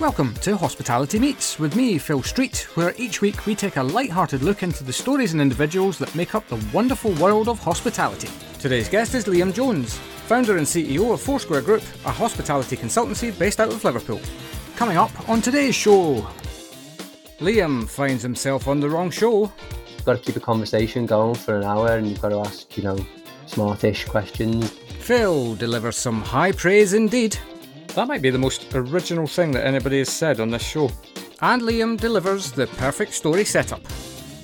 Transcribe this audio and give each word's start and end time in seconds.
Welcome 0.00 0.34
to 0.42 0.56
Hospitality 0.56 1.18
Meets 1.18 1.58
with 1.58 1.74
me, 1.74 1.98
Phil 1.98 2.22
Street, 2.22 2.68
where 2.74 2.94
each 2.98 3.20
week 3.20 3.46
we 3.46 3.56
take 3.56 3.78
a 3.78 3.82
light-hearted 3.82 4.44
look 4.44 4.62
into 4.62 4.84
the 4.84 4.92
stories 4.92 5.32
and 5.32 5.42
individuals 5.42 5.98
that 5.98 6.14
make 6.14 6.36
up 6.36 6.46
the 6.46 6.64
wonderful 6.72 7.10
world 7.14 7.48
of 7.48 7.58
hospitality. 7.58 8.28
Today's 8.60 8.88
guest 8.88 9.16
is 9.16 9.24
Liam 9.24 9.52
Jones, 9.52 9.96
founder 10.28 10.56
and 10.56 10.64
CEO 10.64 11.12
of 11.12 11.20
Foursquare 11.20 11.62
Group, 11.62 11.82
a 12.04 12.12
hospitality 12.12 12.76
consultancy 12.76 13.36
based 13.36 13.58
out 13.58 13.72
of 13.72 13.82
Liverpool. 13.82 14.20
Coming 14.76 14.96
up 14.96 15.28
on 15.28 15.42
today's 15.42 15.74
show, 15.74 16.24
Liam 17.40 17.88
finds 17.88 18.22
himself 18.22 18.68
on 18.68 18.78
the 18.78 18.88
wrong 18.88 19.10
show. 19.10 19.52
You've 19.96 20.04
got 20.04 20.18
to 20.18 20.22
keep 20.22 20.36
a 20.36 20.40
conversation 20.40 21.06
going 21.06 21.34
for 21.34 21.56
an 21.56 21.64
hour 21.64 21.96
and 21.96 22.06
you've 22.06 22.22
got 22.22 22.28
to 22.28 22.38
ask, 22.38 22.76
you 22.76 22.84
know, 22.84 23.04
smartish 23.46 24.06
questions. 24.06 24.70
Phil 25.00 25.56
delivers 25.56 25.96
some 25.96 26.22
high 26.22 26.52
praise 26.52 26.92
indeed. 26.92 27.36
That 27.98 28.06
might 28.06 28.22
be 28.22 28.30
the 28.30 28.38
most 28.38 28.72
original 28.76 29.26
thing 29.26 29.50
that 29.50 29.66
anybody 29.66 29.98
has 29.98 30.08
said 30.08 30.38
on 30.38 30.50
this 30.50 30.62
show. 30.62 30.88
And 31.42 31.62
Liam 31.62 31.98
delivers 31.98 32.52
the 32.52 32.68
perfect 32.68 33.12
story 33.12 33.44
setup. 33.44 33.80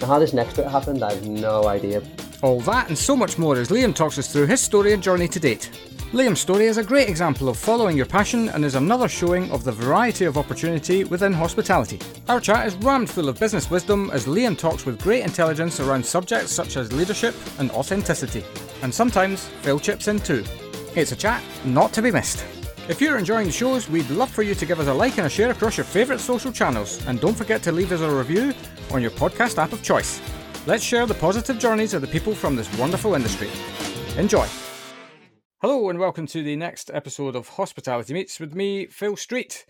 Now, 0.01 0.09
how 0.09 0.19
this 0.19 0.33
next 0.33 0.57
bit 0.57 0.67
happened, 0.67 1.05
I 1.05 1.12
have 1.12 1.29
no 1.29 1.69
idea. 1.69 2.03
All 2.43 2.59
that 2.62 2.89
and 2.89 2.98
so 2.98 3.17
much 3.17 3.39
more 3.39 3.57
as 3.57 3.69
Liam 3.69 3.95
talks 3.95 4.19
us 4.19 4.33
through 4.33 4.47
his 4.47 4.61
story 4.61 4.93
and 4.93 5.01
journey 5.01 5.29
to 5.29 5.39
date. 5.39 5.71
Liam's 6.11 6.41
story 6.41 6.65
is 6.65 6.79
a 6.79 6.83
great 6.83 7.09
example 7.09 7.48
of 7.48 7.57
following 7.57 7.97
your 7.97 8.07
passion 8.07 8.48
and 8.48 8.65
is 8.65 8.75
another 8.75 9.07
showing 9.07 9.48
of 9.53 9.62
the 9.62 9.71
variety 9.71 10.25
of 10.25 10.37
opportunity 10.37 11.05
within 11.05 11.33
hospitality. 11.33 12.01
Our 12.29 12.41
chat 12.41 12.67
is 12.67 12.75
rammed 12.79 13.09
full 13.09 13.29
of 13.29 13.39
business 13.39 13.71
wisdom 13.71 14.11
as 14.12 14.27
Liam 14.27 14.59
talks 14.59 14.84
with 14.84 15.01
great 15.01 15.23
intelligence 15.23 15.79
around 15.79 16.05
subjects 16.05 16.51
such 16.51 16.77
as 16.77 16.93
leadership 16.93 17.37
and 17.61 17.71
authenticity. 17.71 18.43
And 18.83 18.93
sometimes 18.93 19.47
Phil 19.62 19.79
chips 19.79 20.09
in 20.09 20.19
too. 20.19 20.43
It's 20.97 21.12
a 21.12 21.17
chat 21.17 21.41
not 21.65 21.93
to 21.93 22.03
be 22.03 22.11
missed. 22.11 22.45
If 22.87 23.01
you're 23.01 23.16
enjoying 23.16 23.47
the 23.47 23.52
shows, 23.52 23.88
we'd 23.88 24.11
love 24.11 24.29
for 24.29 24.43
you 24.43 24.55
to 24.56 24.66
give 24.66 24.79
us 24.79 24.88
a 24.88 24.92
like 24.92 25.16
and 25.16 25.27
a 25.27 25.30
share 25.30 25.51
across 25.51 25.79
your 25.79 25.84
favourite 25.84 26.20
social 26.20 26.52
channels, 26.52 27.02
and 27.06 27.19
don't 27.19 27.34
forget 27.34 27.62
to 27.62 27.72
leave 27.72 27.91
us 27.92 28.03
a 28.03 28.11
review 28.11 28.53
on 28.91 29.00
your 29.00 29.11
podcast 29.12 29.56
app 29.56 29.72
of 29.72 29.83
choice. 29.83 30.20
Let's 30.67 30.84
share 30.84 31.06
the 31.06 31.14
positive 31.14 31.59
journeys 31.59 31.94
of 31.94 32.03
the 32.03 32.06
people 32.06 32.34
from 32.34 32.56
this 32.56 32.70
wonderful 32.77 33.14
industry. 33.14 33.48
Enjoy. 34.19 34.47
Hello, 35.62 35.89
and 35.89 35.98
welcome 35.98 36.27
to 36.27 36.42
the 36.42 36.56
next 36.56 36.91
episode 36.92 37.34
of 37.34 37.48
Hospitality 37.48 38.12
Meets 38.12 38.39
with 38.39 38.55
me, 38.55 38.84
Phil 38.84 39.16
Street. 39.16 39.64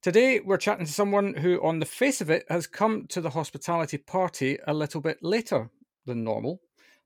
Today, 0.00 0.40
we're 0.40 0.56
chatting 0.56 0.86
to 0.86 0.92
someone 0.92 1.34
who, 1.34 1.62
on 1.62 1.78
the 1.78 1.84
face 1.84 2.22
of 2.22 2.30
it, 2.30 2.46
has 2.48 2.66
come 2.66 3.06
to 3.08 3.20
the 3.20 3.30
hospitality 3.30 3.98
party 3.98 4.58
a 4.66 4.72
little 4.72 5.02
bit 5.02 5.18
later 5.20 5.68
than 6.06 6.24
normal, 6.24 6.62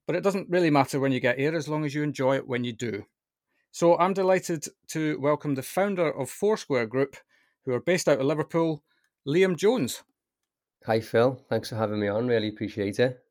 but 0.07 0.15
it 0.15 0.23
doesn't 0.23 0.49
really 0.49 0.69
matter 0.69 0.97
when 0.97 1.11
you 1.11 1.19
get 1.19 1.37
here 1.37 1.53
as 1.57 1.67
long 1.67 1.83
as 1.83 1.93
you 1.93 2.03
enjoy 2.03 2.37
it 2.37 2.47
when 2.47 2.63
you 2.63 2.71
do. 2.71 3.03
So 3.73 3.97
I'm 3.97 4.13
delighted 4.13 4.65
to 4.89 5.17
welcome 5.21 5.55
the 5.55 5.63
founder 5.63 6.11
of 6.11 6.29
Foursquare 6.29 6.85
Group, 6.85 7.15
who 7.63 7.71
are 7.71 7.79
based 7.79 8.09
out 8.09 8.19
of 8.19 8.25
Liverpool, 8.25 8.83
Liam 9.25 9.55
Jones. 9.55 10.03
Hi, 10.85 10.99
Phil. 10.99 11.39
Thanks 11.49 11.69
for 11.69 11.75
having 11.75 12.01
me 12.01 12.09
on. 12.09 12.27
Really 12.27 12.49
appreciate 12.49 12.99
it. 12.99 13.23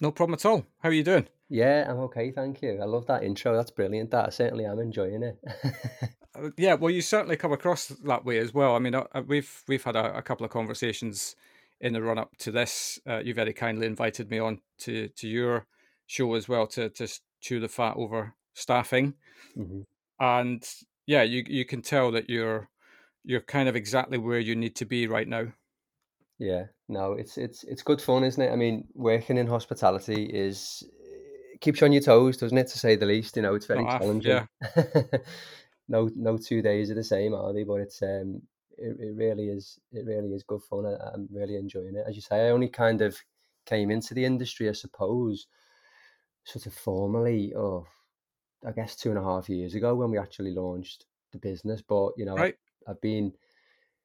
No 0.00 0.10
problem 0.10 0.34
at 0.34 0.46
all. 0.46 0.64
How 0.78 0.88
are 0.88 0.92
you 0.92 1.04
doing? 1.04 1.28
Yeah, 1.50 1.86
I'm 1.86 1.98
okay. 2.00 2.30
Thank 2.30 2.62
you. 2.62 2.80
I 2.80 2.86
love 2.86 3.06
that 3.08 3.22
intro. 3.22 3.54
That's 3.54 3.70
brilliant. 3.70 4.10
That 4.12 4.28
I 4.28 4.30
certainly 4.30 4.64
am 4.64 4.78
enjoying 4.78 5.22
it. 5.22 5.38
Uh, 6.34 6.48
yeah, 6.56 6.72
well, 6.72 6.90
you 6.90 7.02
certainly 7.02 7.36
come 7.36 7.52
across 7.52 7.88
that 7.88 8.24
way 8.24 8.38
as 8.38 8.54
well. 8.54 8.74
I 8.74 8.78
mean, 8.78 8.94
uh, 8.94 9.04
uh, 9.14 9.20
we've 9.26 9.62
we've 9.68 9.84
had 9.84 9.96
a, 9.96 10.16
a 10.16 10.22
couple 10.22 10.46
of 10.46 10.50
conversations 10.50 11.36
in 11.78 11.92
the 11.92 12.00
run 12.00 12.16
up 12.16 12.34
to 12.38 12.50
this. 12.50 12.98
Uh, 13.06 13.18
you 13.18 13.34
very 13.34 13.52
kindly 13.52 13.86
invited 13.86 14.30
me 14.30 14.38
on 14.38 14.62
to 14.78 15.08
to 15.08 15.28
your 15.28 15.66
show 16.06 16.32
as 16.32 16.48
well 16.48 16.66
to 16.68 16.88
to 16.88 17.06
chew 17.42 17.60
the 17.60 17.68
fat 17.68 17.96
over 17.98 18.34
staffing, 18.54 19.14
mm-hmm. 19.56 19.80
and 20.20 20.68
yeah, 21.06 21.22
you 21.22 21.44
you 21.46 21.64
can 21.64 21.82
tell 21.82 22.10
that 22.12 22.30
you're 22.30 22.68
you're 23.24 23.40
kind 23.40 23.68
of 23.68 23.76
exactly 23.76 24.18
where 24.18 24.38
you 24.38 24.56
need 24.56 24.76
to 24.76 24.84
be 24.84 25.06
right 25.06 25.28
now. 25.28 25.46
Yeah, 26.38 26.64
no, 26.88 27.12
it's 27.12 27.38
it's 27.38 27.64
it's 27.64 27.82
good 27.82 28.00
fun, 28.00 28.24
isn't 28.24 28.42
it? 28.42 28.52
I 28.52 28.56
mean, 28.56 28.84
working 28.94 29.38
in 29.38 29.46
hospitality 29.46 30.24
is 30.24 30.84
keeps 31.60 31.80
you 31.80 31.86
on 31.86 31.92
your 31.92 32.02
toes, 32.02 32.36
doesn't 32.36 32.58
it? 32.58 32.68
To 32.68 32.78
say 32.78 32.96
the 32.96 33.06
least, 33.06 33.36
you 33.36 33.42
know, 33.42 33.54
it's 33.54 33.66
very 33.66 33.84
challenging. 33.84 34.46
Yeah. 34.76 35.02
no, 35.88 36.10
no 36.14 36.36
two 36.36 36.60
days 36.60 36.90
are 36.90 36.94
the 36.94 37.04
same, 37.04 37.34
are 37.34 37.52
they? 37.52 37.62
But 37.62 37.80
it's 37.80 38.02
um, 38.02 38.42
it, 38.76 38.96
it 38.98 39.14
really 39.14 39.48
is, 39.48 39.78
it 39.92 40.04
really 40.04 40.34
is 40.34 40.42
good 40.42 40.62
fun. 40.62 40.86
I, 40.86 40.96
I'm 41.14 41.28
really 41.32 41.56
enjoying 41.56 41.94
it. 41.96 42.04
As 42.06 42.16
you 42.16 42.22
say, 42.22 42.46
I 42.46 42.50
only 42.50 42.68
kind 42.68 43.00
of 43.00 43.16
came 43.64 43.90
into 43.90 44.12
the 44.12 44.24
industry, 44.24 44.68
I 44.68 44.72
suppose, 44.72 45.46
sort 46.44 46.66
of 46.66 46.74
formally, 46.74 47.54
oh, 47.56 47.86
I 48.66 48.72
guess 48.72 48.96
two 48.96 49.10
and 49.10 49.18
a 49.18 49.22
half 49.22 49.48
years 49.48 49.74
ago 49.74 49.94
when 49.94 50.10
we 50.10 50.18
actually 50.18 50.52
launched 50.52 51.06
the 51.32 51.38
business. 51.38 51.82
But 51.82 52.12
you 52.16 52.24
know, 52.24 52.36
right. 52.36 52.54
I, 52.86 52.92
I've 52.92 53.00
been 53.00 53.32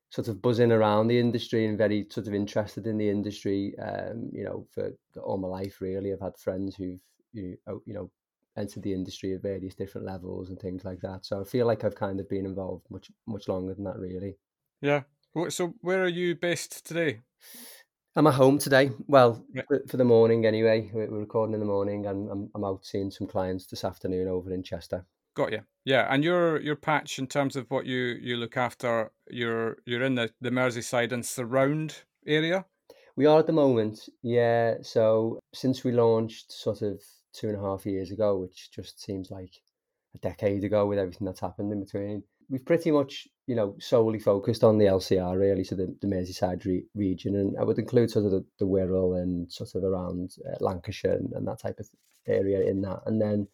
sort 0.09 0.27
of 0.27 0.41
buzzing 0.41 0.71
around 0.71 1.07
the 1.07 1.19
industry 1.19 1.65
and 1.65 1.77
very 1.77 2.07
sort 2.09 2.27
of 2.27 2.33
interested 2.33 2.87
in 2.87 2.97
the 2.97 3.09
industry. 3.09 3.77
Um, 3.79 4.29
you 4.31 4.43
know, 4.43 4.67
for 4.71 4.91
all 5.21 5.37
my 5.37 5.47
life, 5.47 5.81
really, 5.81 6.13
I've 6.13 6.21
had 6.21 6.37
friends 6.37 6.75
who've 6.75 6.99
you 7.33 7.57
know, 7.67 7.81
you 7.85 7.93
know 7.93 8.11
entered 8.57 8.83
the 8.83 8.93
industry 8.93 9.35
at 9.35 9.41
various 9.41 9.75
different 9.75 10.07
levels 10.07 10.49
and 10.49 10.59
things 10.59 10.83
like 10.83 10.99
that. 11.01 11.25
So 11.25 11.39
I 11.39 11.43
feel 11.43 11.67
like 11.67 11.83
I've 11.83 11.95
kind 11.95 12.19
of 12.19 12.27
been 12.27 12.45
involved 12.45 12.85
much 12.89 13.11
much 13.25 13.47
longer 13.47 13.73
than 13.73 13.83
that, 13.83 13.99
really. 13.99 14.37
Yeah. 14.81 15.03
So 15.49 15.75
where 15.81 16.03
are 16.03 16.07
you 16.07 16.35
based 16.35 16.85
today? 16.85 17.19
I'm 18.17 18.25
at 18.25 18.33
home 18.33 18.57
today. 18.57 18.89
Well, 19.07 19.45
yeah. 19.53 19.61
for 19.87 19.97
the 19.97 20.03
morning 20.03 20.47
anyway. 20.47 20.89
We're 20.91 21.07
recording 21.07 21.53
in 21.53 21.59
the 21.59 21.67
morning, 21.67 22.07
and 22.07 22.31
I'm, 22.31 22.49
I'm 22.55 22.63
out 22.63 22.83
seeing 22.83 23.11
some 23.11 23.27
clients 23.27 23.67
this 23.67 23.83
afternoon 23.83 24.27
over 24.27 24.51
in 24.51 24.63
Chester. 24.63 25.05
Got 25.35 25.51
you. 25.51 25.59
Yeah, 25.85 26.07
and 26.09 26.23
your 26.23 26.59
your 26.59 26.75
patch 26.75 27.19
in 27.19 27.27
terms 27.27 27.55
of 27.55 27.69
what 27.69 27.85
you 27.85 28.17
you 28.19 28.37
look 28.37 28.57
after, 28.57 29.11
you're 29.29 29.77
you're 29.85 30.01
in 30.01 30.15
the 30.15 30.31
the 30.41 30.49
Merseyside 30.49 31.11
and 31.11 31.23
surround 31.23 32.01
area. 32.25 32.65
We 33.15 33.27
are 33.27 33.37
at 33.37 33.45
the 33.45 33.53
moment, 33.53 34.09
yeah. 34.23 34.77
So 34.81 35.39
since 35.53 35.83
we 35.83 35.91
launched, 35.91 36.51
sort 36.51 36.81
of 36.81 36.99
two 37.33 37.49
and 37.49 37.55
a 37.55 37.61
half 37.61 37.85
years 37.85 38.09
ago, 38.09 38.39
which 38.39 38.71
just 38.71 38.99
seems 38.99 39.29
like 39.29 39.53
a 40.15 40.17
decade 40.17 40.63
ago 40.63 40.87
with 40.87 40.97
everything 40.97 41.25
that's 41.25 41.41
happened 41.41 41.71
in 41.71 41.81
between, 41.81 42.23
we've 42.49 42.65
pretty 42.65 42.89
much 42.89 43.27
you 43.47 43.55
know 43.55 43.75
solely 43.79 44.19
focused 44.19 44.63
on 44.63 44.77
the 44.77 44.85
LCR 44.85 45.39
really, 45.39 45.63
so 45.63 45.75
the, 45.75 45.95
the 46.01 46.07
Merseyside 46.07 46.65
re- 46.65 46.85
region, 46.93 47.35
and 47.35 47.57
I 47.57 47.63
would 47.63 47.79
include 47.79 48.11
sort 48.11 48.25
of 48.25 48.31
the, 48.31 48.45
the 48.59 48.65
Wirral 48.65 49.21
and 49.21 49.51
sort 49.51 49.73
of 49.73 49.83
around 49.83 50.35
uh, 50.45 50.57
Lancashire 50.59 51.13
and, 51.13 51.31
and, 51.33 51.47
that 51.47 51.61
type 51.61 51.79
of 51.79 51.87
area 52.27 52.61
in 52.61 52.81
that, 52.81 53.01
and 53.05 53.21
then 53.21 53.47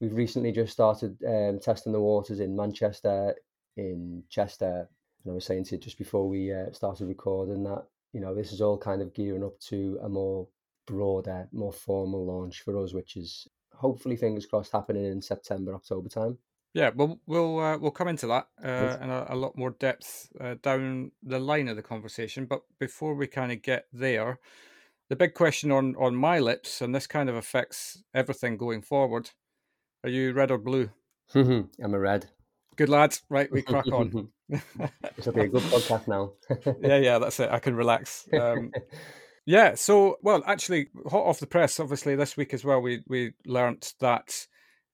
we've 0.00 0.14
recently 0.14 0.50
just 0.50 0.72
started 0.72 1.16
um, 1.26 1.60
testing 1.60 1.92
the 1.92 2.00
waters 2.00 2.40
in 2.40 2.56
Manchester, 2.56 3.34
in 3.76 4.24
Chester, 4.28 4.88
and 5.24 5.32
I 5.32 5.34
was 5.34 5.46
saying 5.46 5.64
to 5.66 5.76
you 5.76 5.80
just 5.80 5.98
before 5.98 6.28
we 6.28 6.52
uh, 6.52 6.72
started 6.72 7.06
recording 7.06 7.62
that 7.62 7.84
you 8.12 8.20
know 8.20 8.34
this 8.34 8.52
is 8.52 8.60
all 8.60 8.76
kind 8.76 9.02
of 9.02 9.14
gearing 9.14 9.44
up 9.44 9.58
to 9.68 10.00
a 10.02 10.08
more 10.08 10.48
broader, 10.86 11.48
more 11.52 11.72
formal 11.72 12.26
launch 12.26 12.62
for 12.62 12.76
us, 12.82 12.92
which 12.92 13.16
is 13.16 13.46
hopefully 13.72 14.16
fingers 14.16 14.46
crossed 14.46 14.72
happening 14.72 15.04
in 15.04 15.22
September, 15.22 15.74
October 15.74 16.08
time. 16.08 16.38
Yeah, 16.74 16.90
well, 16.94 17.20
we'll 17.26 17.58
uh, 17.58 17.76
we'll 17.78 17.90
come 17.90 18.08
into 18.08 18.26
that 18.28 18.48
uh, 18.64 18.96
in 19.02 19.10
a, 19.10 19.26
a, 19.28 19.36
lot 19.36 19.58
more 19.58 19.70
depth 19.70 20.30
uh, 20.40 20.54
down 20.62 21.12
the 21.22 21.38
line 21.38 21.68
of 21.68 21.76
the 21.76 21.82
conversation. 21.82 22.46
But 22.46 22.62
before 22.78 23.14
we 23.14 23.26
kind 23.26 23.52
of 23.52 23.60
get 23.60 23.88
there, 23.92 24.38
the 25.10 25.16
big 25.16 25.34
question 25.34 25.70
on 25.70 25.94
on 25.96 26.16
my 26.16 26.38
lips, 26.38 26.80
and 26.80 26.94
this 26.94 27.06
kind 27.06 27.28
of 27.28 27.36
affects 27.36 28.02
everything 28.14 28.56
going 28.56 28.80
forward: 28.80 29.30
Are 30.02 30.08
you 30.08 30.32
red 30.32 30.50
or 30.50 30.56
blue? 30.56 30.90
I'm 31.82 31.92
a 31.92 31.98
red. 31.98 32.30
Good 32.76 32.88
lads, 32.88 33.22
right? 33.28 33.52
We 33.52 33.60
crack 33.60 33.86
on. 33.88 34.28
will 34.48 35.32
be 35.32 35.40
a 35.40 35.48
good 35.48 35.62
podcast 35.62 36.08
now. 36.08 36.32
yeah, 36.80 36.96
yeah, 36.96 37.18
that's 37.18 37.38
it. 37.38 37.50
I 37.50 37.58
can 37.58 37.74
relax. 37.76 38.26
Um, 38.32 38.72
yeah. 39.46 39.74
So, 39.74 40.16
well, 40.22 40.42
actually, 40.46 40.88
hot 41.10 41.26
off 41.26 41.38
the 41.38 41.46
press, 41.46 41.78
obviously, 41.78 42.16
this 42.16 42.36
week 42.36 42.54
as 42.54 42.64
well, 42.64 42.80
we 42.80 43.02
we 43.06 43.32
learnt 43.44 43.92
that 44.00 44.46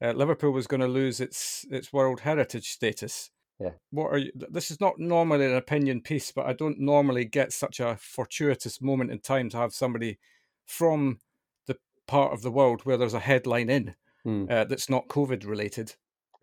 uh, 0.02 0.12
Liverpool 0.12 0.52
was 0.52 0.66
going 0.66 0.80
to 0.80 0.88
lose 0.88 1.20
its 1.20 1.66
its 1.70 1.92
World 1.92 2.20
Heritage 2.20 2.70
status. 2.70 3.30
Yeah. 3.60 3.70
What 3.90 4.12
are 4.12 4.18
you? 4.18 4.30
This 4.34 4.70
is 4.70 4.80
not 4.80 4.98
normally 4.98 5.46
an 5.46 5.56
opinion 5.56 6.00
piece, 6.00 6.30
but 6.30 6.46
I 6.46 6.52
don't 6.52 6.78
normally 6.78 7.24
get 7.24 7.52
such 7.52 7.80
a 7.80 7.96
fortuitous 8.00 8.80
moment 8.80 9.10
in 9.10 9.18
time 9.18 9.48
to 9.50 9.56
have 9.56 9.72
somebody 9.72 10.18
from 10.64 11.18
the 11.66 11.76
part 12.06 12.32
of 12.32 12.42
the 12.42 12.52
world 12.52 12.82
where 12.84 12.96
there's 12.96 13.14
a 13.14 13.20
headline 13.20 13.68
in 13.68 13.94
mm. 14.24 14.50
uh, 14.50 14.64
that's 14.64 14.88
not 14.88 15.08
COVID 15.08 15.44
related. 15.46 15.94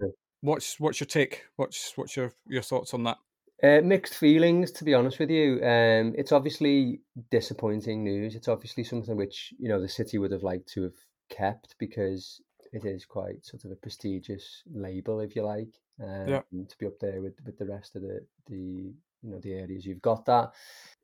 Yeah. 0.01 0.07
What's 0.41 0.79
what's 0.79 0.99
your 0.99 1.07
take? 1.07 1.45
What's 1.55 1.93
what's 1.95 2.17
your 2.17 2.33
your 2.47 2.61
thoughts 2.61 2.93
on 2.93 3.03
that? 3.03 3.17
Uh, 3.63 3.79
mixed 3.81 4.15
feelings, 4.15 4.69
to 4.69 4.83
be 4.83 4.93
honest 4.93 5.17
with 5.17 5.29
you. 5.29 5.63
Um, 5.63 6.13
it's 6.17 6.33
obviously 6.33 6.99
disappointing 7.31 8.03
news. 8.03 8.35
It's 8.35 8.49
obviously 8.49 8.83
something 8.83 9.15
which 9.15 9.53
you 9.57 9.69
know 9.69 9.79
the 9.79 9.87
city 9.87 10.17
would 10.17 10.31
have 10.31 10.43
liked 10.43 10.67
to 10.73 10.83
have 10.83 10.95
kept 11.29 11.75
because 11.79 12.41
it 12.75 12.85
is 12.85 13.05
quite 13.05 13.45
sort 13.45 13.63
of 13.63 13.71
a 13.71 13.75
prestigious 13.75 14.63
label, 14.73 15.21
if 15.21 15.35
you 15.35 15.43
like, 15.43 15.73
um, 16.03 16.27
yeah. 16.27 16.41
to 16.51 16.77
be 16.77 16.85
up 16.85 16.99
there 16.99 17.21
with 17.21 17.35
with 17.45 17.57
the 17.57 17.65
rest 17.65 17.95
of 17.95 18.01
the 18.01 18.19
the 18.47 18.93
you 19.23 19.31
know 19.31 19.39
the 19.39 19.53
areas 19.53 19.85
you've 19.85 20.01
got 20.01 20.25
that. 20.25 20.51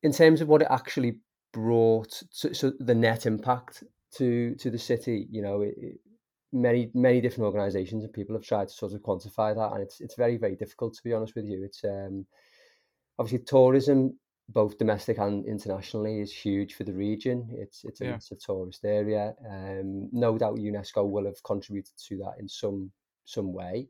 In 0.03 0.11
terms 0.11 0.41
of 0.41 0.47
what 0.47 0.61
it 0.61 0.67
actually 0.69 1.17
brought, 1.53 2.23
so, 2.29 2.51
so 2.51 2.71
the 2.79 2.95
net 2.95 3.25
impact 3.25 3.83
to 4.17 4.55
to 4.55 4.69
the 4.69 4.77
city, 4.77 5.27
you 5.31 5.41
know, 5.41 5.61
it, 5.61 5.75
it, 5.77 5.99
many 6.51 6.91
many 6.93 7.21
different 7.21 7.45
organisations 7.45 8.03
and 8.03 8.11
people 8.11 8.35
have 8.35 8.43
tried 8.43 8.67
to 8.67 8.73
sort 8.73 8.93
of 8.93 9.01
quantify 9.01 9.55
that, 9.55 9.71
and 9.73 9.81
it's 9.81 10.01
it's 10.01 10.15
very 10.15 10.37
very 10.37 10.55
difficult 10.55 10.93
to 10.95 11.03
be 11.03 11.13
honest 11.13 11.35
with 11.35 11.45
you. 11.45 11.63
It's 11.63 11.83
um, 11.85 12.25
obviously 13.17 13.45
tourism, 13.45 14.19
both 14.53 14.77
domestic 14.77 15.17
and 15.17 15.45
internationally, 15.45 16.19
is 16.19 16.31
huge 16.31 16.75
for 16.75 16.83
the 16.83 16.93
region. 16.93 17.47
It's 17.51 17.83
it's 17.83 18.01
a, 18.01 18.05
yeah. 18.05 18.15
it's 18.15 18.31
a 18.31 18.35
tourist 18.35 18.85
area. 18.85 19.33
Um, 19.49 20.09
no 20.11 20.37
doubt 20.37 20.55
UNESCO 20.55 21.09
will 21.09 21.25
have 21.25 21.41
contributed 21.43 21.93
to 22.07 22.17
that 22.17 22.35
in 22.39 22.47
some 22.47 22.91
some 23.25 23.53
way. 23.53 23.87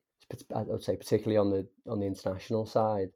I 0.55 0.61
would 0.61 0.83
say 0.83 0.95
particularly 0.95 1.37
on 1.37 1.49
the 1.49 1.67
on 1.91 1.99
the 1.99 2.05
international 2.05 2.65
side, 2.65 3.09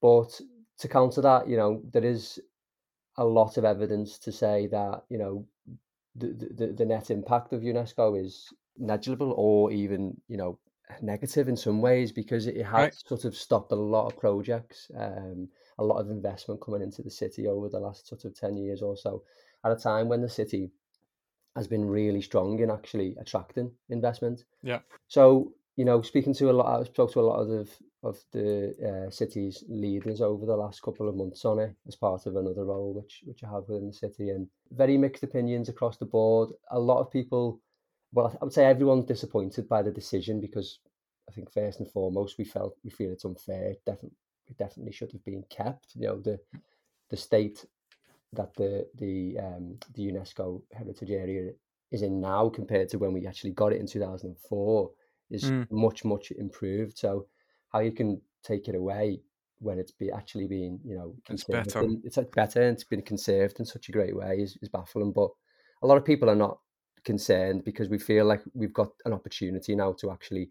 but 0.00 0.40
to 0.78 0.88
counter 0.88 1.20
that, 1.22 1.48
you 1.48 1.56
know, 1.56 1.82
there 1.92 2.04
is 2.04 2.40
a 3.16 3.24
lot 3.24 3.56
of 3.56 3.64
evidence 3.64 4.18
to 4.20 4.32
say 4.32 4.66
that 4.68 5.02
you 5.08 5.18
know 5.18 5.46
the 6.16 6.28
the, 6.56 6.72
the 6.72 6.84
net 6.86 7.10
impact 7.10 7.52
of 7.52 7.62
UNESCO 7.62 8.24
is 8.24 8.48
negligible 8.76 9.34
or 9.36 9.72
even 9.72 10.16
you 10.28 10.36
know 10.36 10.58
negative 11.02 11.48
in 11.48 11.56
some 11.56 11.80
ways 11.80 12.12
because 12.12 12.46
it 12.46 12.64
has 12.64 12.72
right. 12.72 12.94
sort 12.94 13.24
of 13.24 13.36
stopped 13.36 13.72
a 13.72 13.76
lot 13.76 14.06
of 14.06 14.18
projects, 14.18 14.90
um, 14.96 15.48
a 15.78 15.84
lot 15.84 16.00
of 16.00 16.10
investment 16.10 16.60
coming 16.60 16.82
into 16.82 17.02
the 17.02 17.10
city 17.10 17.46
over 17.46 17.68
the 17.68 17.78
last 17.78 18.08
sort 18.08 18.24
of 18.24 18.34
10 18.34 18.56
years 18.56 18.82
or 18.82 18.96
so, 18.96 19.22
at 19.64 19.72
a 19.72 19.76
time 19.76 20.08
when 20.08 20.22
the 20.22 20.28
city 20.28 20.70
has 21.56 21.66
been 21.66 21.86
really 21.86 22.22
strong 22.22 22.58
in 22.60 22.70
actually 22.70 23.16
attracting 23.20 23.70
investment. 23.90 24.44
Yeah. 24.62 24.80
So, 25.08 25.52
you 25.76 25.84
know, 25.84 26.02
speaking 26.02 26.34
to 26.34 26.50
a 26.50 26.52
lot, 26.52 26.80
I've 26.80 26.86
spoke 26.86 27.12
to 27.12 27.20
a 27.20 27.22
lot 27.22 27.40
of 27.40 27.70
of 28.04 28.16
the 28.30 28.76
uh, 29.08 29.10
city's 29.10 29.64
leaders 29.68 30.20
over 30.20 30.46
the 30.46 30.56
last 30.56 30.82
couple 30.82 31.08
of 31.08 31.16
months 31.16 31.44
on 31.44 31.58
it 31.58 31.74
as 31.88 31.96
part 31.96 32.26
of 32.26 32.36
another 32.36 32.64
role 32.64 32.94
which 32.94 33.22
which 33.24 33.42
I 33.42 33.48
have 33.48 33.64
within 33.68 33.88
the 33.88 33.92
city, 33.92 34.30
and 34.30 34.46
very 34.70 34.96
mixed 34.96 35.24
opinions 35.24 35.68
across 35.68 35.96
the 35.96 36.04
board. 36.04 36.50
A 36.70 36.78
lot 36.78 37.00
of 37.00 37.10
people 37.10 37.60
well, 38.12 38.36
I 38.40 38.44
would 38.44 38.52
say 38.52 38.64
everyone's 38.64 39.06
disappointed 39.06 39.68
by 39.68 39.82
the 39.82 39.90
decision 39.90 40.40
because 40.40 40.78
I 41.28 41.32
think 41.32 41.52
first 41.52 41.80
and 41.80 41.90
foremost 41.90 42.38
we 42.38 42.44
felt 42.44 42.76
we 42.84 42.90
feel 42.90 43.12
it's 43.12 43.24
unfair. 43.24 43.70
It 43.70 43.82
definitely, 43.84 44.16
it 44.48 44.58
definitely 44.58 44.92
should 44.92 45.12
have 45.12 45.24
been 45.24 45.44
kept. 45.50 45.94
You 45.94 46.06
know, 46.08 46.20
the 46.20 46.38
the 47.10 47.16
state 47.16 47.64
that 48.32 48.54
the 48.56 48.86
the 48.96 49.38
um, 49.38 49.78
the 49.94 50.10
UNESCO 50.10 50.62
heritage 50.72 51.10
area 51.10 51.52
is 51.90 52.02
in 52.02 52.20
now 52.20 52.48
compared 52.48 52.88
to 52.90 52.98
when 52.98 53.12
we 53.12 53.26
actually 53.26 53.52
got 53.52 53.72
it 53.72 53.80
in 53.80 53.86
two 53.86 54.00
thousand 54.00 54.30
and 54.30 54.38
four 54.38 54.90
is 55.30 55.44
mm. 55.44 55.66
much 55.70 56.04
much 56.04 56.30
improved. 56.32 56.98
So 56.98 57.26
how 57.72 57.80
you 57.80 57.92
can 57.92 58.20
take 58.42 58.68
it 58.68 58.74
away 58.74 59.20
when 59.60 59.78
it's 59.78 59.92
be 59.92 60.10
actually 60.10 60.46
being 60.46 60.78
you 60.84 60.94
know 60.94 61.14
it's 61.28 61.44
better. 61.44 61.84
it's 62.04 62.16
like 62.16 62.30
better 62.32 62.62
and 62.62 62.74
it's 62.74 62.84
been 62.84 63.02
conserved 63.02 63.58
in 63.58 63.66
such 63.66 63.88
a 63.88 63.92
great 63.92 64.16
way 64.16 64.36
is, 64.38 64.56
is 64.62 64.68
baffling. 64.68 65.12
But 65.12 65.30
a 65.82 65.86
lot 65.86 65.98
of 65.98 66.04
people 66.04 66.30
are 66.30 66.36
not 66.36 66.58
concerned 67.04 67.64
because 67.64 67.88
we 67.88 67.98
feel 67.98 68.24
like 68.24 68.42
we've 68.54 68.72
got 68.72 68.90
an 69.04 69.12
opportunity 69.12 69.74
now 69.74 69.92
to 69.92 70.10
actually, 70.10 70.50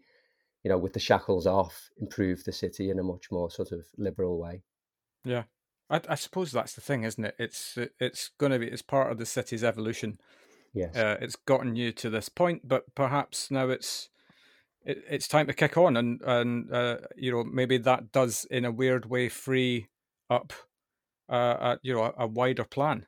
you 0.62 0.70
know, 0.70 0.78
with 0.78 0.92
the 0.92 1.00
shackles 1.00 1.46
off, 1.46 1.90
improve 2.00 2.44
the 2.44 2.52
city 2.52 2.90
in 2.90 2.98
a 2.98 3.02
much 3.02 3.30
more 3.30 3.50
sort 3.50 3.72
of 3.72 3.86
liberal 3.96 4.38
way. 4.38 4.62
Yeah, 5.24 5.44
I, 5.90 6.00
I 6.08 6.14
suppose 6.14 6.52
that's 6.52 6.74
the 6.74 6.80
thing, 6.80 7.04
isn't 7.04 7.24
it? 7.24 7.34
It's 7.38 7.78
it's 7.98 8.30
going 8.38 8.52
to 8.52 8.58
be 8.58 8.66
it's 8.66 8.82
part 8.82 9.10
of 9.10 9.18
the 9.18 9.26
city's 9.26 9.64
evolution. 9.64 10.18
Yes, 10.72 10.96
uh, 10.96 11.16
it's 11.20 11.36
gotten 11.36 11.76
you 11.76 11.92
to 11.92 12.10
this 12.10 12.28
point, 12.28 12.66
but 12.66 12.94
perhaps 12.94 13.50
now 13.50 13.68
it's 13.68 14.08
it, 14.84 15.02
it's 15.08 15.28
time 15.28 15.46
to 15.46 15.54
kick 15.54 15.76
on, 15.76 15.96
and 15.96 16.20
and 16.22 16.72
uh, 16.72 16.98
you 17.16 17.32
know 17.32 17.44
maybe 17.44 17.78
that 17.78 18.12
does 18.12 18.44
in 18.50 18.64
a 18.64 18.72
weird 18.72 19.06
way 19.06 19.28
free 19.28 19.88
up 20.28 20.52
uh, 21.28 21.56
a, 21.60 21.78
you 21.82 21.94
know 21.94 22.04
a, 22.04 22.24
a 22.24 22.26
wider 22.26 22.64
plan. 22.64 23.06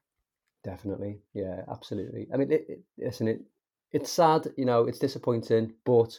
Definitely, 0.63 1.21
yeah, 1.33 1.63
absolutely. 1.71 2.29
I 2.33 2.37
mean, 2.37 2.53
it, 2.53 2.67
it, 2.69 2.81
listen, 2.99 3.29
it 3.29 3.41
it's 3.93 4.11
sad, 4.11 4.49
you 4.57 4.65
know, 4.65 4.85
it's 4.85 4.99
disappointing, 4.99 5.75
but 5.85 6.19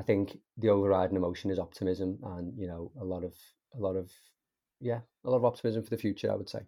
I 0.00 0.02
think 0.02 0.38
the 0.56 0.70
overriding 0.70 1.16
emotion 1.16 1.50
is 1.50 1.58
optimism, 1.58 2.18
and 2.24 2.56
you 2.56 2.66
know, 2.66 2.90
a 2.98 3.04
lot 3.04 3.22
of 3.22 3.34
a 3.76 3.78
lot 3.78 3.96
of 3.96 4.10
yeah, 4.80 5.00
a 5.26 5.30
lot 5.30 5.36
of 5.36 5.44
optimism 5.44 5.82
for 5.82 5.90
the 5.90 5.98
future. 5.98 6.32
I 6.32 6.36
would 6.36 6.48
say. 6.48 6.60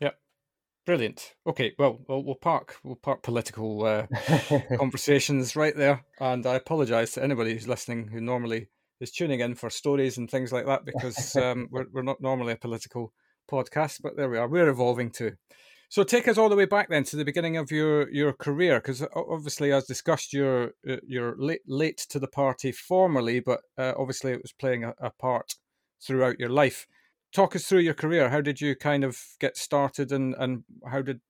Yeah, 0.00 0.12
brilliant. 0.86 1.34
Okay, 1.44 1.72
well, 1.76 1.98
we'll, 2.06 2.22
we'll 2.22 2.34
park 2.36 2.76
we'll 2.84 2.94
park 2.94 3.24
political 3.24 3.84
uh, 3.84 4.06
conversations 4.78 5.56
right 5.56 5.76
there, 5.76 6.04
and 6.20 6.46
I 6.46 6.54
apologise 6.54 7.14
to 7.14 7.24
anybody 7.24 7.52
who's 7.52 7.66
listening 7.66 8.06
who 8.06 8.20
normally 8.20 8.68
is 9.00 9.10
tuning 9.10 9.40
in 9.40 9.56
for 9.56 9.70
stories 9.70 10.16
and 10.16 10.30
things 10.30 10.52
like 10.52 10.66
that 10.66 10.84
because 10.84 11.34
um, 11.34 11.66
we're 11.72 11.86
we're 11.92 12.02
not 12.02 12.20
normally 12.20 12.52
a 12.52 12.56
political 12.56 13.12
podcast, 13.50 14.02
but 14.04 14.16
there 14.16 14.30
we 14.30 14.38
are. 14.38 14.46
We're 14.46 14.68
evolving 14.68 15.10
too. 15.10 15.32
So 15.90 16.02
take 16.02 16.28
us 16.28 16.36
all 16.36 16.50
the 16.50 16.56
way 16.56 16.66
back 16.66 16.90
then 16.90 17.04
to 17.04 17.16
the 17.16 17.24
beginning 17.24 17.56
of 17.56 17.70
your, 17.70 18.10
your 18.10 18.34
career, 18.34 18.78
because 18.78 19.02
obviously, 19.16 19.72
as 19.72 19.86
discussed, 19.86 20.34
you're 20.34 20.72
uh, 20.88 20.96
you're 21.06 21.34
late 21.38 21.62
late 21.66 21.96
to 22.10 22.18
the 22.18 22.28
party 22.28 22.72
formally, 22.72 23.40
but 23.40 23.60
uh, 23.78 23.94
obviously 23.96 24.32
it 24.32 24.42
was 24.42 24.52
playing 24.52 24.84
a, 24.84 24.92
a, 25.00 25.10
part 25.10 25.54
throughout 26.06 26.38
your 26.38 26.50
life. 26.50 26.86
Talk 27.32 27.56
us 27.56 27.66
through 27.66 27.80
your 27.80 27.94
career. 27.94 28.28
How 28.28 28.42
did 28.42 28.60
you 28.60 28.76
kind 28.76 29.02
of 29.02 29.18
get 29.40 29.56
started, 29.56 30.12
and 30.12 30.34
and 30.38 30.64
how 30.90 31.00
did 31.00 31.20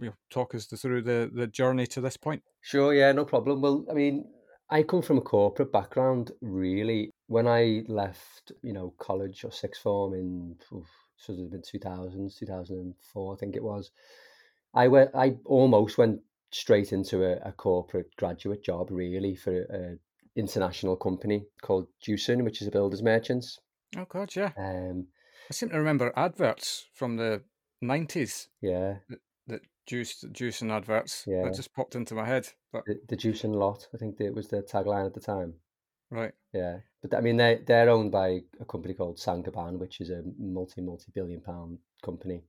you 0.00 0.08
know, 0.08 0.14
talk 0.28 0.56
us 0.56 0.66
through 0.66 1.02
the 1.02 1.30
the 1.32 1.46
journey 1.46 1.86
to 1.86 2.00
this 2.00 2.16
point? 2.16 2.42
Sure, 2.62 2.92
yeah, 2.92 3.12
no 3.12 3.24
problem. 3.24 3.60
Well, 3.60 3.84
I 3.88 3.94
mean, 3.94 4.24
I 4.70 4.82
come 4.82 5.02
from 5.02 5.18
a 5.18 5.22
corporate 5.22 5.72
background, 5.72 6.32
really. 6.40 7.10
When 7.30 7.46
I 7.46 7.84
left, 7.86 8.50
you 8.60 8.72
know, 8.72 8.92
college 8.98 9.44
or 9.44 9.52
sixth 9.52 9.82
form 9.82 10.14
in 10.14 10.56
oof, 10.72 10.88
should 11.16 11.38
have 11.38 11.52
been 11.52 11.62
2000s, 11.62 12.36
2004, 12.36 13.32
I 13.32 13.36
think 13.38 13.54
it 13.54 13.62
was. 13.62 13.92
I 14.74 14.88
went, 14.88 15.12
I 15.14 15.36
almost 15.44 15.96
went 15.96 16.22
straight 16.50 16.92
into 16.92 17.22
a, 17.22 17.36
a 17.48 17.52
corporate 17.52 18.16
graduate 18.16 18.64
job, 18.64 18.88
really, 18.90 19.36
for 19.36 19.62
an 19.62 20.00
international 20.34 20.96
company 20.96 21.44
called 21.62 21.86
Jewson, 22.02 22.42
which 22.42 22.62
is 22.62 22.66
a 22.66 22.72
builders 22.72 23.00
merchants. 23.00 23.60
Oh 23.96 24.06
God, 24.08 24.34
yeah. 24.34 24.50
Um, 24.58 25.06
I 25.48 25.52
seem 25.52 25.68
to 25.68 25.78
remember 25.78 26.12
adverts 26.16 26.88
from 26.94 27.16
the 27.16 27.44
nineties. 27.80 28.48
Yeah. 28.60 28.94
That, 29.08 29.20
that 29.46 29.60
juice, 29.86 30.24
Jewson 30.32 30.72
adverts. 30.72 31.22
Yeah. 31.28 31.44
That 31.44 31.54
just 31.54 31.72
popped 31.74 31.94
into 31.94 32.16
my 32.16 32.26
head. 32.26 32.48
But 32.72 32.86
the, 32.86 33.00
the 33.08 33.16
Jewson 33.16 33.52
lot, 33.52 33.86
I 33.94 33.98
think 33.98 34.20
it 34.20 34.34
was 34.34 34.48
the 34.48 34.62
tagline 34.62 35.06
at 35.06 35.14
the 35.14 35.20
time. 35.20 35.54
Right. 36.10 36.32
Yeah, 36.52 36.78
but 37.02 37.14
I 37.14 37.20
mean 37.20 37.36
they're, 37.36 37.60
they're 37.66 37.90
owned 37.90 38.12
by 38.12 38.40
a 38.60 38.64
company 38.64 38.94
called 38.94 39.18
Saint-Gobain, 39.18 39.78
which 39.78 40.00
is 40.00 40.10
a 40.10 40.22
multi 40.38 40.80
multi 40.80 41.10
billion 41.14 41.40
pound 41.40 41.78
company, 42.02 42.42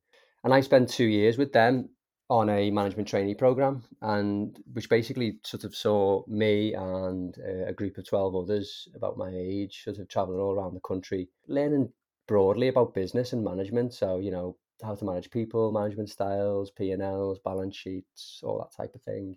and 0.43 0.53
I 0.53 0.61
spent 0.61 0.89
two 0.89 1.05
years 1.05 1.37
with 1.37 1.53
them 1.53 1.89
on 2.29 2.49
a 2.49 2.71
management 2.71 3.09
trainee 3.09 3.35
program, 3.35 3.83
and 4.01 4.57
which 4.73 4.89
basically 4.89 5.39
sort 5.43 5.65
of 5.65 5.75
saw 5.75 6.23
me 6.27 6.73
and 6.73 7.37
uh, 7.39 7.65
a 7.67 7.73
group 7.73 7.97
of 7.97 8.07
twelve 8.07 8.35
others 8.35 8.87
about 8.95 9.17
my 9.17 9.29
age 9.33 9.83
sort 9.83 9.97
of 9.97 10.07
traveling 10.07 10.39
all 10.39 10.53
around 10.53 10.73
the 10.73 10.79
country, 10.87 11.27
learning 11.47 11.91
broadly 12.27 12.69
about 12.69 12.93
business 12.93 13.33
and 13.33 13.43
management. 13.43 13.93
So 13.93 14.19
you 14.19 14.31
know 14.31 14.55
how 14.81 14.95
to 14.95 15.05
manage 15.05 15.29
people, 15.29 15.71
management 15.71 16.09
styles, 16.09 16.71
P 16.71 16.91
and 16.91 17.01
Ls, 17.01 17.39
balance 17.43 17.75
sheets, 17.75 18.39
all 18.43 18.59
that 18.59 18.75
type 18.75 18.95
of 18.95 19.01
thing. 19.03 19.35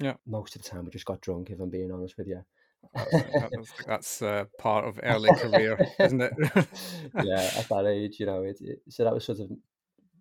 Yeah. 0.00 0.14
Most 0.26 0.56
of 0.56 0.62
the 0.62 0.68
time, 0.68 0.84
we 0.84 0.90
just 0.90 1.04
got 1.04 1.20
drunk, 1.20 1.50
if 1.50 1.60
I'm 1.60 1.68
being 1.68 1.92
honest 1.92 2.16
with 2.16 2.28
you. 2.28 2.42
That's, 2.94 3.72
that's 3.86 4.22
uh, 4.22 4.44
part 4.58 4.84
of 4.84 5.00
early 5.02 5.30
career, 5.34 5.78
isn't 5.98 6.20
it? 6.20 6.32
yeah, 7.22 7.50
at 7.56 7.68
that 7.68 7.86
age, 7.86 8.18
you 8.18 8.26
know, 8.26 8.42
it, 8.42 8.58
it, 8.60 8.80
so 8.88 9.04
that 9.04 9.14
was 9.14 9.24
sort 9.24 9.40
of 9.40 9.50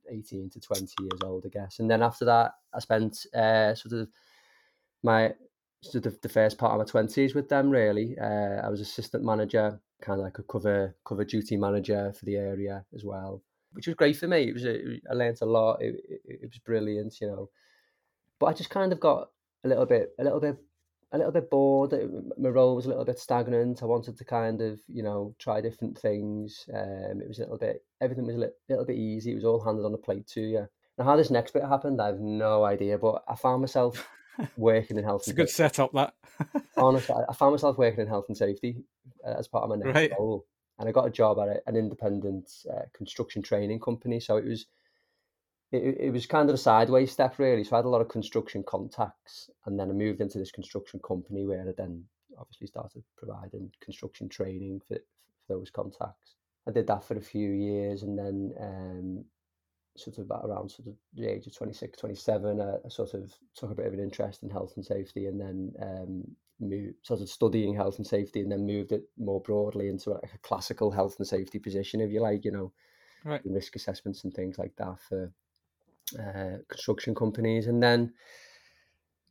18 0.09 0.49
to 0.51 0.59
20 0.59 0.87
years 0.99 1.19
old, 1.23 1.45
I 1.45 1.49
guess. 1.49 1.79
And 1.79 1.89
then 1.89 2.01
after 2.01 2.25
that, 2.25 2.53
I 2.73 2.79
spent 2.79 3.25
uh, 3.33 3.75
sort 3.75 3.93
of 3.93 4.09
my 5.03 5.33
sort 5.81 6.05
of 6.05 6.19
the 6.21 6.29
first 6.29 6.57
part 6.57 6.73
of 6.73 6.93
my 6.93 7.01
20s 7.01 7.35
with 7.35 7.49
them, 7.49 7.69
really. 7.69 8.17
Uh, 8.19 8.61
I 8.65 8.69
was 8.69 8.81
assistant 8.81 9.23
manager, 9.23 9.79
kind 10.01 10.19
of 10.19 10.25
like 10.25 10.39
a 10.39 10.43
cover 10.43 10.95
cover 11.05 11.23
duty 11.23 11.57
manager 11.57 12.13
for 12.17 12.25
the 12.25 12.35
area 12.35 12.85
as 12.93 13.03
well, 13.05 13.41
which 13.71 13.87
was 13.87 13.95
great 13.95 14.17
for 14.17 14.27
me. 14.27 14.49
It 14.49 14.53
was 14.53 14.65
a, 14.65 14.99
I 15.09 15.13
learned 15.13 15.37
a 15.41 15.45
lot. 15.45 15.81
It, 15.81 15.95
it, 16.07 16.21
it 16.25 16.49
was 16.49 16.59
brilliant, 16.59 17.19
you 17.21 17.27
know. 17.27 17.49
But 18.39 18.47
I 18.47 18.53
just 18.53 18.69
kind 18.69 18.91
of 18.91 18.99
got 18.99 19.29
a 19.63 19.67
little 19.67 19.85
bit 19.85 20.09
a 20.19 20.23
little 20.23 20.39
bit 20.39 20.57
a 21.11 21.17
little 21.17 21.31
bit 21.31 21.49
bored. 21.49 21.93
My 22.37 22.49
role 22.49 22.75
was 22.75 22.85
a 22.85 22.89
little 22.89 23.05
bit 23.05 23.19
stagnant. 23.19 23.81
I 23.81 23.85
wanted 23.85 24.17
to 24.17 24.25
kind 24.25 24.61
of, 24.61 24.79
you 24.87 25.01
know, 25.01 25.35
try 25.39 25.59
different 25.61 25.97
things. 25.97 26.65
Um, 26.73 27.21
it 27.21 27.27
was 27.27 27.39
a 27.39 27.43
little 27.43 27.57
bit, 27.57 27.83
everything 28.01 28.25
was 28.25 28.35
a 28.35 28.39
little, 28.39 28.55
little 28.67 28.85
bit 28.85 28.97
easy. 28.97 29.31
It 29.31 29.35
was 29.35 29.45
all 29.45 29.63
handed 29.63 29.85
on 29.85 29.93
a 29.93 29.97
plate 29.97 30.27
to 30.27 30.41
you. 30.41 30.67
Now, 30.97 31.05
how 31.05 31.15
this 31.15 31.31
next 31.31 31.53
bit 31.53 31.63
happened, 31.63 32.01
I 32.01 32.07
have 32.07 32.19
no 32.19 32.63
idea. 32.63 32.97
But 32.97 33.23
I 33.27 33.35
found 33.35 33.61
myself 33.61 34.07
working 34.57 34.97
in 34.97 35.03
health. 35.03 35.21
it's 35.21 35.29
a 35.29 35.33
good 35.33 35.49
safety. 35.49 35.75
setup, 35.75 35.93
that. 35.93 36.13
Honestly, 36.77 37.15
I 37.27 37.33
found 37.33 37.53
myself 37.53 37.77
working 37.77 38.01
in 38.01 38.07
health 38.07 38.25
and 38.27 38.37
safety 38.37 38.83
uh, 39.25 39.35
as 39.37 39.47
part 39.47 39.63
of 39.63 39.69
my 39.69 39.77
next 39.77 39.95
right. 39.95 40.11
role, 40.19 40.45
and 40.77 40.87
I 40.87 40.91
got 40.91 41.07
a 41.07 41.11
job 41.11 41.39
at 41.39 41.63
an 41.65 41.75
independent 41.75 42.51
uh, 42.71 42.83
construction 42.93 43.41
training 43.41 43.79
company. 43.79 44.19
So 44.19 44.37
it 44.37 44.45
was 44.45 44.67
it, 45.71 45.97
it 45.99 46.13
was 46.13 46.25
kind 46.25 46.49
of 46.49 46.55
a 46.55 46.57
sideways 46.57 47.11
step 47.11 47.37
really. 47.37 47.63
So 47.63 47.75
I 47.75 47.79
had 47.79 47.85
a 47.85 47.89
lot 47.89 48.01
of 48.01 48.09
construction 48.09 48.63
contacts, 48.63 49.49
and 49.65 49.79
then 49.79 49.89
I 49.89 49.93
moved 49.93 50.21
into 50.21 50.37
this 50.37 50.51
construction 50.51 50.99
company 51.05 51.45
where 51.45 51.61
I 51.61 51.73
then 51.77 52.03
obviously 52.37 52.67
started 52.67 53.03
providing 53.17 53.71
construction 53.81 54.29
training 54.29 54.81
for, 54.87 54.95
for 54.95 55.53
those 55.57 55.69
contacts. 55.69 56.35
I 56.67 56.71
did 56.71 56.87
that 56.87 57.03
for 57.03 57.17
a 57.17 57.21
few 57.21 57.49
years, 57.51 58.03
and 58.03 58.17
then 58.17 58.53
um, 58.59 59.25
sort 59.97 60.17
of 60.17 60.25
about 60.25 60.45
around 60.45 60.69
sort 60.69 60.87
of 60.87 60.95
the 61.13 61.27
age 61.27 61.45
of 61.45 61.55
26, 61.55 61.97
27, 61.97 62.61
I, 62.61 62.75
I 62.85 62.89
sort 62.89 63.13
of 63.13 63.33
took 63.55 63.71
a 63.71 63.75
bit 63.75 63.87
of 63.87 63.93
an 63.93 63.99
interest 63.99 64.43
in 64.43 64.49
health 64.49 64.73
and 64.75 64.85
safety, 64.85 65.27
and 65.27 65.39
then 65.39 65.71
um, 65.81 66.23
moved, 66.59 66.95
sort 67.03 67.21
of 67.21 67.29
studying 67.29 67.75
health 67.75 67.97
and 67.97 68.07
safety, 68.07 68.41
and 68.41 68.51
then 68.51 68.65
moved 68.65 68.91
it 68.91 69.03
more 69.17 69.41
broadly 69.41 69.87
into 69.87 70.11
like 70.11 70.33
a 70.33 70.39
classical 70.39 70.89
health 70.89 71.15
and 71.19 71.27
safety 71.27 71.59
position, 71.59 72.01
if 72.01 72.11
you 72.11 72.21
like, 72.21 72.43
you 72.43 72.51
know 72.51 72.71
right. 73.23 73.41
risk 73.45 73.75
assessments 73.75 74.23
and 74.23 74.33
things 74.33 74.57
like 74.57 74.75
that 74.77 74.99
for 74.99 75.31
uh, 76.17 76.57
construction 76.67 77.13
companies. 77.15 77.67
And 77.67 77.81
then 77.81 78.13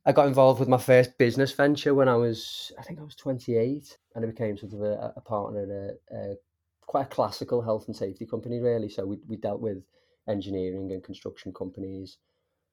I 0.05 0.11
got 0.11 0.27
involved 0.27 0.59
with 0.59 0.69
my 0.69 0.77
first 0.77 1.17
business 1.17 1.51
venture 1.51 1.93
when 1.93 2.07
I 2.07 2.15
was, 2.15 2.71
I 2.79 2.83
think 2.83 2.99
I 2.99 3.03
was 3.03 3.15
28, 3.15 3.97
and 4.15 4.25
I 4.25 4.27
became 4.27 4.57
sort 4.57 4.73
of 4.73 4.81
a, 4.81 5.13
a 5.15 5.21
partner 5.21 5.63
in 5.63 5.71
a, 5.71 6.15
a, 6.15 6.35
quite 6.81 7.05
a 7.05 7.09
classical 7.09 7.61
health 7.61 7.85
and 7.87 7.95
safety 7.95 8.25
company, 8.25 8.59
really. 8.59 8.89
So 8.89 9.05
we, 9.05 9.19
we 9.27 9.37
dealt 9.37 9.61
with 9.61 9.83
engineering 10.27 10.91
and 10.91 11.03
construction 11.03 11.53
companies, 11.53 12.17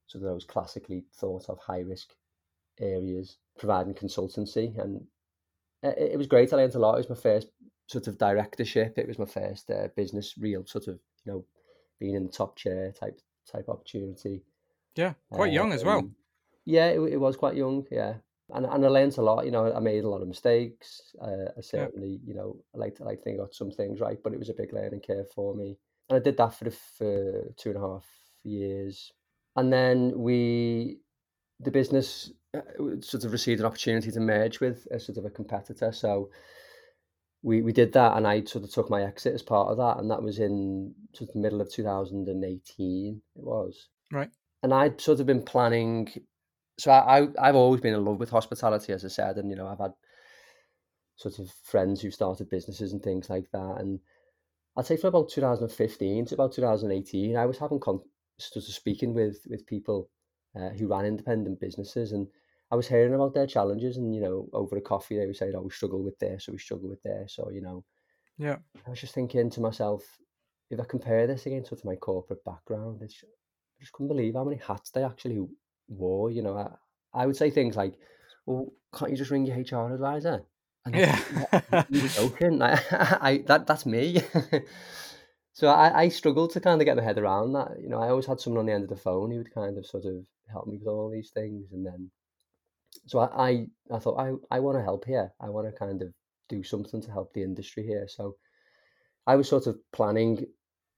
so 0.07 0.19
those 0.19 0.45
classically 0.45 1.05
thought 1.15 1.49
of 1.49 1.59
high 1.59 1.81
risk 1.81 2.11
areas, 2.81 3.39
providing 3.59 3.95
consultancy. 3.95 4.79
And 4.79 5.05
it, 5.83 6.13
it 6.13 6.19
was 6.19 6.27
great. 6.29 6.53
I 6.53 6.57
learned 6.57 6.75
a 6.75 6.79
lot. 6.79 6.95
It 6.95 7.09
was 7.09 7.11
my 7.11 7.23
first 7.23 7.49
sort 7.87 8.07
of 8.07 8.19
directorship. 8.19 8.99
It 8.99 9.09
was 9.09 9.19
my 9.19 9.27
first 9.27 9.71
uh, 9.71 9.89
business, 9.97 10.35
real 10.39 10.65
sort 10.65 10.89
of, 10.89 10.99
you 11.25 11.33
know, 11.33 11.45
being 11.99 12.15
in 12.15 12.27
the 12.27 12.33
top 12.33 12.57
chair 12.57 12.93
type 12.93 13.21
type 13.51 13.69
opportunity. 13.69 14.43
Yeah, 14.95 15.15
quite 15.31 15.53
young 15.53 15.73
as 15.73 15.85
well. 15.85 15.99
Um, 15.99 16.15
yeah, 16.65 16.87
it, 16.87 17.01
it 17.01 17.17
was 17.19 17.37
quite 17.37 17.57
young. 17.57 17.85
Yeah, 17.91 18.15
and 18.55 18.67
and 18.67 18.85
I 18.85 18.89
learned 18.89 19.17
a 19.19 19.23
lot. 19.23 19.45
You 19.45 19.51
know, 19.51 19.73
I 19.73 19.81
made 19.81 20.05
a 20.05 20.09
lot 20.09 20.23
of 20.23 20.29
mistakes. 20.29 21.15
Uh, 21.21 21.51
I 21.57 21.61
certainly, 21.61 22.21
yeah. 22.23 22.29
you 22.29 22.35
know, 22.35 22.57
I 22.75 22.79
like 22.79 22.97
to 22.97 23.05
like 23.05 23.23
think 23.23 23.39
got 23.39 23.55
some 23.55 23.71
things 23.71 24.01
right, 24.01 24.19
but 24.23 24.33
it 24.33 24.39
was 24.39 24.49
a 24.49 24.55
big 24.55 24.73
learning 24.73 25.01
curve 25.07 25.31
for 25.35 25.55
me. 25.55 25.79
And 26.09 26.17
I 26.17 26.21
did 26.23 26.37
that 26.37 26.55
for 26.55 26.65
the, 26.65 26.71
for 26.71 27.53
two 27.57 27.71
and 27.71 27.79
a 27.79 27.81
half 27.81 28.07
years, 28.45 29.13
and 29.57 29.73
then 29.73 30.13
we, 30.17 30.99
the 31.59 31.71
business, 31.71 32.33
uh, 32.55 32.61
sort 33.01 33.25
of 33.25 33.33
received 33.33 33.61
an 33.61 33.67
opportunity 33.67 34.13
to 34.13 34.21
merge 34.21 34.61
with 34.61 34.87
a 34.91 35.01
sort 35.01 35.19
of 35.19 35.25
a 35.25 35.31
competitor. 35.31 35.91
So 35.93 36.31
we 37.47 37.63
we 37.63 37.73
did 37.73 37.93
that, 37.93 38.17
and 38.17 38.27
I 38.27 38.45
sort 38.45 38.65
of 38.65 38.73
took 38.73 38.91
my 38.91 39.05
exit 39.05 39.35
as 39.35 39.43
part 39.43 39.69
of 39.69 39.77
that, 39.79 39.99
and 39.99 40.11
that 40.11 40.23
was 40.23 40.41
in 40.41 40.95
sort 41.15 41.31
of 41.31 41.35
the 41.35 41.41
middle 41.41 41.61
of 41.61 41.73
2018. 41.73 43.23
It 43.37 43.43
was 43.43 43.89
right, 44.11 44.31
and 44.63 44.75
I'd 44.75 45.01
sort 45.01 45.21
of 45.21 45.27
been 45.27 45.43
planning 45.43 46.09
so 46.79 46.91
I, 46.91 47.21
I 47.21 47.29
I've 47.39 47.55
always 47.55 47.81
been 47.81 47.95
in 47.95 48.05
love 48.05 48.19
with 48.19 48.31
hospitality, 48.31 48.93
as 48.93 49.05
I 49.05 49.09
said, 49.09 49.37
and 49.37 49.49
you 49.51 49.57
know 49.57 49.67
I've 49.67 49.79
had 49.79 49.93
sort 51.17 51.39
of 51.39 51.51
friends 51.63 52.01
who 52.01 52.11
started 52.11 52.51
businesses 52.51 52.93
and 52.93 53.03
things 53.03 53.31
like 53.31 53.51
that. 53.53 53.77
And 53.79 54.01
I'd 54.77 54.87
say 54.87 54.97
from 54.97 55.09
about 55.09 55.31
2015 55.31 56.27
to 56.27 56.35
about 56.35 56.53
2018, 56.53 57.37
I 57.37 57.47
was 57.47 57.59
having 57.59 57.81
con- 57.81 58.03
sort 58.39 58.69
of 58.69 58.75
speaking 58.75 59.15
with 59.15 59.39
with 59.49 59.67
people 59.67 60.11
uh, 60.55 60.71
who 60.71 60.89
ran 60.89 61.07
independent 61.07 61.61
businesses, 61.61 62.13
and 62.13 62.27
I 62.77 62.85
was 62.85 62.89
hearing 62.89 63.15
about 63.15 63.33
their 63.33 63.47
challenges. 63.47 63.97
And 63.97 64.15
you 64.15 64.21
know, 64.21 64.49
over 64.53 64.77
a 64.77 64.83
coffee, 64.83 65.17
they 65.17 65.27
were 65.27 65.33
saying, 65.33 65.55
"Oh, 65.57 65.63
we 65.63 65.71
struggle 65.71 66.03
with 66.03 66.19
this, 66.19 66.47
or 66.47 66.53
we 66.53 66.59
struggle 66.59 66.91
with 66.91 67.03
this," 67.03 67.39
or 67.39 67.51
you 67.51 67.63
know, 67.63 67.85
yeah. 68.37 68.57
I 68.87 68.91
was 68.91 69.01
just 69.01 69.15
thinking 69.15 69.49
to 69.49 69.61
myself, 69.63 70.03
if 70.71 70.79
I 70.79 70.85
compare 70.85 71.27
this 71.27 71.47
against 71.47 71.71
sort 71.71 71.81
of 71.81 71.87
my 71.87 71.97
corporate 71.97 72.45
background, 72.45 73.01
it's, 73.01 73.25
I 73.25 73.81
just 73.81 73.93
couldn't 73.93 74.09
believe 74.09 74.35
how 74.35 74.45
many 74.45 74.59
hats 74.59 74.91
they 74.91 75.03
actually 75.03 75.47
wore. 75.89 76.31
You 76.31 76.43
know, 76.43 76.59
I, 76.59 77.23
I 77.23 77.27
would 77.27 77.37
say 77.37 77.51
things 77.51 77.77
like, 77.77 77.95
"Well, 78.45 78.71
can't 78.95 79.11
you 79.11 79.17
just 79.17 79.31
ring 79.31 79.47
your 79.47 79.57
HR 79.57 79.95
advisor?" 79.95 80.45
And 80.85 80.95
yeah, 80.95 81.19
you're 81.89 82.09
joking. 82.09 82.61
I, 82.61 82.79
I, 83.23 83.39
that 83.47 83.67
that's 83.67 83.87
me. 83.87 84.21
so 85.55 85.69
I, 85.69 86.03
I 86.03 86.09
struggled 86.11 86.51
to 86.53 86.61
kind 86.61 86.79
of 86.79 86.85
get 86.85 86.99
my 86.99 87.03
head 87.03 87.17
around 87.17 87.55
that. 87.55 87.81
You 87.81 87.89
know, 87.89 88.03
I 88.03 88.11
always 88.11 88.27
had 88.27 88.39
someone 88.39 88.61
on 88.61 88.67
the 88.67 88.75
end 88.75 88.85
of 88.85 88.91
the 88.91 88.97
phone 88.97 89.31
who 89.31 89.39
would 89.39 89.55
kind 89.55 89.79
of 89.79 89.87
sort 89.87 90.05
of 90.05 90.27
help 90.53 90.67
me 90.67 90.77
with 90.77 90.89
all 90.89 91.09
these 91.09 91.31
things, 91.31 91.73
and 91.73 91.87
then 91.87 92.11
so 93.07 93.21
I, 93.21 93.49
I, 93.49 93.67
I 93.93 93.99
thought 93.99 94.19
I, 94.19 94.33
I 94.57 94.61
want 94.61 94.79
to 94.79 94.83
help 94.83 95.05
here. 95.05 95.33
I 95.41 95.49
want 95.51 95.67
to 95.67 95.73
kind 95.73 96.03
of 96.03 96.13
do 96.49 96.63
something 96.63 97.03
to 97.03 97.11
help 97.11 97.33
the 97.33 97.43
industry 97.43 97.85
here. 97.85 98.07
So 98.09 98.37
I 99.27 99.37
was 99.37 99.49
sort 99.49 99.67
of 99.67 99.79
planning 99.93 100.47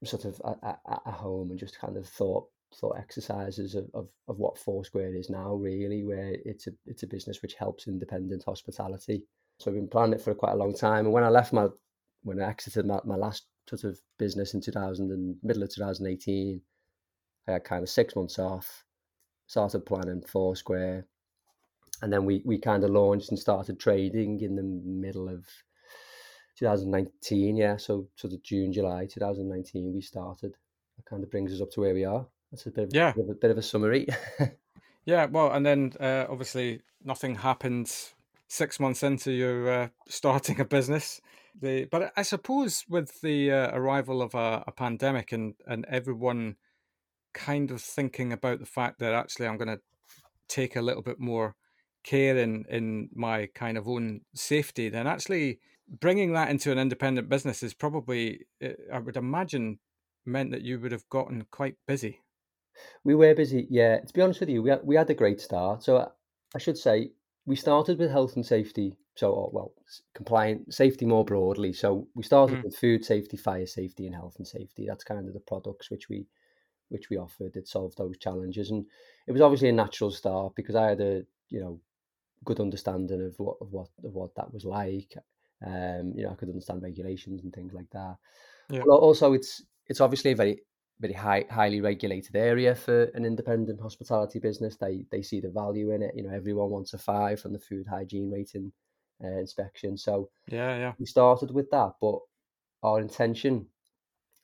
sort 0.03 0.25
of 0.25 0.41
at, 0.45 0.79
at, 0.87 1.01
at 1.05 1.13
home 1.13 1.51
and 1.51 1.59
just 1.59 1.79
kind 1.79 1.97
of 1.97 2.07
thought 2.07 2.47
thought 2.75 2.97
exercises 2.99 3.73
of, 3.73 3.85
of, 3.95 4.07
of 4.27 4.37
what 4.37 4.57
Foursquare 4.57 5.15
is 5.15 5.29
now, 5.29 5.55
really, 5.55 6.03
where 6.03 6.35
it's 6.45 6.67
a 6.67 6.71
it's 6.85 7.03
a 7.03 7.07
business 7.07 7.41
which 7.41 7.55
helps 7.55 7.87
independent 7.87 8.43
hospitality. 8.45 9.23
So 9.59 9.69
I've 9.71 9.75
been 9.75 9.87
planning 9.87 10.13
it 10.13 10.21
for 10.21 10.33
quite 10.35 10.53
a 10.53 10.57
long 10.57 10.73
time. 10.73 11.05
And 11.05 11.13
when 11.13 11.23
I 11.23 11.29
left 11.29 11.53
my 11.53 11.67
when 12.23 12.41
I 12.41 12.49
exited 12.49 12.85
my, 12.85 12.99
my 13.05 13.15
last 13.15 13.45
sort 13.67 13.83
of 13.83 13.99
business 14.17 14.53
in 14.53 14.61
2000 14.61 15.11
and 15.11 15.35
middle 15.43 15.63
of 15.63 15.73
2018, 15.73 16.61
I 17.47 17.51
had 17.53 17.63
kind 17.63 17.83
of 17.83 17.89
six 17.89 18.15
months 18.15 18.39
off, 18.39 18.83
started 19.47 19.85
planning 19.85 20.21
Foursquare, 20.27 21.05
and 22.01 22.11
then 22.11 22.25
we 22.25 22.41
we 22.45 22.57
kind 22.57 22.83
of 22.83 22.91
launched 22.91 23.29
and 23.29 23.39
started 23.39 23.79
trading 23.79 24.39
in 24.41 24.55
the 24.55 24.63
middle 24.63 25.29
of 25.29 25.45
2019. 26.57 27.55
Yeah, 27.55 27.77
so 27.77 28.07
sort 28.15 28.33
of 28.33 28.43
June, 28.43 28.73
July 28.73 29.05
2019, 29.05 29.93
we 29.93 30.01
started. 30.01 30.55
That 30.97 31.05
kind 31.05 31.23
of 31.23 31.31
brings 31.31 31.53
us 31.53 31.61
up 31.61 31.71
to 31.71 31.81
where 31.81 31.93
we 31.93 32.05
are. 32.05 32.25
That's 32.51 32.65
a 32.65 32.71
bit 32.71 32.85
of, 32.85 32.89
yeah. 32.93 33.13
a 33.17 33.33
bit 33.33 33.51
of 33.51 33.57
a 33.57 33.61
summary. 33.61 34.07
yeah, 35.05 35.25
well, 35.25 35.51
and 35.51 35.65
then 35.65 35.93
uh, 35.99 36.25
obviously 36.29 36.81
nothing 37.03 37.35
happened 37.35 37.91
six 38.47 38.79
months 38.79 39.03
into 39.03 39.31
your 39.31 39.69
uh, 39.69 39.87
starting 40.07 40.59
a 40.59 40.65
business. 40.65 41.21
The, 41.61 41.85
but 41.85 42.11
I 42.15 42.23
suppose 42.23 42.85
with 42.89 43.21
the 43.21 43.51
uh, 43.51 43.77
arrival 43.77 44.21
of 44.21 44.33
a, 44.33 44.63
a, 44.65 44.71
pandemic 44.71 45.31
and, 45.31 45.55
and 45.67 45.85
everyone 45.89 46.55
kind 47.33 47.69
of 47.71 47.81
thinking 47.81 48.31
about 48.31 48.59
the 48.59 48.65
fact 48.65 48.99
that 48.99 49.13
actually 49.13 49.47
I'm 49.47 49.57
going 49.57 49.75
to 49.75 49.81
take 50.47 50.75
a 50.75 50.81
little 50.81 51.01
bit 51.01 51.19
more 51.19 51.55
care 52.09 52.37
in, 52.37 52.65
in 52.69 53.09
my 53.13 53.47
kind 53.53 53.77
of 53.77 53.87
own 53.87 54.21
safety, 54.33 54.89
then 54.89 55.05
actually 55.05 55.59
bringing 55.87 56.33
that 56.33 56.49
into 56.49 56.71
an 56.71 56.79
independent 56.79 57.29
business 57.29 57.61
is 57.61 57.73
probably, 57.73 58.45
uh, 58.63 58.69
I 58.91 58.99
would 58.99 59.17
imagine, 59.17 59.79
meant 60.25 60.51
that 60.51 60.63
you 60.63 60.79
would 60.79 60.91
have 60.91 61.07
gotten 61.09 61.45
quite 61.51 61.75
busy. 61.87 62.19
We 63.03 63.15
were 63.15 63.35
busy, 63.35 63.67
yeah. 63.69 63.99
To 63.99 64.13
be 64.13 64.21
honest 64.21 64.39
with 64.39 64.49
you, 64.49 64.63
we 64.63 64.69
had, 64.69 64.81
we 64.83 64.95
had 64.95 65.09
a 65.09 65.13
great 65.13 65.39
start. 65.39 65.83
So 65.83 65.97
I, 65.97 66.07
I 66.55 66.57
should 66.57 66.77
say 66.77 67.11
we 67.45 67.55
started 67.55 67.99
with 67.99 68.11
health 68.11 68.35
and 68.35 68.45
safety. 68.45 68.95
So, 69.15 69.31
oh, 69.31 69.49
well, 69.51 69.73
compliant 70.15 70.73
safety 70.73 71.05
more 71.05 71.25
broadly. 71.25 71.73
So 71.73 72.07
we 72.15 72.23
started 72.23 72.59
mm. 72.59 72.63
with 72.63 72.77
food 72.77 73.03
safety, 73.03 73.37
fire 73.37 73.65
safety, 73.65 74.05
and 74.05 74.15
health 74.15 74.35
and 74.37 74.47
safety. 74.47 74.85
That's 74.87 75.03
kind 75.03 75.27
of 75.27 75.33
the 75.33 75.41
products 75.41 75.91
which 75.91 76.09
we 76.09 76.25
which 76.87 77.09
we 77.11 77.17
offered 77.17 77.53
that 77.53 77.67
solved 77.67 77.97
those 77.97 78.17
challenges. 78.17 78.71
And 78.71 78.85
it 79.27 79.31
was 79.31 79.41
obviously 79.41 79.69
a 79.69 79.73
natural 79.73 80.09
start 80.09 80.55
because 80.55 80.75
I 80.75 80.87
had 80.87 81.01
a 81.01 81.23
you 81.49 81.59
know 81.59 81.79
good 82.45 82.59
understanding 82.59 83.25
of 83.25 83.35
what 83.37 83.57
of 83.61 83.71
what 83.71 83.89
of 84.03 84.13
what 84.13 84.35
that 84.35 84.53
was 84.53 84.65
like. 84.65 85.13
Um, 85.65 86.13
you 86.15 86.23
know, 86.23 86.31
I 86.31 86.35
could 86.35 86.49
understand 86.49 86.81
regulations 86.81 87.43
and 87.43 87.53
things 87.53 87.73
like 87.73 87.89
that. 87.91 88.15
Yeah. 88.69 88.83
But 88.85 88.95
also, 88.95 89.33
it's 89.33 89.63
it's 89.87 90.01
obviously 90.01 90.31
a 90.31 90.35
very 90.35 90.61
very 90.99 91.13
high, 91.13 91.45
highly 91.49 91.79
regulated 91.81 92.35
area 92.35 92.75
for 92.75 93.03
an 93.15 93.25
independent 93.25 93.79
hospitality 93.79 94.39
business. 94.39 94.75
They 94.75 95.05
they 95.11 95.21
see 95.21 95.39
the 95.39 95.49
value 95.49 95.91
in 95.91 96.03
it. 96.03 96.15
You 96.15 96.23
know, 96.23 96.33
everyone 96.33 96.69
wants 96.69 96.93
a 96.93 96.97
five 96.97 97.39
from 97.39 97.53
the 97.53 97.59
food 97.59 97.87
hygiene 97.89 98.29
rating 98.29 98.71
uh, 99.23 99.39
inspection. 99.39 99.97
So 99.97 100.29
yeah, 100.47 100.77
yeah, 100.77 100.93
we 100.99 101.05
started 101.05 101.51
with 101.51 101.69
that, 101.71 101.93
but 102.01 102.19
our 102.83 102.99
intention 102.99 103.67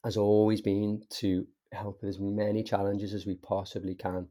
has 0.04 0.18
always 0.18 0.62
been 0.62 1.02
to 1.10 1.46
help 1.72 2.02
with 2.02 2.10
as 2.10 2.20
many 2.20 2.64
challenges 2.64 3.14
as 3.14 3.26
we 3.26 3.36
possibly 3.36 3.96
can 3.96 4.28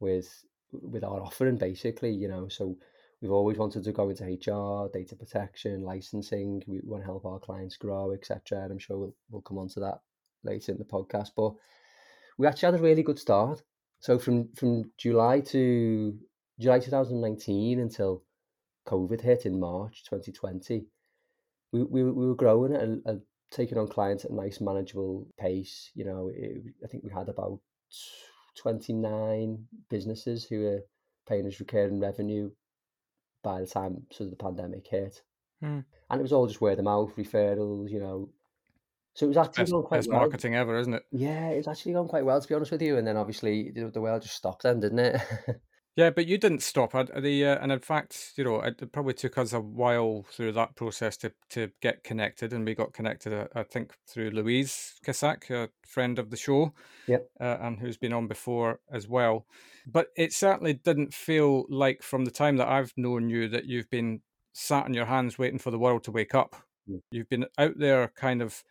with 0.00 0.44
with 0.72 1.04
our 1.04 1.22
offering. 1.22 1.56
Basically, 1.56 2.10
you 2.10 2.28
know, 2.28 2.48
so 2.48 2.76
we've 3.24 3.32
always 3.32 3.56
wanted 3.56 3.82
to 3.82 3.92
go 3.92 4.10
into 4.10 4.24
HR, 4.24 4.90
data 4.92 5.16
protection, 5.16 5.80
licensing. 5.80 6.62
We 6.66 6.80
want 6.84 7.02
to 7.02 7.06
help 7.06 7.24
our 7.24 7.38
clients 7.38 7.78
grow, 7.78 8.12
etc. 8.12 8.62
And 8.62 8.72
I'm 8.72 8.78
sure 8.78 8.98
we'll 8.98 9.14
we'll 9.30 9.40
come 9.40 9.56
on 9.56 9.68
to 9.68 9.80
that 9.80 10.00
later 10.42 10.72
in 10.72 10.78
the 10.78 10.84
podcast. 10.84 11.30
But 11.34 11.54
we 12.36 12.46
actually 12.46 12.72
had 12.72 12.80
a 12.80 12.82
really 12.82 13.02
good 13.02 13.18
start. 13.18 13.62
So 14.00 14.18
from 14.18 14.52
from 14.52 14.90
July 14.98 15.40
to 15.40 16.18
July 16.60 16.80
2019 16.80 17.80
until 17.80 18.22
COVID 18.86 19.22
hit 19.22 19.46
in 19.46 19.58
March 19.58 20.04
2020, 20.04 20.84
we 21.72 21.82
we, 21.82 22.04
we 22.04 22.26
were 22.26 22.34
growing 22.34 22.76
and 22.76 23.22
taking 23.50 23.78
on 23.78 23.88
clients 23.88 24.26
at 24.26 24.32
a 24.32 24.34
nice 24.34 24.60
manageable 24.60 25.26
pace. 25.38 25.90
You 25.94 26.04
know, 26.04 26.30
it, 26.34 26.62
I 26.84 26.88
think 26.88 27.04
we 27.04 27.10
had 27.10 27.30
about 27.30 27.58
29 28.58 29.66
businesses 29.88 30.44
who 30.44 30.60
were 30.60 30.80
paying 31.26 31.46
us 31.46 31.58
recurring 31.58 32.00
revenue 32.00 32.50
by 33.44 33.60
the 33.60 33.66
time 33.66 34.06
sort 34.10 34.26
of 34.26 34.30
the 34.30 34.42
pandemic 34.42 34.86
hit. 34.88 35.22
Hmm. 35.62 35.80
And 36.10 36.20
it 36.20 36.22
was 36.22 36.32
all 36.32 36.48
just 36.48 36.60
word 36.60 36.78
of 36.78 36.84
mouth 36.84 37.14
referrals, 37.16 37.90
you 37.90 38.00
know, 38.00 38.30
so 39.14 39.26
it 39.26 39.28
was 39.28 39.36
actually 39.36 39.62
best, 39.62 39.72
going 39.72 39.84
quite 39.84 39.98
best 39.98 40.10
well. 40.10 40.18
marketing 40.18 40.56
ever, 40.56 40.76
isn't 40.76 40.94
it? 40.94 41.04
Yeah, 41.12 41.50
it's 41.50 41.68
actually 41.68 41.92
going 41.92 42.08
quite 42.08 42.24
well 42.24 42.40
to 42.40 42.48
be 42.48 42.54
honest 42.54 42.72
with 42.72 42.82
you. 42.82 42.98
And 42.98 43.06
then 43.06 43.16
obviously 43.16 43.70
the, 43.70 43.90
the 43.90 44.00
world 44.00 44.22
just 44.22 44.34
stopped 44.34 44.64
then, 44.64 44.80
didn't 44.80 44.98
it? 44.98 45.20
yeah, 45.96 46.10
but 46.10 46.26
you 46.26 46.38
didn't 46.38 46.62
stop. 46.62 46.92
The 46.92 47.46
uh, 47.46 47.58
and 47.60 47.70
in 47.70 47.78
fact, 47.78 48.32
you 48.36 48.44
know, 48.44 48.60
it 48.60 48.92
probably 48.92 49.14
took 49.14 49.38
us 49.38 49.52
a 49.52 49.60
while 49.60 50.24
through 50.30 50.52
that 50.52 50.74
process 50.74 51.16
to 51.18 51.32
to 51.50 51.70
get 51.80 52.02
connected, 52.02 52.52
and 52.52 52.64
we 52.64 52.74
got 52.74 52.92
connected. 52.92 53.32
Uh, 53.32 53.46
I 53.54 53.62
think 53.62 53.92
through 54.08 54.30
Louise 54.30 54.94
Kissack, 55.06 55.50
a 55.50 55.68
friend 55.86 56.18
of 56.18 56.30
the 56.30 56.36
show, 56.36 56.74
yep, 57.06 57.28
uh, 57.40 57.58
and 57.60 57.78
who's 57.78 57.96
been 57.96 58.12
on 58.12 58.26
before 58.26 58.80
as 58.90 59.08
well. 59.08 59.46
But 59.86 60.08
it 60.16 60.32
certainly 60.32 60.72
didn't 60.72 61.14
feel 61.14 61.64
like 61.68 62.02
from 62.02 62.24
the 62.24 62.30
time 62.32 62.56
that 62.56 62.68
I've 62.68 62.92
known 62.96 63.28
you 63.28 63.48
that 63.48 63.66
you've 63.66 63.90
been 63.90 64.22
sat 64.52 64.86
on 64.86 64.94
your 64.94 65.06
hands 65.06 65.38
waiting 65.38 65.58
for 65.58 65.70
the 65.70 65.78
world 65.78 66.04
to 66.04 66.12
wake 66.12 66.34
up. 66.34 66.56
Mm. 66.90 67.02
You've 67.12 67.28
been 67.28 67.46
out 67.58 67.78
there, 67.78 68.08
kind 68.16 68.42
of 68.42 68.64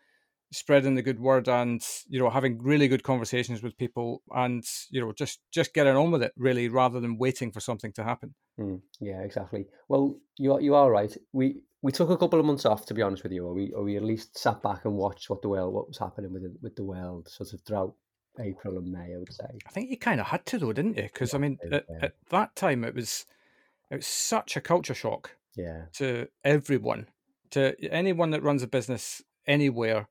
spreading 0.54 0.96
the 0.96 1.02
good 1.02 1.20
word 1.20 1.48
and 1.48 1.82
you 2.08 2.20
know 2.20 2.30
having 2.30 2.62
really 2.62 2.88
good 2.88 3.04
conversations 3.04 3.62
with 3.62 3.78
people 3.78 4.22
and 4.32 4.64
you 4.90 5.02
know 5.02 5.12
just 5.12 5.40
just 5.52 5.74
getting 5.74 5.96
on 5.96 6.12
with 6.12 6.24
it 6.24 6.32
really 6.38 6.70
rather 6.70 7.00
than 7.00 7.18
waiting 7.18 7.52
for 7.52 7.60
something 7.60 7.92
to 7.94 8.04
happen. 8.04 8.34
Mm, 8.60 8.82
yeah 9.02 9.22
exactly. 9.22 9.66
Well 9.90 10.20
you 10.38 10.54
are 10.54 10.62
you 10.62 10.76
are 10.76 10.92
right. 10.92 11.16
We 11.32 11.62
we 11.82 11.92
took 11.92 12.10
a 12.10 12.18
couple 12.18 12.40
of 12.40 12.46
months 12.46 12.66
off 12.66 12.86
to 12.86 12.94
be 12.94 13.02
honest 13.02 13.24
with 13.24 13.32
you 13.32 13.46
or 13.46 13.54
we 13.54 13.72
or 13.72 13.84
we 13.84 13.98
at 13.98 14.04
least 14.04 14.38
sat 14.38 14.62
back 14.62 14.86
and 14.86 14.96
watched 14.96 15.30
what 15.30 15.42
the 15.42 15.50
world 15.50 15.74
what 15.74 15.88
was 15.88 15.98
happening 15.98 16.32
with 16.32 16.44
the, 16.44 16.56
with 16.62 16.76
the 16.76 16.84
world 16.84 17.28
sort 17.28 17.52
of 17.54 17.62
throughout 17.62 17.94
april 18.40 18.78
and 18.78 18.92
may 18.92 19.14
i 19.14 19.18
would 19.18 19.32
say. 19.32 19.46
I 19.68 19.70
think 19.72 19.90
you 19.90 19.98
kind 19.98 20.20
of 20.20 20.28
had 20.28 20.46
to 20.48 20.58
though 20.58 20.74
didn't 20.74 20.98
you? 20.98 21.04
Because 21.04 21.34
yeah, 21.34 21.38
i 21.38 21.42
mean 21.42 21.58
yeah. 21.70 21.78
at, 21.78 21.86
at 22.02 22.14
that 22.30 22.56
time 22.56 22.84
it 22.84 22.96
was 22.96 23.26
it 23.92 23.98
was 23.98 24.08
such 24.08 24.56
a 24.56 24.62
culture 24.62 24.96
shock 24.96 25.36
yeah. 25.56 25.84
to 25.94 26.28
everyone 26.44 27.08
to 27.52 27.76
anyone 27.92 28.32
that 28.32 28.42
runs 28.42 28.64
a 28.64 28.68
business 28.68 29.22
anywhere 29.46 30.08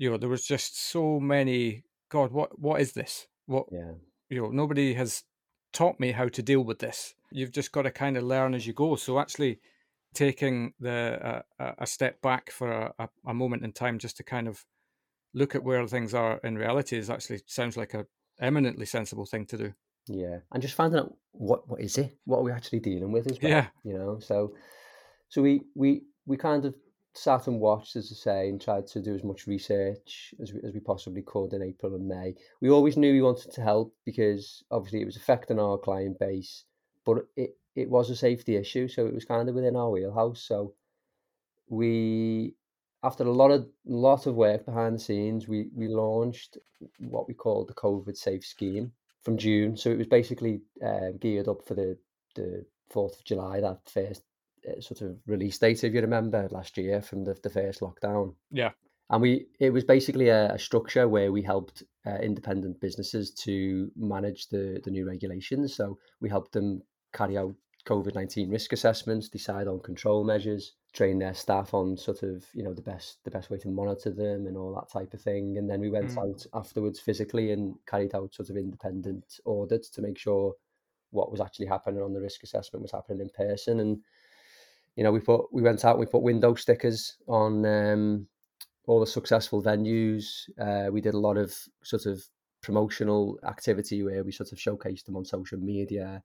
you 0.00 0.10
know 0.10 0.16
there 0.16 0.30
was 0.30 0.46
just 0.46 0.80
so 0.90 1.20
many 1.20 1.84
god 2.08 2.32
what 2.32 2.58
what 2.58 2.80
is 2.80 2.92
this? 2.92 3.26
What 3.46 3.66
yeah. 3.70 3.92
you 4.30 4.40
know 4.40 4.48
nobody 4.48 4.94
has 4.94 5.24
taught 5.74 6.00
me 6.00 6.12
how 6.12 6.28
to 6.28 6.42
deal 6.42 6.62
with 6.62 6.78
this. 6.78 7.14
You've 7.30 7.52
just 7.52 7.70
got 7.70 7.82
to 7.82 7.90
kind 7.90 8.16
of 8.16 8.24
learn 8.24 8.54
as 8.54 8.66
you 8.66 8.72
go. 8.72 8.96
So 8.96 9.20
actually 9.20 9.60
taking 10.14 10.72
the 10.80 11.42
uh, 11.60 11.72
a 11.78 11.86
step 11.86 12.20
back 12.22 12.50
for 12.50 12.92
a, 12.98 13.08
a, 13.26 13.34
moment 13.34 13.62
in 13.62 13.72
time 13.72 13.98
just 13.98 14.16
to 14.16 14.24
kind 14.24 14.48
of 14.48 14.64
look 15.34 15.54
at 15.54 15.62
where 15.62 15.86
things 15.86 16.14
are 16.14 16.40
in 16.42 16.56
reality 16.56 16.96
is 16.96 17.10
actually 17.10 17.40
sounds 17.46 17.76
like 17.76 17.94
a 17.94 18.06
eminently 18.40 18.86
sensible 18.86 19.26
thing 19.26 19.44
to 19.46 19.58
do. 19.58 19.72
Yeah 20.08 20.38
and 20.50 20.62
just 20.62 20.74
finding 20.74 21.00
out 21.00 21.14
what 21.32 21.68
what 21.68 21.80
is 21.82 21.98
it? 21.98 22.16
What 22.24 22.38
are 22.38 22.42
we 22.44 22.52
actually 22.52 22.80
dealing 22.80 23.12
with 23.12 23.30
as 23.30 23.38
well 23.40 23.52
yeah. 23.52 23.66
you 23.84 23.98
know? 23.98 24.18
So 24.18 24.54
so 25.28 25.42
we 25.42 25.60
we 25.76 26.04
we 26.24 26.38
kind 26.38 26.64
of 26.64 26.74
sat 27.14 27.46
and 27.46 27.60
watched, 27.60 27.96
as 27.96 28.10
I 28.12 28.14
say, 28.14 28.48
and 28.48 28.60
tried 28.60 28.86
to 28.88 29.00
do 29.00 29.14
as 29.14 29.24
much 29.24 29.46
research 29.46 30.34
as 30.40 30.52
we, 30.52 30.60
as 30.62 30.72
we 30.72 30.80
possibly 30.80 31.22
could 31.22 31.52
in 31.52 31.62
April 31.62 31.94
and 31.94 32.06
May. 32.06 32.34
We 32.60 32.70
always 32.70 32.96
knew 32.96 33.12
we 33.12 33.22
wanted 33.22 33.52
to 33.52 33.62
help 33.62 33.94
because 34.04 34.62
obviously 34.70 35.02
it 35.02 35.06
was 35.06 35.16
affecting 35.16 35.58
our 35.58 35.78
client 35.78 36.18
base, 36.18 36.64
but 37.04 37.26
it, 37.36 37.56
it 37.74 37.90
was 37.90 38.10
a 38.10 38.16
safety 38.16 38.56
issue, 38.56 38.88
so 38.88 39.06
it 39.06 39.14
was 39.14 39.24
kind 39.24 39.48
of 39.48 39.54
within 39.54 39.76
our 39.76 39.90
wheelhouse. 39.90 40.42
So 40.42 40.74
we, 41.68 42.54
after 43.02 43.24
a 43.24 43.32
lot 43.32 43.50
of 43.50 43.68
lot 43.84 44.26
of 44.26 44.34
work 44.34 44.64
behind 44.64 44.96
the 44.96 45.00
scenes, 45.00 45.48
we 45.48 45.68
we 45.74 45.88
launched 45.88 46.58
what 46.98 47.26
we 47.26 47.34
called 47.34 47.68
the 47.68 47.74
COVID 47.74 48.16
Safe 48.16 48.44
Scheme 48.44 48.92
from 49.22 49.36
June. 49.36 49.76
So 49.76 49.90
it 49.90 49.98
was 49.98 50.06
basically 50.06 50.62
uh, 50.84 51.10
geared 51.18 51.48
up 51.48 51.66
for 51.66 51.74
the 51.74 51.98
the 52.34 52.64
Fourth 52.90 53.18
of 53.18 53.24
July, 53.24 53.60
that 53.60 53.78
first 53.88 54.22
sort 54.80 55.02
of 55.02 55.18
release 55.26 55.58
date, 55.58 55.82
if 55.84 55.94
you 55.94 56.00
remember, 56.00 56.48
last 56.50 56.76
year 56.76 57.02
from 57.02 57.24
the, 57.24 57.36
the 57.42 57.50
first 57.50 57.80
lockdown. 57.80 58.34
Yeah. 58.50 58.70
And 59.10 59.22
we 59.22 59.46
it 59.58 59.70
was 59.70 59.84
basically 59.84 60.28
a, 60.28 60.52
a 60.52 60.58
structure 60.58 61.08
where 61.08 61.32
we 61.32 61.42
helped 61.42 61.82
uh, 62.06 62.18
independent 62.22 62.80
businesses 62.80 63.32
to 63.32 63.90
manage 63.96 64.48
the, 64.48 64.80
the 64.84 64.90
new 64.90 65.06
regulations. 65.06 65.74
So 65.74 65.98
we 66.20 66.28
helped 66.28 66.52
them 66.52 66.82
carry 67.12 67.36
out 67.36 67.54
COVID 67.86 68.14
19 68.14 68.50
risk 68.50 68.72
assessments, 68.72 69.28
decide 69.28 69.66
on 69.66 69.80
control 69.80 70.22
measures, 70.22 70.74
train 70.92 71.18
their 71.18 71.34
staff 71.34 71.74
on 71.74 71.96
sort 71.96 72.22
of, 72.22 72.44
you 72.54 72.62
know, 72.62 72.74
the 72.74 72.82
best 72.82 73.18
the 73.24 73.30
best 73.30 73.50
way 73.50 73.58
to 73.58 73.68
monitor 73.68 74.10
them 74.10 74.46
and 74.46 74.56
all 74.56 74.74
that 74.74 74.90
type 74.92 75.12
of 75.14 75.20
thing. 75.20 75.56
And 75.58 75.68
then 75.68 75.80
we 75.80 75.90
went 75.90 76.10
mm. 76.10 76.18
out 76.18 76.46
afterwards 76.54 77.00
physically 77.00 77.52
and 77.52 77.74
carried 77.86 78.14
out 78.14 78.34
sort 78.34 78.50
of 78.50 78.56
independent 78.56 79.24
audits 79.46 79.88
to 79.90 80.02
make 80.02 80.18
sure 80.18 80.54
what 81.10 81.30
was 81.30 81.40
actually 81.40 81.66
happening 81.66 82.02
on 82.02 82.12
the 82.12 82.20
risk 82.20 82.42
assessment 82.42 82.82
was 82.82 82.92
happening 82.92 83.20
in 83.20 83.30
person. 83.30 83.80
And 83.80 83.98
you 85.00 85.04
know, 85.04 85.12
we 85.12 85.20
put 85.20 85.50
we 85.50 85.62
went 85.62 85.82
out 85.86 85.92
and 85.92 86.00
we 86.00 86.04
put 86.04 86.20
window 86.20 86.54
stickers 86.54 87.16
on 87.26 87.64
um, 87.64 88.26
all 88.86 89.00
the 89.00 89.06
successful 89.06 89.62
venues. 89.62 90.46
Uh, 90.60 90.90
we 90.92 91.00
did 91.00 91.14
a 91.14 91.18
lot 91.18 91.38
of 91.38 91.56
sort 91.82 92.04
of 92.04 92.22
promotional 92.62 93.38
activity 93.48 94.02
where 94.02 94.22
we 94.22 94.30
sort 94.30 94.52
of 94.52 94.58
showcased 94.58 95.06
them 95.06 95.16
on 95.16 95.24
social 95.24 95.58
media. 95.58 96.22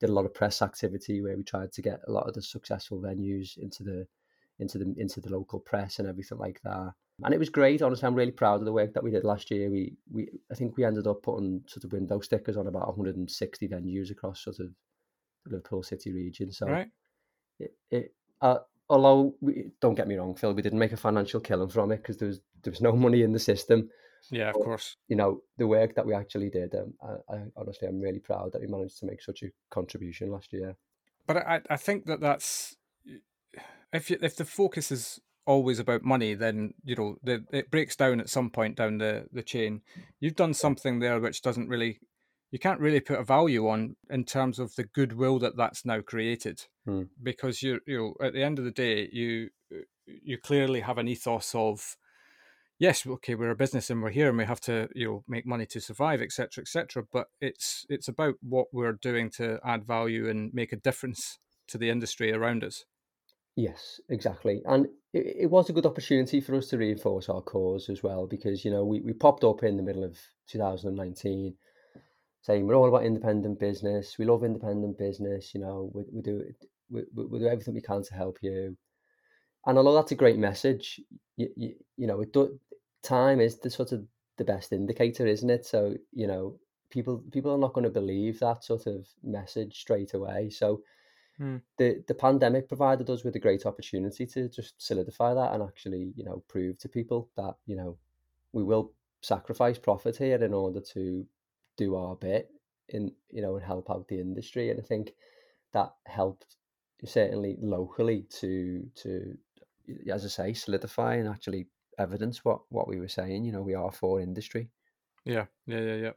Did 0.00 0.08
a 0.08 0.14
lot 0.14 0.24
of 0.24 0.32
press 0.32 0.62
activity 0.62 1.20
where 1.20 1.36
we 1.36 1.42
tried 1.42 1.72
to 1.72 1.82
get 1.82 2.00
a 2.08 2.10
lot 2.10 2.26
of 2.26 2.32
the 2.32 2.40
successful 2.40 3.02
venues 3.02 3.58
into 3.58 3.82
the 3.82 4.06
into 4.60 4.78
the 4.78 4.94
into 4.96 5.20
the 5.20 5.28
local 5.28 5.60
press 5.60 5.98
and 5.98 6.08
everything 6.08 6.38
like 6.38 6.58
that. 6.64 6.94
And 7.22 7.34
it 7.34 7.38
was 7.38 7.50
great. 7.50 7.82
Honestly, 7.82 8.06
I'm 8.06 8.14
really 8.14 8.32
proud 8.32 8.60
of 8.60 8.64
the 8.64 8.72
work 8.72 8.94
that 8.94 9.04
we 9.04 9.10
did 9.10 9.24
last 9.24 9.50
year. 9.50 9.68
We 9.68 9.92
we 10.10 10.30
I 10.50 10.54
think 10.54 10.78
we 10.78 10.86
ended 10.86 11.06
up 11.06 11.22
putting 11.22 11.64
sort 11.66 11.84
of 11.84 11.92
window 11.92 12.20
stickers 12.20 12.56
on 12.56 12.66
about 12.66 12.86
160 12.86 13.68
venues 13.68 14.10
across 14.10 14.42
sort 14.42 14.60
of 14.60 14.70
the 15.44 15.50
Liverpool 15.50 15.82
City 15.82 16.12
region. 16.12 16.50
So 16.50 16.66
right 16.66 16.88
it, 17.58 17.74
it 17.90 18.14
uh, 18.40 18.58
although 18.88 19.34
we, 19.40 19.70
don't 19.80 19.94
get 19.94 20.08
me 20.08 20.16
wrong, 20.16 20.34
Phil, 20.34 20.54
we 20.54 20.62
didn't 20.62 20.78
make 20.78 20.92
a 20.92 20.96
financial 20.96 21.40
killing 21.40 21.68
from 21.68 21.92
it 21.92 21.98
because 21.98 22.16
there 22.16 22.28
was 22.28 22.40
there 22.62 22.70
was 22.70 22.80
no 22.80 22.92
money 22.92 23.22
in 23.22 23.32
the 23.32 23.38
system. 23.38 23.88
Yeah, 24.30 24.50
of 24.50 24.54
course. 24.54 24.96
You 25.08 25.16
know 25.16 25.42
the 25.56 25.66
work 25.66 25.94
that 25.94 26.06
we 26.06 26.14
actually 26.14 26.50
did. 26.50 26.74
Um, 26.74 26.94
I, 27.02 27.34
I, 27.34 27.38
honestly, 27.56 27.88
I'm 27.88 28.00
really 28.00 28.18
proud 28.18 28.52
that 28.52 28.60
we 28.60 28.66
managed 28.66 28.98
to 29.00 29.06
make 29.06 29.22
such 29.22 29.42
a 29.42 29.50
contribution 29.70 30.30
last 30.30 30.52
year. 30.52 30.76
But 31.26 31.38
I, 31.38 31.60
I 31.70 31.76
think 31.76 32.06
that 32.06 32.20
that's 32.20 32.76
if 33.92 34.10
you, 34.10 34.18
if 34.20 34.36
the 34.36 34.44
focus 34.44 34.90
is 34.90 35.20
always 35.46 35.78
about 35.78 36.02
money, 36.02 36.34
then 36.34 36.74
you 36.84 36.96
know 36.96 37.16
the, 37.22 37.44
it 37.52 37.70
breaks 37.70 37.96
down 37.96 38.20
at 38.20 38.28
some 38.28 38.50
point 38.50 38.76
down 38.76 38.98
the 38.98 39.26
the 39.32 39.42
chain. 39.42 39.82
You've 40.20 40.36
done 40.36 40.54
something 40.54 40.98
there 40.98 41.20
which 41.20 41.42
doesn't 41.42 41.68
really 41.68 42.00
you 42.56 42.58
can't 42.58 42.80
really 42.80 43.00
put 43.00 43.18
a 43.18 43.22
value 43.22 43.68
on 43.68 43.96
in 44.08 44.24
terms 44.24 44.58
of 44.58 44.74
the 44.76 44.84
goodwill 44.84 45.38
that 45.38 45.58
that's 45.58 45.84
now 45.84 46.00
created 46.00 46.64
hmm. 46.86 47.02
because 47.22 47.60
you 47.60 47.80
you 47.86 47.98
know 47.98 48.26
at 48.26 48.32
the 48.32 48.42
end 48.42 48.58
of 48.58 48.64
the 48.64 48.70
day 48.70 49.10
you 49.12 49.50
you 50.06 50.38
clearly 50.38 50.80
have 50.80 50.96
an 50.96 51.06
ethos 51.06 51.54
of 51.54 51.98
yes 52.78 53.06
okay 53.06 53.34
we're 53.34 53.50
a 53.50 53.54
business 53.56 53.90
and 53.90 54.02
we're 54.02 54.08
here 54.08 54.30
and 54.30 54.38
we 54.38 54.46
have 54.46 54.62
to 54.62 54.88
you 54.94 55.06
know 55.06 55.24
make 55.28 55.46
money 55.46 55.66
to 55.66 55.82
survive 55.82 56.22
etc 56.22 56.62
etc 56.62 57.04
but 57.12 57.26
it's 57.42 57.84
it's 57.90 58.08
about 58.08 58.36
what 58.40 58.68
we're 58.72 58.98
doing 59.02 59.28
to 59.28 59.58
add 59.62 59.84
value 59.84 60.26
and 60.26 60.54
make 60.54 60.72
a 60.72 60.76
difference 60.76 61.38
to 61.68 61.76
the 61.76 61.90
industry 61.90 62.32
around 62.32 62.64
us 62.64 62.86
yes 63.54 64.00
exactly 64.08 64.62
and 64.64 64.86
it, 65.12 65.40
it 65.40 65.50
was 65.50 65.68
a 65.68 65.74
good 65.74 65.84
opportunity 65.84 66.40
for 66.40 66.54
us 66.54 66.68
to 66.68 66.78
reinforce 66.78 67.28
our 67.28 67.42
cause 67.42 67.90
as 67.90 68.02
well 68.02 68.26
because 68.26 68.64
you 68.64 68.70
know 68.70 68.82
we, 68.82 69.00
we 69.00 69.12
popped 69.12 69.44
up 69.44 69.62
in 69.62 69.76
the 69.76 69.82
middle 69.82 70.04
of 70.04 70.16
2019 70.48 71.54
saying 72.46 72.64
we're 72.64 72.76
all 72.76 72.88
about 72.88 73.04
independent 73.04 73.58
business. 73.58 74.18
We 74.18 74.24
love 74.24 74.44
independent 74.44 74.96
business. 74.96 75.52
You 75.52 75.60
know, 75.62 75.90
we, 75.92 76.04
we 76.12 76.22
do 76.22 76.44
we, 76.88 77.02
we 77.12 77.40
do 77.40 77.48
everything 77.48 77.74
we 77.74 77.80
can 77.80 78.04
to 78.04 78.14
help 78.14 78.38
you. 78.40 78.76
And 79.66 79.76
although 79.76 79.96
that's 79.96 80.12
a 80.12 80.22
great 80.22 80.38
message, 80.38 81.00
you, 81.36 81.48
you, 81.56 81.74
you 81.96 82.06
know, 82.06 82.20
it 82.20 82.32
do, 82.32 82.60
time 83.02 83.40
is 83.40 83.58
the 83.58 83.68
sort 83.68 83.90
of 83.90 84.04
the 84.36 84.44
best 84.44 84.72
indicator, 84.72 85.26
isn't 85.26 85.50
it? 85.50 85.66
So 85.66 85.96
you 86.12 86.28
know, 86.28 86.56
people 86.88 87.20
people 87.32 87.52
are 87.52 87.58
not 87.58 87.72
going 87.72 87.82
to 87.82 87.90
believe 87.90 88.38
that 88.38 88.62
sort 88.62 88.86
of 88.86 89.08
message 89.24 89.80
straight 89.80 90.14
away. 90.14 90.50
So 90.50 90.82
hmm. 91.38 91.56
the 91.78 92.04
the 92.06 92.14
pandemic 92.14 92.68
provided 92.68 93.10
us 93.10 93.24
with 93.24 93.34
a 93.34 93.40
great 93.40 93.66
opportunity 93.66 94.24
to 94.24 94.48
just 94.48 94.74
solidify 94.78 95.34
that 95.34 95.52
and 95.52 95.64
actually, 95.64 96.12
you 96.14 96.22
know, 96.22 96.44
prove 96.46 96.78
to 96.78 96.88
people 96.88 97.28
that 97.36 97.54
you 97.66 97.74
know 97.74 97.98
we 98.52 98.62
will 98.62 98.92
sacrifice 99.20 99.78
profit 99.78 100.16
here 100.16 100.44
in 100.44 100.54
order 100.54 100.80
to 100.80 101.26
do 101.76 101.96
our 101.96 102.16
bit 102.16 102.50
in 102.88 103.12
you 103.30 103.42
know 103.42 103.56
and 103.56 103.64
help 103.64 103.90
out 103.90 104.06
the 104.08 104.20
industry 104.20 104.70
and 104.70 104.78
i 104.78 104.82
think 104.82 105.12
that 105.72 105.92
helped 106.06 106.56
certainly 107.04 107.56
locally 107.60 108.26
to 108.30 108.88
to 108.94 109.36
as 110.10 110.24
i 110.24 110.28
say 110.28 110.52
solidify 110.52 111.14
and 111.16 111.28
actually 111.28 111.66
evidence 111.98 112.44
what 112.44 112.60
what 112.68 112.88
we 112.88 113.00
were 113.00 113.08
saying 113.08 113.44
you 113.44 113.52
know 113.52 113.62
we 113.62 113.74
are 113.74 113.92
for 113.92 114.20
industry. 114.20 114.68
Yeah 115.24 115.46
yeah 115.66 115.80
yeah 115.80 115.94
yeah. 115.94 116.12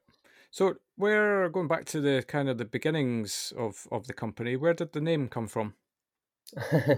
So 0.51 0.75
we're 0.97 1.49
going 1.49 1.67
back 1.67 1.85
to 1.85 2.01
the 2.01 2.23
kind 2.27 2.49
of 2.49 2.57
the 2.57 2.65
beginnings 2.65 3.53
of 3.57 3.87
of 3.91 4.07
the 4.07 4.13
company 4.13 4.55
where 4.55 4.73
did 4.73 4.93
the 4.93 5.01
name 5.01 5.27
come 5.27 5.47
from? 5.47 5.73
Do 6.71 6.95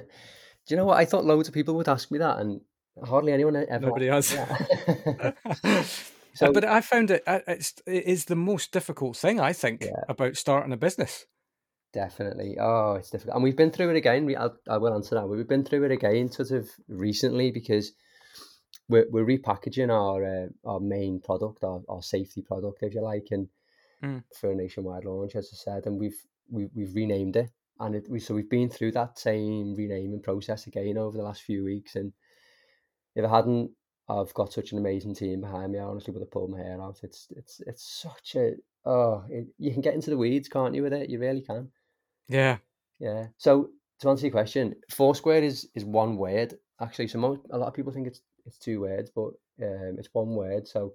you 0.68 0.78
know 0.78 0.86
what? 0.86 0.98
I 0.98 1.06
thought 1.06 1.26
loads 1.26 1.48
of 1.48 1.54
people 1.54 1.76
would 1.76 1.90
ask 1.90 2.12
me 2.12 2.20
that 2.20 2.40
and 2.40 2.62
hardly 3.04 3.32
anyone 3.32 3.56
ever 3.56 3.88
nobody 3.88 4.08
has 4.08 4.36
So, 6.34 6.52
but 6.54 6.64
I 6.64 6.82
found 6.82 7.12
it 7.12 7.24
it's 7.28 7.74
it 7.86 8.06
is 8.06 8.26
the 8.26 8.36
most 8.36 8.72
difficult 8.72 9.18
thing 9.18 9.40
I 9.40 9.54
think 9.54 9.84
yeah. 9.84 10.04
about 10.08 10.38
starting 10.38 10.72
a 10.72 10.78
business. 10.78 11.26
Definitely. 11.94 12.56
Oh, 12.60 12.94
it's 12.94 13.10
difficult, 13.10 13.36
and 13.36 13.44
we've 13.44 13.58
been 13.58 13.72
through 13.72 13.90
it 13.90 13.98
again. 13.98 14.26
We, 14.26 14.36
I'll, 14.38 14.56
I 14.70 14.78
will 14.78 14.94
answer 14.94 15.16
that. 15.16 15.28
We've 15.28 15.48
been 15.48 15.66
through 15.66 15.84
it 15.84 15.92
again, 15.92 16.32
sort 16.32 16.52
of 16.52 16.70
recently, 16.88 17.52
because 17.52 17.92
we're 18.88 19.08
we're 19.10 19.26
repackaging 19.26 19.90
our 19.90 20.24
uh, 20.24 20.48
our 20.66 20.80
main 20.80 21.20
product, 21.20 21.64
our, 21.64 21.82
our 21.90 22.02
safety 22.02 22.42
product, 22.42 22.80
if 22.82 22.94
you 22.94 23.02
like, 23.02 23.28
and 23.32 23.50
mm. 24.02 24.24
for 24.40 24.52
a 24.52 24.56
nationwide 24.56 25.04
launch, 25.04 25.36
as 25.36 25.50
I 25.54 25.58
said, 25.58 25.86
and 25.86 26.00
we've 26.00 26.18
we, 26.50 26.70
we've 26.74 26.96
renamed 26.96 27.36
it, 27.36 27.50
and 27.80 27.96
it, 27.96 28.06
we 28.10 28.22
so 28.22 28.36
we've 28.36 28.50
been 28.50 28.70
through 28.70 28.94
that 28.94 29.20
same 29.20 29.76
renaming 29.76 30.22
process 30.22 30.68
again 30.68 30.98
over 30.98 31.18
the 31.18 31.24
last 31.24 31.42
few 31.42 31.66
weeks, 31.66 31.96
and 31.96 32.14
if 33.16 33.26
I 33.26 33.36
hadn't 33.36 33.72
I've 34.10 34.34
got 34.34 34.52
such 34.52 34.72
an 34.72 34.78
amazing 34.78 35.16
team 35.16 35.42
behind 35.42 35.72
me. 35.72 35.80
I 35.80 35.84
honestly 35.84 36.14
would 36.14 36.22
have 36.22 36.32
pulled 36.32 36.52
my 36.52 36.60
hair 36.60 36.82
out. 36.82 37.00
It's 37.04 37.28
it's 37.36 37.62
it's 37.66 37.84
such 37.84 38.36
a 38.36 38.54
oh, 38.86 39.24
it, 39.30 39.48
you 39.58 39.72
can 39.72 39.82
get 39.82 39.94
into 39.94 40.10
the 40.10 40.18
weeds, 40.18 40.50
can't 40.50 40.76
you? 40.76 40.84
With 40.84 40.94
it, 40.94 41.10
you 41.10 41.20
really 41.20 41.42
can. 41.42 41.70
Yeah, 42.28 42.58
yeah. 43.00 43.28
So 43.38 43.70
to 44.00 44.10
answer 44.10 44.26
your 44.26 44.32
question, 44.32 44.76
Foursquare 44.90 45.44
is 45.44 45.70
is 45.76 45.86
one 45.86 46.18
word 46.18 46.58
actually. 46.80 47.08
So 47.08 47.20
most, 47.20 47.42
a 47.52 47.58
lot 47.58 47.68
of 47.68 47.74
people 47.74 47.92
think 47.92 48.08
it's 48.08 48.22
it's 48.46 48.58
two 48.58 48.82
words, 48.82 49.12
but 49.14 49.32
Um, 49.62 49.96
it's 50.00 50.14
one 50.14 50.36
word. 50.36 50.68
So 50.68 50.94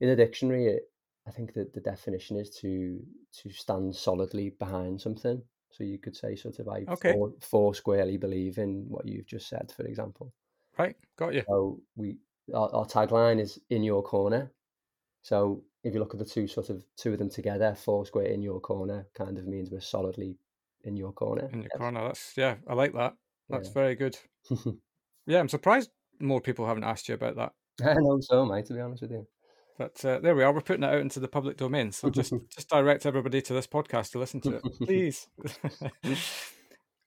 in 0.00 0.08
the 0.08 0.16
dictionary, 0.16 0.66
it, 0.66 0.82
I 1.26 1.30
think 1.30 1.54
that 1.54 1.72
the 1.72 1.80
definition 1.80 2.36
is 2.36 2.50
to 2.60 3.00
to 3.42 3.50
stand 3.50 3.94
solidly 3.94 4.50
behind 4.58 5.00
something. 5.00 5.42
So 5.70 5.84
you 5.84 5.98
could 5.98 6.16
say 6.16 6.36
sort 6.36 6.58
of 6.58 6.66
like 6.66 6.88
okay. 6.88 7.12
four, 7.12 7.32
four 7.40 7.74
squarely 7.74 8.16
believe 8.16 8.58
in 8.58 8.84
what 8.88 9.08
you've 9.08 9.26
just 9.26 9.48
said, 9.48 9.72
for 9.72 9.84
example. 9.86 10.32
Right, 10.78 10.96
got 11.16 11.34
you. 11.34 11.42
So 11.48 11.80
we 11.96 12.18
our, 12.52 12.74
our 12.74 12.84
tagline 12.84 13.40
is 13.40 13.58
in 13.70 13.82
your 13.82 14.02
corner. 14.02 14.52
So 15.22 15.62
if 15.82 15.94
you 15.94 16.00
look 16.00 16.14
at 16.14 16.18
the 16.18 16.24
two 16.24 16.46
sort 16.46 16.70
of 16.70 16.84
two 16.96 17.12
of 17.12 17.18
them 17.18 17.30
together, 17.30 17.74
four 17.74 18.04
square 18.06 18.26
in 18.26 18.42
your 18.42 18.60
corner 18.60 19.06
kind 19.14 19.38
of 19.38 19.46
means 19.46 19.70
we're 19.70 19.80
solidly 19.80 20.36
in 20.82 20.96
your 20.96 21.12
corner. 21.12 21.48
In 21.52 21.62
your 21.62 21.70
yes. 21.72 21.78
corner. 21.78 22.06
That's 22.06 22.32
yeah, 22.36 22.56
I 22.68 22.74
like 22.74 22.92
that. 22.94 23.14
That's 23.48 23.68
yeah. 23.68 23.74
very 23.74 23.94
good. 23.94 24.18
yeah, 25.26 25.40
I'm 25.40 25.48
surprised 25.48 25.90
more 26.20 26.40
people 26.40 26.66
haven't 26.66 26.84
asked 26.84 27.08
you 27.08 27.14
about 27.14 27.36
that. 27.36 27.52
I 27.84 27.94
know 27.94 28.18
so, 28.20 28.44
mate. 28.44 28.66
To 28.66 28.74
be 28.74 28.80
honest 28.80 29.02
with 29.02 29.12
you. 29.12 29.26
But 29.76 30.04
uh, 30.04 30.20
there 30.20 30.36
we 30.36 30.44
are. 30.44 30.52
We're 30.52 30.60
putting 30.60 30.84
it 30.84 30.92
out 30.92 31.00
into 31.00 31.18
the 31.18 31.28
public 31.28 31.56
domain. 31.56 31.90
So 31.90 32.08
just 32.08 32.32
just 32.54 32.68
direct 32.68 33.06
everybody 33.06 33.42
to 33.42 33.52
this 33.52 33.66
podcast 33.66 34.12
to 34.12 34.18
listen 34.18 34.40
to 34.42 34.56
it, 34.56 34.62
please. 34.82 35.26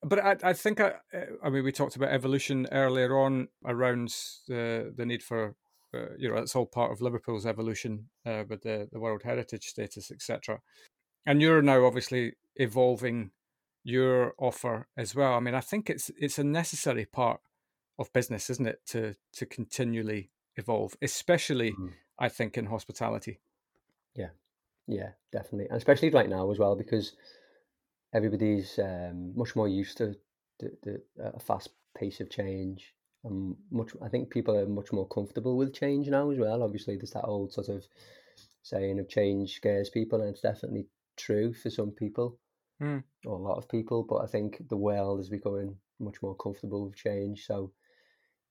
But 0.03 0.19
I, 0.19 0.35
I 0.43 0.53
think 0.53 0.79
I, 0.79 0.93
uh, 1.13 1.25
I 1.43 1.49
mean, 1.49 1.63
we 1.63 1.71
talked 1.71 1.95
about 1.95 2.09
evolution 2.09 2.67
earlier 2.71 3.17
on 3.17 3.47
around 3.65 4.13
the 4.47 4.93
the 4.95 5.05
need 5.05 5.23
for, 5.23 5.55
uh, 5.93 6.15
you 6.17 6.29
know, 6.29 6.37
it's 6.37 6.55
all 6.55 6.65
part 6.65 6.91
of 6.91 7.01
Liverpool's 7.01 7.45
evolution 7.45 8.09
uh, 8.25 8.43
with 8.47 8.61
the 8.61 8.87
the 8.91 8.99
World 8.99 9.23
Heritage 9.23 9.65
status, 9.65 10.11
etc. 10.11 10.59
And 11.25 11.41
you're 11.41 11.61
now 11.61 11.85
obviously 11.85 12.33
evolving 12.55 13.31
your 13.83 14.33
offer 14.37 14.87
as 14.97 15.15
well. 15.15 15.33
I 15.33 15.39
mean, 15.39 15.55
I 15.55 15.61
think 15.61 15.89
it's 15.89 16.11
it's 16.17 16.37
a 16.37 16.43
necessary 16.43 17.05
part 17.05 17.39
of 17.97 18.13
business, 18.13 18.49
isn't 18.49 18.67
it, 18.67 18.81
to 18.87 19.15
to 19.33 19.45
continually 19.45 20.29
evolve, 20.55 20.95
especially 21.01 21.71
mm. 21.71 21.93
I 22.19 22.29
think 22.29 22.57
in 22.57 22.67
hospitality. 22.67 23.39
Yeah, 24.15 24.29
yeah, 24.87 25.11
definitely, 25.31 25.67
and 25.69 25.77
especially 25.77 26.09
right 26.09 26.29
now 26.29 26.51
as 26.51 26.59
well 26.59 26.75
because 26.75 27.13
everybody's 28.13 28.79
um, 28.79 29.33
much 29.35 29.55
more 29.55 29.67
used 29.67 29.97
to 29.97 30.15
the, 30.59 30.71
the 30.83 31.01
a 31.23 31.39
fast 31.39 31.69
pace 31.97 32.19
of 32.19 32.29
change. 32.29 32.93
And 33.23 33.55
much, 33.71 33.91
I 34.01 34.09
think 34.09 34.29
people 34.29 34.55
are 34.55 34.67
much 34.67 34.93
more 34.93 35.07
comfortable 35.07 35.57
with 35.57 35.73
change 35.73 36.07
now 36.07 36.29
as 36.29 36.37
well. 36.37 36.63
Obviously, 36.63 36.95
there's 36.95 37.11
that 37.11 37.25
old 37.25 37.51
sort 37.51 37.69
of 37.69 37.85
saying 38.63 38.99
of 38.99 39.09
change 39.09 39.55
scares 39.55 39.89
people, 39.89 40.21
and 40.21 40.29
it's 40.29 40.41
definitely 40.41 40.87
true 41.17 41.53
for 41.53 41.69
some 41.69 41.91
people, 41.91 42.37
mm. 42.81 43.03
or 43.25 43.37
a 43.37 43.41
lot 43.41 43.57
of 43.57 43.67
people. 43.67 44.03
But 44.03 44.17
I 44.17 44.27
think 44.27 44.69
the 44.69 44.77
world 44.77 45.19
is 45.19 45.29
becoming 45.29 45.75
much 45.99 46.21
more 46.21 46.35
comfortable 46.35 46.85
with 46.85 46.95
change. 46.95 47.45
So, 47.45 47.71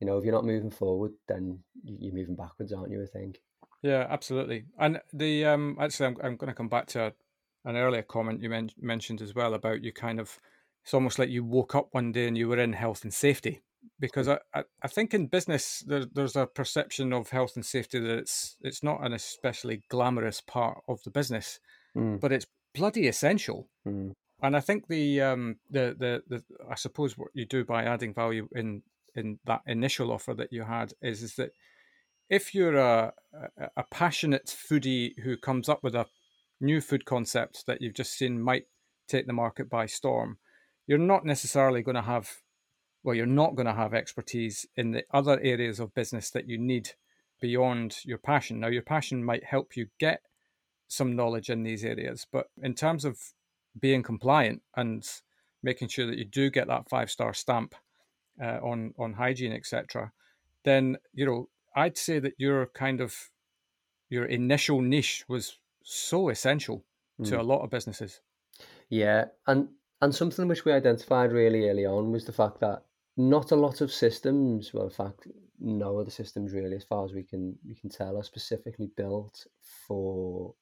you 0.01 0.07
know, 0.07 0.19
if 0.19 0.25
you're 0.25 0.35
not 0.35 0.45
moving 0.45 0.71
forward, 0.71 1.12
then 1.29 1.61
you're 1.85 2.14
moving 2.14 2.37
backwards, 2.37 2.73
aren't 2.73 2.90
you? 2.90 3.03
I 3.03 3.07
think. 3.07 3.38
Yeah, 3.83 4.07
absolutely. 4.11 4.64
And 4.79 5.01
the 5.12 5.45
um, 5.47 5.77
actually, 5.81 6.07
I'm 6.07 6.16
I'm 6.23 6.37
going 6.37 6.49
to 6.49 6.55
come 6.55 6.69
back 6.69 6.87
to 6.88 7.14
an 7.66 7.76
earlier 7.76 8.02
comment 8.02 8.40
you 8.40 8.48
men- 8.48 8.70
mentioned 8.81 9.20
as 9.20 9.35
well 9.35 9.52
about 9.52 9.85
you 9.85 9.92
kind 9.92 10.18
of 10.18 10.38
it's 10.83 10.94
almost 10.94 11.18
like 11.18 11.29
you 11.29 11.44
woke 11.44 11.74
up 11.74 11.88
one 11.90 12.12
day 12.12 12.29
and 12.29 12.38
you 12.38 12.48
were 12.48 12.61
in 12.61 12.72
health 12.72 13.02
and 13.02 13.12
safety 13.12 13.62
because 13.98 14.29
I, 14.29 14.38
I, 14.55 14.62
I 14.83 14.88
think 14.88 15.14
in 15.14 15.26
business 15.26 15.83
there, 15.87 16.05
there's 16.05 16.37
a 16.37 16.46
perception 16.46 17.12
of 17.12 17.31
health 17.31 17.57
and 17.57 17.64
safety 17.64 17.98
that 17.98 18.18
it's 18.18 18.57
it's 18.61 18.83
not 18.83 19.05
an 19.05 19.12
especially 19.12 19.83
glamorous 19.88 20.40
part 20.40 20.79
of 20.88 21.02
the 21.02 21.11
business, 21.11 21.59
mm. 21.96 22.20
but 22.20 22.33
it's 22.33 22.46
bloody 22.74 23.09
essential. 23.09 23.68
Mm. 23.87 24.12
And 24.42 24.57
I 24.57 24.61
think 24.61 24.88
the 24.88 25.22
um 25.22 25.57
the, 25.70 25.96
the 25.98 26.22
the 26.29 26.42
I 26.70 26.74
suppose 26.74 27.16
what 27.16 27.31
you 27.35 27.46
do 27.46 27.64
by 27.64 27.85
adding 27.85 28.14
value 28.14 28.48
in 28.55 28.83
in 29.14 29.38
that 29.46 29.62
initial 29.66 30.12
offer 30.12 30.35
that 30.35 30.52
you 30.52 30.62
had 30.64 30.92
is 31.02 31.22
is 31.22 31.35
that 31.37 31.50
if 32.29 32.55
you're 32.55 32.76
a 32.76 33.12
a 33.76 33.85
passionate 33.90 34.46
foodie 34.46 35.18
who 35.20 35.37
comes 35.37 35.68
up 35.68 35.83
with 35.83 35.94
a 35.94 36.07
new 36.61 36.81
food 36.81 37.05
concept 37.05 37.64
that 37.66 37.81
you've 37.81 37.95
just 37.95 38.12
seen 38.12 38.40
might 38.40 38.64
take 39.09 39.27
the 39.27 39.33
market 39.33 39.69
by 39.69 39.87
storm, 39.87 40.38
you're 40.87 40.99
not 40.99 41.25
necessarily 41.25 41.83
going 41.83 41.97
to 41.97 42.03
have, 42.03 42.31
well, 43.03 43.14
you're 43.14 43.27
not 43.27 43.55
going 43.57 43.66
to 43.66 43.75
have 43.75 43.95
expertise 43.95 44.66
in 44.77 44.92
the 44.92 45.05
other 45.12 45.40
areas 45.40 45.81
of 45.81 45.95
business 45.95 46.31
that 46.31 46.49
you 46.49 46.59
need 46.59 46.90
beyond 47.40 47.99
your 48.05 48.19
passion. 48.19 48.61
Now, 48.61 48.69
your 48.69 48.83
passion 48.83 49.25
might 49.25 49.45
help 49.45 49.77
you 49.77 49.88
get 49.99 50.21
some 50.88 51.16
knowledge 51.16 51.51
in 51.51 51.62
these 51.62 51.85
areas, 51.85 52.27
but 52.31 52.47
in 52.62 52.75
terms 52.75 53.05
of 53.05 53.19
being 53.79 54.03
compliant 54.03 54.62
and 54.77 55.07
making 55.62 55.88
sure 55.88 56.07
that 56.07 56.19
you 56.19 56.25
do 56.25 56.51
get 56.51 56.69
that 56.69 56.88
five 56.88 57.11
star 57.11 57.35
stamp 57.35 57.75
uh, 58.42 58.59
on 58.62 58.95
on 58.99 59.14
hygiene, 59.14 59.53
etc., 59.53 60.12
then 60.64 60.97
you 61.12 61.27
know 61.27 61.49
I'd 61.75 61.99
say 61.99 62.19
that 62.21 62.35
your 62.38 62.66
kind 62.66 63.01
of 63.01 63.14
your 64.09 64.25
initial 64.25 64.81
niche 64.81 65.25
was 65.29 65.59
so 65.88 66.31
essential 66.31 66.85
mm. 67.20 67.29
to 67.29 67.40
a 67.40 67.42
lot 67.42 67.62
of 67.62 67.70
businesses. 67.70 68.20
Yeah, 68.88 69.27
and 69.46 69.68
and 70.03 70.14
something 70.14 70.49
which 70.49 70.64
we 70.64 70.72
identified 70.72 71.33
really 71.33 71.68
early 71.68 71.87
on 71.87 72.11
was 72.11 72.25
the 72.25 72.33
fact 72.33 72.61
that 72.61 72.83
not 73.16 73.53
a 73.53 73.57
lot 73.57 73.81
of 73.81 73.92
systems, 73.92 74.75
well, 74.75 74.85
in 74.85 74.90
fact, 74.90 75.29
no 75.59 75.99
other 75.99 76.11
systems 76.11 76.53
really, 76.53 76.77
as 76.77 76.85
far 76.85 77.05
as 77.05 77.12
we 77.12 77.22
can 77.22 77.57
we 77.64 77.75
can 77.75 77.88
tell, 77.88 78.18
are 78.18 78.25
specifically 78.25 78.90
built 78.96 79.46
for 79.87 80.55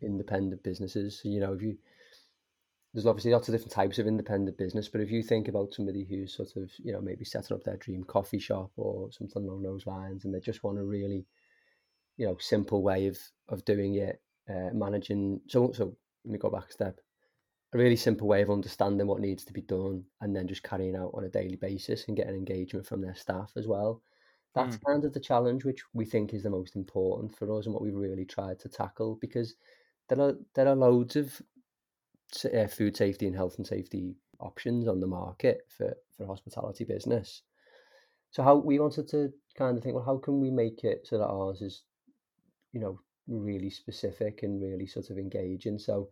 independent 0.00 0.62
businesses. 0.62 1.20
So, 1.22 1.28
you 1.28 1.40
know, 1.40 1.52
if 1.52 1.62
you 1.62 1.76
there's 2.94 3.06
obviously 3.06 3.32
lots 3.32 3.48
of 3.48 3.52
different 3.52 3.72
types 3.72 3.98
of 3.98 4.06
independent 4.06 4.56
business, 4.56 4.88
but 4.88 5.02
if 5.02 5.10
you 5.10 5.22
think 5.22 5.46
about 5.46 5.74
somebody 5.74 6.04
who's 6.04 6.34
sort 6.34 6.56
of, 6.56 6.72
you 6.78 6.92
know, 6.92 7.00
maybe 7.00 7.24
setting 7.24 7.54
up 7.54 7.62
their 7.62 7.76
dream 7.76 8.02
coffee 8.02 8.40
shop 8.40 8.72
or 8.76 9.12
something 9.12 9.44
along 9.44 9.62
those 9.62 9.86
lines, 9.86 10.24
and 10.24 10.34
they 10.34 10.40
just 10.40 10.64
want 10.64 10.78
a 10.78 10.82
really, 10.82 11.26
you 12.16 12.26
know, 12.26 12.38
simple 12.40 12.82
way 12.82 13.06
of 13.08 13.18
of 13.50 13.62
doing 13.66 13.96
it 13.96 14.22
uh, 14.50 14.70
managing. 14.72 15.40
So, 15.48 15.72
so 15.72 15.96
let 16.24 16.32
me 16.32 16.38
go 16.38 16.50
back 16.50 16.68
a 16.68 16.72
step. 16.72 17.00
A 17.72 17.78
really 17.78 17.96
simple 17.96 18.26
way 18.26 18.42
of 18.42 18.50
understanding 18.50 19.06
what 19.06 19.20
needs 19.20 19.44
to 19.44 19.52
be 19.52 19.62
done, 19.62 20.04
and 20.20 20.34
then 20.34 20.48
just 20.48 20.64
carrying 20.64 20.96
out 20.96 21.12
on 21.14 21.24
a 21.24 21.28
daily 21.28 21.56
basis 21.56 22.06
and 22.08 22.16
getting 22.16 22.34
engagement 22.34 22.86
from 22.86 23.00
their 23.00 23.14
staff 23.14 23.52
as 23.56 23.66
well. 23.66 24.02
That's 24.54 24.76
mm. 24.76 24.84
kind 24.84 25.04
of 25.04 25.12
the 25.12 25.20
challenge 25.20 25.64
which 25.64 25.82
we 25.92 26.04
think 26.04 26.34
is 26.34 26.42
the 26.42 26.50
most 26.50 26.74
important 26.74 27.36
for 27.36 27.56
us, 27.56 27.66
and 27.66 27.74
what 27.74 27.82
we've 27.82 27.94
really 27.94 28.24
tried 28.24 28.58
to 28.60 28.68
tackle 28.68 29.18
because 29.20 29.54
there 30.08 30.20
are 30.20 30.34
there 30.54 30.66
are 30.66 30.74
loads 30.74 31.14
of 31.14 31.40
uh, 32.52 32.66
food 32.66 32.96
safety 32.96 33.26
and 33.26 33.36
health 33.36 33.56
and 33.58 33.66
safety 33.66 34.16
options 34.40 34.88
on 34.88 34.98
the 34.98 35.06
market 35.06 35.60
for 35.68 35.94
for 36.16 36.26
hospitality 36.26 36.84
business. 36.84 37.42
So 38.32 38.42
how 38.42 38.56
we 38.56 38.78
wanted 38.78 39.08
to 39.08 39.32
kind 39.56 39.76
of 39.76 39.82
think, 39.82 39.94
well, 39.94 40.04
how 40.04 40.18
can 40.18 40.40
we 40.40 40.50
make 40.50 40.84
it 40.84 41.06
so 41.06 41.18
that 41.18 41.26
ours 41.26 41.62
is, 41.62 41.82
you 42.72 42.80
know, 42.80 43.00
really 43.30 43.70
specific 43.70 44.42
and 44.42 44.60
really 44.60 44.86
sort 44.86 45.10
of 45.10 45.18
engaging. 45.18 45.78
So 45.78 46.10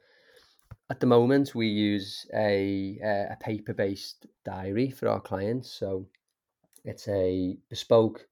at 0.91 1.01
the 1.01 1.07
moment, 1.07 1.55
we 1.55 1.67
use 1.67 2.27
a 2.35 2.99
a 3.03 3.37
paper 3.41 3.75
based 3.75 4.27
diary 4.45 4.91
for 4.91 5.09
our 5.09 5.21
clients. 5.21 5.71
So 5.71 6.07
it's 6.85 7.09
a 7.09 7.57
bespoke 7.69 8.27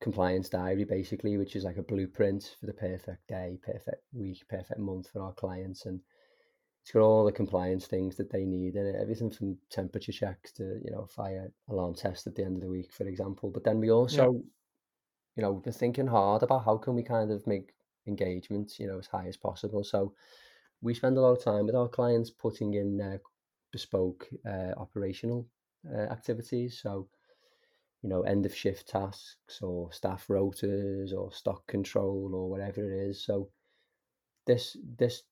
compliance 0.00 0.48
diary 0.48 0.84
basically, 0.84 1.36
which 1.36 1.56
is 1.56 1.64
like 1.64 1.78
a 1.78 1.82
blueprint 1.82 2.56
for 2.60 2.66
the 2.66 2.72
perfect 2.72 3.26
day, 3.28 3.58
perfect 3.62 4.02
week, 4.12 4.44
perfect 4.48 4.78
month 4.78 5.08
for 5.10 5.22
our 5.22 5.32
clients, 5.32 5.86
and 5.86 6.00
it's 6.82 6.90
got 6.92 7.00
all 7.00 7.24
the 7.24 7.32
compliance 7.32 7.86
things 7.86 8.16
that 8.16 8.30
they 8.30 8.44
need 8.44 8.76
in 8.76 8.86
it. 8.86 8.96
Everything 9.00 9.30
from 9.30 9.56
temperature 9.70 10.12
checks 10.12 10.52
to 10.52 10.80
you 10.84 10.90
know 10.90 11.06
fire 11.06 11.50
alarm 11.68 11.94
test 11.94 12.26
at 12.26 12.34
the 12.34 12.44
end 12.44 12.56
of 12.56 12.62
the 12.62 12.68
week, 12.68 12.92
for 12.92 13.04
example. 13.04 13.50
But 13.50 13.64
then 13.64 13.80
we 13.80 13.90
also, 13.90 14.32
yeah. 14.32 14.40
you 15.36 15.42
know, 15.42 15.62
we're 15.64 15.72
thinking 15.72 16.06
hard 16.06 16.42
about 16.42 16.64
how 16.66 16.76
can 16.76 16.94
we 16.94 17.02
kind 17.02 17.30
of 17.30 17.46
make 17.46 17.72
engagement, 18.06 18.78
you 18.78 18.86
know, 18.86 18.98
as 18.98 19.06
high 19.06 19.26
as 19.26 19.36
possible. 19.36 19.84
So 19.84 20.14
we 20.80 20.94
spend 20.94 21.16
a 21.16 21.20
lot 21.20 21.32
of 21.32 21.42
time 21.42 21.66
with 21.66 21.74
our 21.74 21.88
clients 21.88 22.30
putting 22.30 22.74
in 22.74 23.18
bespoke 23.72 24.28
uh, 24.46 24.72
operational 24.76 25.46
uh, 25.92 26.02
activities. 26.12 26.78
So, 26.80 27.08
you 28.02 28.08
know, 28.08 28.22
end 28.22 28.46
of 28.46 28.54
shift 28.54 28.88
tasks 28.88 29.60
or 29.62 29.92
staff 29.92 30.26
rotas 30.28 31.12
or 31.12 31.32
stock 31.32 31.66
control 31.66 32.32
or 32.34 32.50
whatever 32.50 32.92
it 32.92 33.10
is. 33.10 33.24
So 33.24 33.48
this 34.46 34.76
this 34.98 35.22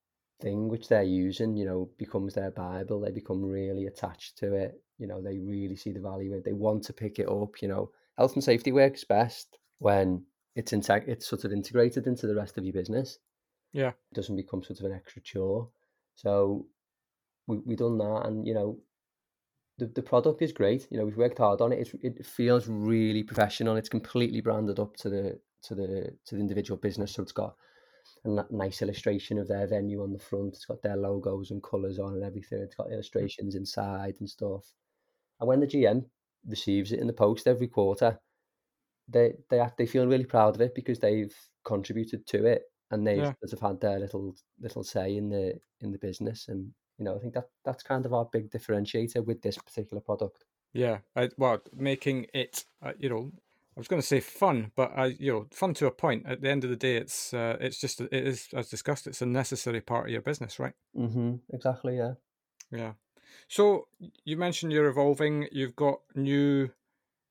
thing 0.41 0.67
which 0.67 0.89
they're 0.89 1.03
using, 1.03 1.55
you 1.55 1.65
know, 1.65 1.89
becomes 1.97 2.33
their 2.33 2.51
Bible. 2.51 2.99
They 2.99 3.11
become 3.11 3.43
really 3.43 3.85
attached 3.85 4.37
to 4.39 4.53
it. 4.55 4.81
You 4.97 5.07
know, 5.07 5.21
they 5.21 5.37
really 5.37 5.75
see 5.75 5.91
the 5.91 5.99
value 5.99 6.31
in 6.31 6.39
it. 6.39 6.45
They 6.45 6.53
want 6.53 6.83
to 6.85 6.93
pick 6.93 7.19
it 7.19 7.29
up. 7.29 7.61
You 7.61 7.67
know, 7.67 7.91
health 8.17 8.33
and 8.33 8.43
safety 8.43 8.71
works 8.71 9.03
best 9.03 9.57
when 9.79 10.25
it's 10.55 10.71
integ- 10.71 11.07
it's 11.07 11.27
sort 11.27 11.45
of 11.45 11.51
integrated 11.51 12.07
into 12.07 12.27
the 12.27 12.35
rest 12.35 12.57
of 12.57 12.63
your 12.63 12.73
business. 12.73 13.19
Yeah, 13.71 13.89
it 13.89 14.15
doesn't 14.15 14.35
become 14.35 14.63
sort 14.63 14.79
of 14.79 14.85
an 14.85 14.93
extra 14.93 15.21
chore. 15.21 15.69
So 16.15 16.67
we 17.47 17.57
we 17.65 17.75
done 17.75 17.97
that, 17.97 18.25
and 18.25 18.45
you 18.47 18.53
know, 18.53 18.77
the 19.77 19.87
the 19.87 20.03
product 20.03 20.41
is 20.41 20.51
great. 20.51 20.87
You 20.91 20.97
know, 20.97 21.05
we've 21.05 21.17
worked 21.17 21.39
hard 21.39 21.61
on 21.61 21.71
it. 21.71 21.79
It's, 21.79 21.95
it 22.01 22.25
feels 22.25 22.67
really 22.67 23.23
professional. 23.23 23.77
It's 23.77 23.89
completely 23.89 24.41
branded 24.41 24.79
up 24.79 24.95
to 24.97 25.09
the 25.09 25.39
to 25.63 25.75
the 25.75 26.13
to 26.25 26.35
the 26.35 26.41
individual 26.41 26.77
business. 26.77 27.13
So 27.13 27.23
it's 27.23 27.31
got 27.31 27.55
a 28.25 28.45
nice 28.51 28.81
illustration 28.81 29.37
of 29.39 29.47
their 29.47 29.67
venue 29.67 30.01
on 30.01 30.13
the 30.13 30.19
front. 30.19 30.53
It's 30.53 30.65
got 30.65 30.81
their 30.81 30.95
logos 30.95 31.51
and 31.51 31.61
colours 31.63 31.99
on 31.99 32.13
and 32.13 32.23
everything. 32.23 32.59
It's 32.59 32.75
got 32.75 32.87
hmm. 32.87 32.93
illustrations 32.93 33.55
inside 33.55 34.15
and 34.19 34.29
stuff. 34.29 34.65
And 35.39 35.47
when 35.47 35.59
the 35.59 35.67
GM 35.67 36.05
receives 36.47 36.91
it 36.91 36.99
in 36.99 37.07
the 37.07 37.13
post 37.13 37.47
every 37.47 37.67
quarter, 37.67 38.19
they 39.07 39.33
they 39.49 39.65
they 39.77 39.85
feel 39.85 40.07
really 40.07 40.25
proud 40.25 40.55
of 40.55 40.61
it 40.61 40.75
because 40.75 40.99
they've 40.99 41.35
contributed 41.65 42.25
to 42.27 42.45
it 42.45 42.63
and 42.91 43.05
they've 43.05 43.17
yeah. 43.17 43.33
have 43.49 43.59
had 43.59 43.81
their 43.81 43.99
little 43.99 44.35
little 44.59 44.83
say 44.83 45.15
in 45.15 45.29
the 45.29 45.53
in 45.81 45.91
the 45.91 45.97
business 45.97 46.47
and 46.47 46.71
you 46.97 47.05
know 47.05 47.15
I 47.15 47.19
think 47.19 47.33
that 47.33 47.49
that's 47.65 47.83
kind 47.83 48.05
of 48.05 48.13
our 48.13 48.25
big 48.25 48.51
differentiator 48.51 49.25
with 49.25 49.41
this 49.41 49.57
particular 49.57 50.01
product. 50.01 50.45
Yeah, 50.73 50.99
I, 51.15 51.29
well, 51.37 51.61
making 51.75 52.27
it 52.33 52.65
uh, 52.81 52.93
you 52.97 53.09
know 53.09 53.31
I 53.75 53.79
was 53.79 53.87
going 53.87 54.01
to 54.01 54.07
say 54.07 54.19
fun, 54.19 54.71
but 54.75 54.91
I, 54.95 55.05
you 55.07 55.31
know, 55.31 55.47
fun 55.51 55.73
to 55.75 55.87
a 55.87 55.91
point. 55.91 56.25
At 56.27 56.41
the 56.41 56.49
end 56.49 56.63
of 56.63 56.69
the 56.69 56.75
day, 56.75 56.95
it's 56.95 57.33
uh, 57.33 57.57
it's 57.59 57.79
just 57.79 58.01
it 58.01 58.13
is 58.13 58.47
as 58.53 58.69
discussed. 58.69 59.07
It's 59.07 59.23
a 59.23 59.25
necessary 59.25 59.81
part 59.81 60.05
of 60.05 60.11
your 60.11 60.21
business, 60.21 60.59
right? 60.59 60.73
Mm-hmm. 60.95 61.35
Exactly. 61.51 61.97
Yeah. 61.97 62.13
Yeah. 62.71 62.93
So 63.47 63.87
you 64.25 64.37
mentioned 64.37 64.71
you're 64.71 64.89
evolving. 64.89 65.47
You've 65.51 65.75
got 65.75 66.01
new 66.13 66.69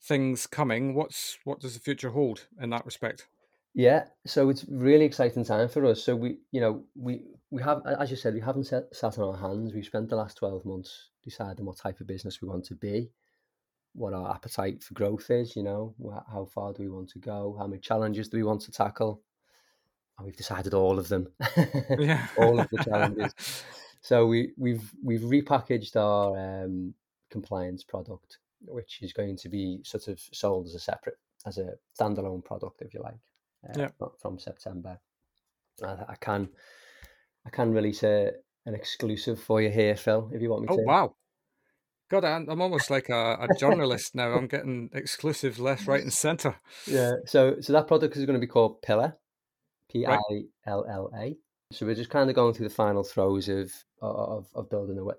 things 0.03 0.47
coming. 0.47 0.95
What's 0.95 1.39
what 1.45 1.61
does 1.61 1.75
the 1.75 1.81
future 1.81 2.11
hold 2.11 2.47
in 2.61 2.71
that 2.71 2.85
respect? 2.85 3.27
Yeah, 3.75 4.05
so 4.27 4.51
it's 4.51 4.67
really 4.69 5.05
exciting 5.05 5.45
time 5.45 5.69
for 5.69 5.87
us. 5.87 6.03
So 6.05 6.15
we, 6.15 6.39
you 6.51 6.61
know, 6.61 6.85
we 6.95 7.23
we 7.51 7.63
have, 7.63 7.83
as 7.87 8.11
you 8.11 8.17
said, 8.17 8.35
we 8.35 8.41
haven't 8.41 8.65
set, 8.65 8.95
sat 8.95 9.19
on 9.19 9.35
our 9.35 9.49
hands. 9.49 9.73
We've 9.73 9.85
spent 9.85 10.11
the 10.11 10.17
last 10.17 10.37
twelve 10.37 10.65
months 10.65 11.11
deciding 11.25 11.65
what 11.65 11.79
type 11.79 12.01
of 12.01 12.07
business 12.07 12.43
we 12.43 12.49
want 12.49 12.65
to 12.67 12.75
be, 12.75 13.11
what 13.95 14.13
our 14.13 14.31
appetite 14.35 14.83
for 14.83 14.95
growth 14.95 15.31
is. 15.31 15.57
You 15.57 15.63
know, 15.63 15.95
how 16.31 16.45
far 16.45 16.73
do 16.73 16.83
we 16.83 16.91
want 16.91 17.11
to 17.11 17.19
go? 17.19 17.57
How 17.59 17.67
many 17.67 17.81
challenges 17.81 18.29
do 18.29 18.37
we 18.37 18.43
want 18.43 18.61
to 18.63 18.73
tackle? 18.73 19.23
And 20.19 20.27
we've 20.27 20.37
decided 20.37 20.75
all 20.75 20.99
of 20.99 21.09
them, 21.09 21.29
yeah. 21.99 22.27
all 22.37 22.61
of 22.61 22.69
the 22.71 22.85
challenges. 22.85 23.35
So 24.05 24.27
we 24.27 24.51
we've 24.59 24.93
we've 25.01 25.21
repackaged 25.21 25.95
our 25.95 26.37
um, 26.37 26.93
compliance 27.31 27.85
product, 27.85 28.39
which 28.67 29.03
is 29.03 29.13
going 29.13 29.37
to 29.39 29.49
be 29.49 29.81
sort 29.85 30.09
of 30.09 30.21
sold 30.33 30.67
as 30.67 30.75
a 30.75 30.81
separate, 30.81 31.19
as 31.47 31.59
a 31.59 31.71
standalone 31.99 32.45
product, 32.45 32.83
if 32.83 32.95
you 32.95 33.01
like 33.03 33.19
uh, 33.69 33.73
yeah. 33.79 34.07
from 34.21 34.39
September. 34.39 34.99
I, 35.83 35.97
I, 36.09 36.15
can 36.21 36.49
I 37.47 37.51
can 37.51 37.73
release 37.73 38.03
a, 38.03 38.33
an 38.67 38.75
exclusive 38.75 39.41
for 39.41 39.61
you 39.61 39.71
here, 39.71 39.97
Phil, 39.97 40.31
if 40.33 40.43
you 40.43 40.51
want 40.51 40.63
me 40.63 40.69
oh, 40.71 40.77
to. 40.77 40.83
Oh 40.83 40.87
wow! 40.87 41.15
God, 42.11 42.25
I'm, 42.25 42.49
I'm 42.49 42.61
almost 42.61 42.91
like 42.97 43.09
a, 43.09 43.39
a 43.41 43.49
journalist 43.59 44.15
now. 44.15 44.33
I'm 44.33 44.47
getting 44.47 44.91
exclusive 44.93 45.59
left, 45.59 45.87
right, 45.87 46.03
and 46.03 46.13
centre. 46.13 46.61
Yeah. 46.87 47.13
So 47.27 47.57
so 47.61 47.73
that 47.73 47.89
product 47.89 48.17
is 48.17 48.25
going 48.27 48.39
to 48.39 48.47
be 48.47 48.51
called 48.51 48.83
Pillar, 48.83 49.17
P 49.91 50.07
I 50.07 50.19
L 50.67 50.85
L 50.89 51.11
A. 51.17 51.37
So 51.73 51.87
we're 51.87 51.95
just 51.95 52.11
kind 52.11 52.29
of 52.29 52.37
going 52.37 52.55
through 52.55 52.69
the 52.69 52.75
final 52.75 53.03
throes 53.03 53.49
of 53.49 53.73
of, 54.01 54.49
of 54.55 54.69
building 54.69 54.97
the 54.97 55.05
web, 55.05 55.17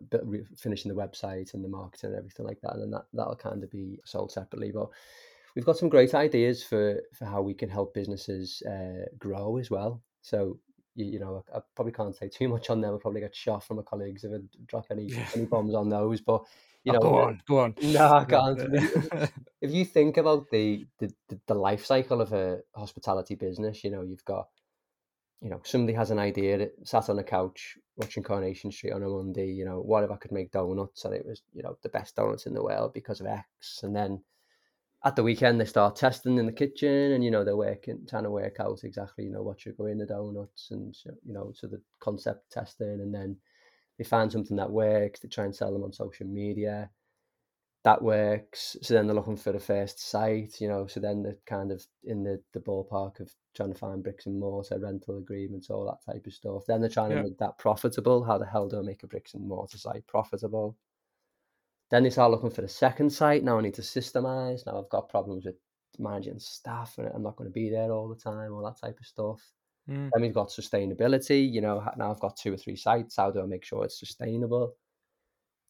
finishing 0.58 0.94
the 0.94 1.02
website 1.02 1.54
and 1.54 1.64
the 1.64 1.70
marketing 1.70 2.12
and 2.12 2.20
everything 2.20 2.46
like 2.46 2.62
that, 2.62 2.74
and 2.74 2.82
then 2.82 2.92
that 2.92 3.06
that'll 3.14 3.36
kind 3.36 3.64
of 3.64 3.72
be 3.72 4.00
sold 4.06 4.32
separately. 4.32 4.72
But 4.72 4.90
we've 5.56 5.66
got 5.66 5.78
some 5.78 5.90
great 5.90 6.14
ideas 6.14 6.64
for 6.64 7.02
for 7.14 7.26
how 7.26 7.42
we 7.42 7.54
can 7.54 7.70
help 7.70 7.94
businesses 7.94 8.62
uh, 8.64 9.06
grow 9.18 9.58
as 9.58 9.70
well. 9.72 10.02
So 10.22 10.60
you, 10.96 11.06
you 11.06 11.20
know, 11.20 11.44
I, 11.54 11.58
I, 11.58 11.62
probably 11.76 11.94
can't 11.94 12.16
say 12.16 12.30
too 12.30 12.48
much 12.48 12.70
on 12.70 12.82
them. 12.82 12.92
I'll 12.92 13.00
probably 13.00 13.22
get 13.22 13.36
shot 13.36 13.64
from 13.64 13.78
my 13.78 13.84
colleagues 13.84 14.24
if 14.24 14.32
I 14.32 14.44
drop 14.68 14.88
any 14.92 15.06
yeah. 15.06 15.28
any 15.36 15.46
bombs 15.46 15.76
on 15.76 15.90
those. 15.90 16.22
But 16.22 16.44
you 16.84 16.92
oh, 16.92 16.96
know, 16.96 17.00
go 17.02 17.18
on, 17.18 17.42
go 17.48 17.60
on. 17.60 17.76
No, 17.82 18.14
I 18.14 18.26
can't. 18.26 18.60
if 19.62 19.72
you 19.72 19.86
think 19.86 20.18
about 20.18 20.50
the, 20.52 20.86
the 21.00 21.12
the 21.48 21.56
life 21.56 21.86
cycle 21.86 22.22
of 22.22 22.34
a 22.34 22.60
hospitality 22.76 23.36
business, 23.36 23.84
you 23.84 23.92
know, 23.92 24.02
you've 24.02 24.26
got 24.26 24.48
you 25.44 25.50
know, 25.50 25.62
somebody 25.66 25.94
has 25.94 26.10
an 26.10 26.20
idea 26.20 26.58
that 26.58 26.88
sat 26.88 27.10
on 27.10 27.20
a 27.20 27.24
couch 27.24 27.78
watching 27.98 28.24
Coronation 28.24 28.72
Street 28.72 28.94
on 28.94 29.04
a 29.04 29.10
Monday, 29.10 29.52
you 29.52 29.66
know, 29.66 29.82
what 29.82 30.04
if 30.04 30.10
I 30.10 30.16
could 30.16 30.32
make 30.32 30.52
donuts? 30.52 31.04
And 31.04 31.14
it 31.14 31.26
was, 31.26 31.42
you 31.54 31.62
know, 31.62 31.78
the 31.84 31.90
best 31.90 32.16
donuts 32.16 32.46
in 32.46 32.54
the 32.54 32.64
world 32.64 32.94
because 32.94 33.20
of 33.20 33.28
X. 33.28 33.82
And 33.84 33.94
then 33.94 34.24
at 35.04 35.18
the 35.18 35.24
weekend 35.24 35.60
they 35.60 35.66
start 35.66 35.98
testing 35.98 36.38
in 36.38 36.46
the 36.46 36.52
kitchen 36.52 37.12
and 37.12 37.26
you 37.26 37.30
know 37.30 37.44
they're 37.44 37.58
working 37.58 38.00
trying 38.08 38.24
to 38.24 38.32
work 38.32 38.56
out 38.62 38.80
exactly 38.86 39.26
you 39.26 39.32
know 39.32 39.42
what 39.44 39.60
should 39.60 39.76
go 39.76 39.88
in 39.88 39.98
the 39.98 40.06
donuts 40.06 40.72
and 40.72 40.96
you 41.26 41.34
know 41.34 41.52
so 41.54 41.68
the 41.68 41.82
concept 42.00 42.50
testing. 42.50 43.02
And 43.02 43.14
then 43.14 43.36
they 43.98 44.06
find 44.06 44.32
something 44.32 44.56
that 44.58 44.72
works. 44.72 45.20
They 45.20 45.28
try 45.28 45.44
and 45.44 45.56
sell 45.56 45.74
them 45.74 45.84
on 45.84 45.92
social 45.92 46.26
media 46.26 46.90
that 47.84 48.02
works 48.02 48.78
so 48.82 48.94
then 48.94 49.08
they're 49.08 49.16
looking 49.16 49.36
for 49.36 49.52
the 49.52 49.60
first 49.60 50.10
site 50.10 50.62
you 50.62 50.68
know 50.68 50.88
so 50.88 51.00
then 51.00 51.22
they're 51.22 51.38
kind 51.46 51.72
of 51.72 51.86
in 52.06 52.24
the, 52.24 52.42
the 52.54 52.60
ballpark 52.60 53.20
of 53.20 53.30
trying 53.56 53.72
to 53.72 53.78
find 53.78 54.04
bricks 54.04 54.26
and 54.26 54.40
mortar 54.40 54.80
rental 54.80 55.18
agreements 55.18 55.70
all 55.70 55.86
that 55.86 56.14
type 56.14 56.26
of 56.26 56.34
stuff 56.34 56.64
then 56.68 56.80
they're 56.80 56.90
trying 56.90 57.12
yeah. 57.12 57.18
to 57.18 57.24
make 57.24 57.38
that 57.38 57.58
profitable 57.58 58.24
how 58.24 58.38
the 58.38 58.46
hell 58.46 58.70
do 58.70 58.80
i 58.80 58.82
make 58.82 59.04
a 59.04 59.08
bricks 59.08 59.34
and 59.34 59.48
mortar 59.48 59.78
site 59.78 60.06
profitable 60.08 60.78
then 61.94 62.02
they 62.02 62.10
start 62.10 62.32
looking 62.32 62.50
for 62.50 62.62
the 62.62 62.68
second 62.68 63.12
site. 63.12 63.44
Now 63.44 63.60
I 63.60 63.62
need 63.62 63.76
to 63.76 63.84
systemize. 63.84 64.66
Now 64.66 64.80
I've 64.80 64.90
got 64.90 65.10
problems 65.10 65.46
with 65.46 65.54
managing 66.00 66.40
staff 66.40 66.96
and 66.98 67.08
I'm 67.14 67.22
not 67.22 67.36
going 67.36 67.48
to 67.48 67.54
be 67.54 67.70
there 67.70 67.92
all 67.92 68.08
the 68.08 68.16
time, 68.16 68.52
all 68.52 68.64
that 68.64 68.82
type 68.82 68.98
of 69.00 69.06
stuff. 69.06 69.40
Mm. 69.88 70.10
Then 70.12 70.24
we've 70.24 70.34
got 70.34 70.50
sustainability. 70.50 71.48
You 71.52 71.62
know, 71.62 71.88
now 71.96 72.10
I've 72.10 72.20
got 72.20 72.36
two 72.36 72.52
or 72.52 72.58
three 72.58 72.76
sites. 72.76 73.18
How 73.18 73.30
do 73.30 73.44
I 73.44 73.46
make 73.46 73.64
sure 73.64 73.86
it's 73.86 74.00
sustainable? 74.00 74.74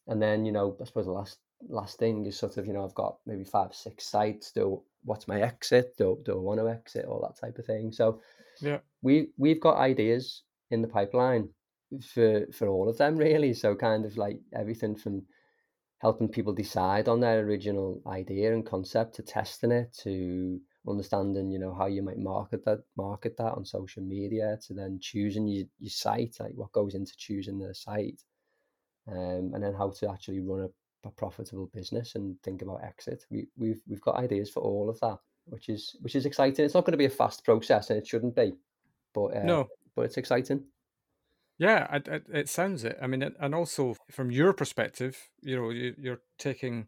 And 0.07 0.21
then, 0.21 0.45
you 0.45 0.53
know, 0.53 0.77
I 0.81 0.85
suppose 0.85 1.07
the 1.07 1.11
last 1.11 1.39
last 1.69 1.99
thing 1.99 2.25
is 2.25 2.37
sort 2.37 2.57
of, 2.57 2.65
you 2.65 2.73
know, 2.73 2.83
I've 2.83 2.95
got 2.95 3.17
maybe 3.25 3.43
five, 3.43 3.73
six 3.73 4.05
sites. 4.05 4.51
Do 4.51 4.83
what's 5.03 5.27
my 5.27 5.41
exit? 5.41 5.97
Do 5.97 6.19
do 6.23 6.33
I 6.33 6.39
want 6.39 6.59
to 6.59 6.69
exit? 6.69 7.05
All 7.05 7.21
that 7.21 7.39
type 7.39 7.57
of 7.57 7.65
thing. 7.65 7.91
So 7.91 8.21
yeah, 8.61 8.79
we 9.01 9.29
we've 9.37 9.61
got 9.61 9.77
ideas 9.77 10.43
in 10.71 10.81
the 10.81 10.87
pipeline 10.87 11.49
for 12.13 12.45
for 12.53 12.67
all 12.67 12.89
of 12.89 12.97
them 12.97 13.17
really. 13.17 13.53
So 13.53 13.75
kind 13.75 14.05
of 14.05 14.17
like 14.17 14.39
everything 14.53 14.95
from 14.95 15.23
helping 15.99 16.27
people 16.27 16.53
decide 16.53 17.07
on 17.07 17.21
their 17.21 17.39
original 17.39 18.01
idea 18.07 18.53
and 18.53 18.65
concept 18.65 19.15
to 19.15 19.23
testing 19.23 19.71
it 19.71 19.95
to 20.03 20.59
understanding 20.85 21.49
you 21.49 21.57
know 21.57 21.73
how 21.73 21.85
you 21.85 22.03
might 22.03 22.17
market 22.17 22.65
that 22.65 22.79
market 22.97 23.37
that 23.37 23.53
on 23.53 23.63
social 23.63 24.03
media 24.03 24.57
to 24.61 24.73
then 24.73 24.99
choosing 25.01 25.47
your, 25.47 25.65
your 25.79 25.89
site 25.89 26.35
like 26.41 26.51
what 26.55 26.73
goes 26.73 26.93
into 26.93 27.13
choosing 27.17 27.57
the 27.57 27.73
site 27.73 28.21
um, 29.07 29.51
and 29.53 29.63
then 29.63 29.73
how 29.73 29.89
to 29.89 30.09
actually 30.09 30.41
run 30.41 30.61
a, 30.61 30.67
a 31.05 31.09
profitable 31.09 31.69
business 31.73 32.15
and 32.15 32.41
think 32.43 32.61
about 32.61 32.83
exit 32.83 33.25
we, 33.29 33.47
we've 33.57 33.81
we've 33.87 34.01
got 34.01 34.15
ideas 34.15 34.49
for 34.49 34.61
all 34.61 34.89
of 34.89 34.99
that 35.01 35.17
which 35.45 35.69
is 35.69 35.95
which 36.01 36.15
is 36.15 36.25
exciting. 36.25 36.65
It's 36.65 36.73
not 36.73 36.85
going 36.85 36.93
to 36.93 36.97
be 36.97 37.05
a 37.05 37.09
fast 37.09 37.43
process 37.43 37.89
and 37.89 37.99
it 37.99 38.07
shouldn't 38.07 38.35
be 38.35 38.53
but 39.13 39.37
uh, 39.37 39.43
no. 39.43 39.67
but 39.95 40.03
it's 40.03 40.17
exciting. 40.17 40.63
Yeah, 41.57 41.95
it, 41.95 42.07
it, 42.07 42.23
it 42.33 42.49
sounds 42.49 42.83
it. 42.83 42.97
I 43.01 43.07
mean, 43.07 43.21
and 43.39 43.55
also 43.55 43.95
from 44.11 44.31
your 44.31 44.53
perspective, 44.53 45.29
you 45.41 45.55
know, 45.55 45.69
you, 45.69 45.93
you're 45.97 46.21
taking 46.39 46.87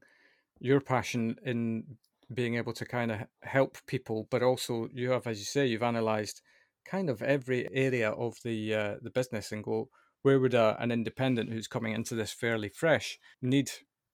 your 0.59 0.81
passion 0.81 1.37
in 1.45 1.97
being 2.33 2.55
able 2.55 2.73
to 2.73 2.85
kind 2.85 3.11
of 3.11 3.19
help 3.43 3.77
people, 3.85 4.27
but 4.31 4.41
also 4.41 4.89
you 4.91 5.11
have, 5.11 5.27
as 5.27 5.37
you 5.37 5.45
say, 5.45 5.67
you've 5.67 5.83
analysed 5.83 6.41
kind 6.83 7.09
of 7.09 7.21
every 7.21 7.67
area 7.71 8.09
of 8.09 8.37
the 8.43 8.73
uh, 8.73 8.95
the 9.01 9.11
business 9.11 9.51
and 9.51 9.63
go, 9.63 9.89
where 10.23 10.39
would 10.39 10.55
a, 10.55 10.75
an 10.79 10.91
independent 10.91 11.51
who's 11.51 11.67
coming 11.67 11.93
into 11.93 12.15
this 12.15 12.31
fairly 12.31 12.69
fresh 12.69 13.19
need 13.41 13.69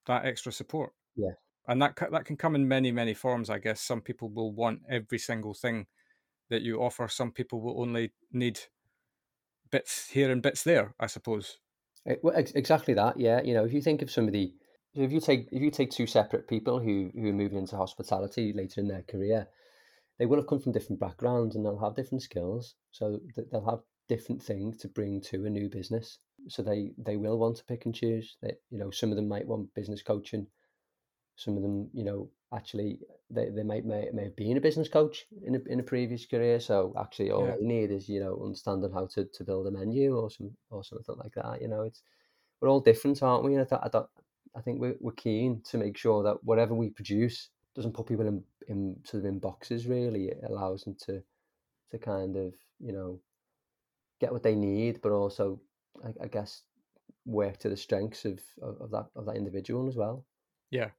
that 0.07 0.25
extra 0.25 0.51
support? 0.51 0.93
Yeah, 1.15 1.31
and 1.67 1.81
that 1.81 1.95
that 2.11 2.25
can 2.25 2.37
come 2.37 2.55
in 2.55 2.67
many 2.67 2.91
many 2.91 3.13
forms. 3.13 3.49
I 3.49 3.59
guess 3.59 3.81
some 3.81 4.01
people 4.01 4.29
will 4.29 4.51
want 4.51 4.81
every 4.89 5.19
single 5.19 5.53
thing 5.53 5.87
that 6.49 6.61
you 6.61 6.81
offer. 6.81 7.07
Some 7.07 7.31
people 7.31 7.61
will 7.61 7.81
only 7.81 8.11
need 8.31 8.59
bits 9.71 10.09
here 10.09 10.31
and 10.31 10.41
bits 10.41 10.63
there, 10.63 10.93
I 10.99 11.07
suppose. 11.07 11.57
It, 12.05 12.11
eh, 12.11 12.15
well, 12.21 12.35
ex- 12.35 12.51
exactly 12.51 12.93
that. 12.95 13.19
Yeah, 13.19 13.41
you 13.41 13.53
know, 13.53 13.65
if 13.65 13.73
you 13.73 13.81
think 13.81 14.01
of 14.01 14.11
somebody, 14.11 14.55
if 14.93 15.11
you 15.11 15.21
take 15.21 15.47
if 15.51 15.61
you 15.61 15.71
take 15.71 15.91
two 15.91 16.07
separate 16.07 16.47
people 16.47 16.79
who 16.79 17.11
who 17.15 17.29
are 17.29 17.33
moving 17.33 17.57
into 17.57 17.77
hospitality 17.77 18.53
later 18.53 18.81
in 18.81 18.87
their 18.87 19.03
career, 19.03 19.47
they 20.19 20.25
will 20.25 20.37
have 20.37 20.47
come 20.47 20.59
from 20.59 20.71
different 20.71 20.99
backgrounds 20.99 21.55
and 21.55 21.65
they'll 21.65 21.79
have 21.79 21.95
different 21.95 22.21
skills, 22.21 22.75
so 22.91 23.19
they'll 23.51 23.69
have 23.69 23.79
different 24.07 24.43
things 24.43 24.77
to 24.81 24.87
bring 24.87 25.21
to 25.21 25.45
a 25.45 25.49
new 25.49 25.69
business. 25.69 26.19
So 26.47 26.63
they 26.63 26.91
they 26.97 27.17
will 27.17 27.37
want 27.37 27.57
to 27.57 27.65
pick 27.65 27.85
and 27.85 27.95
choose. 27.95 28.37
That 28.41 28.61
you 28.69 28.77
know, 28.77 28.91
some 28.91 29.09
of 29.09 29.15
them 29.15 29.27
might 29.27 29.47
want 29.47 29.73
business 29.73 30.01
coaching, 30.01 30.47
some 31.35 31.55
of 31.55 31.63
them, 31.63 31.89
you 31.93 32.03
know, 32.03 32.29
actually 32.53 32.99
they, 33.29 33.49
they 33.49 33.63
might 33.63 33.85
may, 33.85 34.09
may 34.13 34.25
have 34.25 34.35
been 34.35 34.57
a 34.57 34.61
business 34.61 34.89
coach 34.89 35.25
in 35.45 35.55
a, 35.55 35.59
in 35.67 35.79
a 35.79 35.83
previous 35.83 36.25
career. 36.25 36.59
So 36.59 36.93
actually, 36.99 37.31
all 37.31 37.47
yeah. 37.47 37.55
they 37.59 37.65
need 37.65 37.91
is 37.91 38.09
you 38.09 38.19
know 38.19 38.41
understanding 38.43 38.91
how 38.93 39.07
to, 39.13 39.25
to 39.25 39.43
build 39.43 39.67
a 39.67 39.71
menu 39.71 40.15
or 40.15 40.29
some 40.29 40.51
or 40.69 40.83
something 40.83 41.15
like 41.17 41.33
that. 41.35 41.61
You 41.61 41.67
know, 41.67 41.83
it's 41.83 42.01
we're 42.59 42.69
all 42.69 42.79
different, 42.79 43.23
aren't 43.23 43.43
we? 43.43 43.53
And 43.53 43.61
I, 43.61 43.65
th- 43.65 43.81
I, 43.83 43.89
thought 43.89 44.09
I 44.55 44.61
think 44.61 44.79
we're, 44.79 44.95
we're 44.99 45.13
keen 45.13 45.61
to 45.69 45.77
make 45.77 45.97
sure 45.97 46.23
that 46.23 46.43
whatever 46.43 46.75
we 46.75 46.89
produce 46.89 47.49
doesn't 47.75 47.93
put 47.93 48.05
people 48.07 48.27
in, 48.27 48.43
in 48.67 48.97
sort 49.03 49.23
of 49.23 49.29
in 49.29 49.39
boxes. 49.39 49.87
Really, 49.87 50.25
it 50.25 50.41
allows 50.47 50.83
them 50.83 50.95
to 51.05 51.23
to 51.91 51.97
kind 51.97 52.35
of 52.37 52.53
you 52.79 52.91
know 52.91 53.19
get 54.19 54.31
what 54.31 54.43
they 54.43 54.55
need, 54.55 55.01
but 55.01 55.11
also 55.11 55.59
I, 56.03 56.25
I 56.25 56.27
guess 56.27 56.63
work 57.25 57.57
to 57.59 57.69
the 57.69 57.77
strengths 57.77 58.25
of, 58.25 58.39
of, 58.61 58.81
of 58.81 58.91
that 58.91 59.07
of 59.15 59.25
that 59.25 59.35
individual 59.35 59.87
as 59.87 59.95
well. 59.95 60.25
Yeah, 60.69 60.89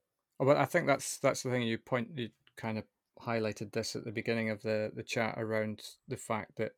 Oh, 0.43 0.45
well, 0.45 0.57
I 0.57 0.65
think 0.65 0.89
that's 0.89 1.19
that's 1.19 1.45
the 1.45 1.51
thing 1.51 1.63
you 1.63 1.79
point 1.79 2.09
you 2.17 2.31
kind 2.57 2.77
of 2.77 2.85
highlighted 3.21 3.71
this 3.73 3.95
at 3.95 4.05
the 4.05 4.11
beginning 4.11 4.51
of 4.51 4.63
the 4.63 4.91
the 4.93 5.05
chat 5.05 5.35
around 5.37 5.83
the 6.09 6.17
fact 6.17 6.57
that 6.57 6.73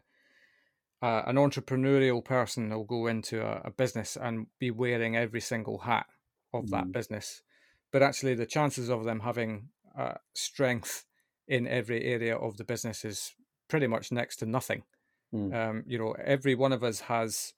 uh, 1.01 1.23
an 1.27 1.37
entrepreneurial 1.37 2.23
person 2.23 2.69
will 2.69 2.85
go 2.85 3.07
into 3.07 3.43
a, 3.43 3.63
a, 3.65 3.71
business 3.71 4.17
and 4.21 4.47
be 4.59 4.71
wearing 4.71 5.17
every 5.17 5.41
single 5.41 5.79
hat 5.79 6.07
of 6.53 6.71
that 6.71 6.85
mm. 6.85 6.93
business, 6.93 7.43
but 7.91 8.03
actually 8.03 8.35
the 8.35 8.47
chances 8.47 8.91
of 8.91 9.05
them 9.05 9.21
having 9.21 9.69
uh, 9.99 10.15
strength 10.35 11.05
in 11.49 11.67
every 11.67 12.05
area 12.05 12.37
of 12.37 12.59
the 12.59 12.65
business 12.65 13.05
is 13.05 13.35
pretty 13.69 13.87
much 13.87 14.13
next 14.13 14.37
to 14.37 14.47
nothing. 14.47 14.83
Mm. 15.35 15.55
Um, 15.55 15.85
you 15.87 15.99
know, 15.99 16.15
every 16.23 16.55
one 16.55 16.73
of 16.73 16.85
us 16.85 17.01
has 17.01 17.55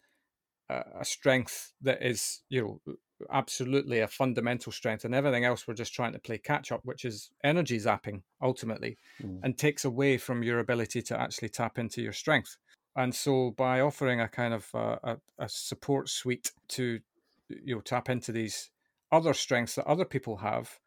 a, 0.68 1.04
strength 1.04 1.72
that 1.82 2.02
is, 2.02 2.42
you 2.48 2.62
know, 2.86 2.94
absolutely 3.32 4.00
a 4.00 4.08
fundamental 4.08 4.72
strength, 4.72 5.04
and 5.04 5.14
everything 5.14 5.44
else 5.44 5.66
we're 5.66 5.74
just 5.74 5.94
trying 5.94 6.12
to 6.12 6.18
play 6.18 6.38
catch 6.38 6.72
up, 6.72 6.80
which 6.84 7.04
is 7.04 7.30
energy 7.44 7.78
zapping 7.78 8.22
ultimately, 8.42 8.98
mm. 9.22 9.38
and 9.42 9.56
takes 9.56 9.84
away 9.84 10.18
from 10.18 10.42
your 10.42 10.58
ability 10.58 11.02
to 11.02 11.18
actually 11.18 11.48
tap 11.48 11.78
into 11.78 12.02
your 12.02 12.12
strength. 12.12 12.56
And 12.96 13.14
so, 13.14 13.52
by 13.56 13.80
offering 13.80 14.20
a 14.20 14.28
kind 14.28 14.54
of 14.54 14.68
uh, 14.74 14.96
a, 15.02 15.16
a 15.38 15.48
support 15.48 16.08
suite 16.08 16.52
to 16.68 17.00
you 17.48 17.76
know 17.76 17.80
tap 17.80 18.08
into 18.08 18.32
these 18.32 18.70
other 19.12 19.34
strengths 19.34 19.76
that 19.76 19.86
other 19.86 20.04
people 20.04 20.38
have, 20.38 20.78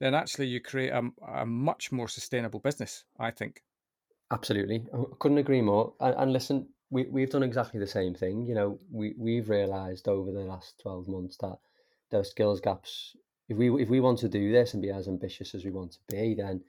then 0.00 0.14
actually 0.14 0.46
you 0.46 0.60
create 0.60 0.90
a, 0.90 1.02
a 1.26 1.46
much 1.46 1.90
more 1.90 2.08
sustainable 2.08 2.60
business. 2.60 3.04
I 3.18 3.30
think. 3.30 3.62
Absolutely, 4.30 4.84
I 4.92 5.02
couldn't 5.18 5.38
agree 5.38 5.60
more. 5.60 5.94
And, 6.00 6.14
and 6.16 6.32
listen, 6.32 6.68
we 6.90 7.04
we've 7.04 7.30
done 7.30 7.42
exactly 7.42 7.80
the 7.80 7.86
same 7.86 8.14
thing. 8.14 8.46
You 8.46 8.54
know, 8.54 8.78
we 8.90 9.14
we've 9.18 9.48
realised 9.48 10.08
over 10.08 10.30
the 10.30 10.40
last 10.40 10.80
twelve 10.80 11.08
months 11.08 11.36
that 11.38 11.58
there 12.10 12.20
are 12.20 12.24
skills 12.24 12.60
gaps. 12.60 13.16
If 13.48 13.56
we 13.56 13.82
if 13.82 13.88
we 13.88 14.00
want 14.00 14.18
to 14.20 14.28
do 14.28 14.52
this 14.52 14.74
and 14.74 14.82
be 14.82 14.90
as 14.90 15.08
ambitious 15.08 15.54
as 15.54 15.64
we 15.64 15.70
want 15.70 15.92
to 15.92 15.98
be, 16.08 16.34
then 16.34 16.62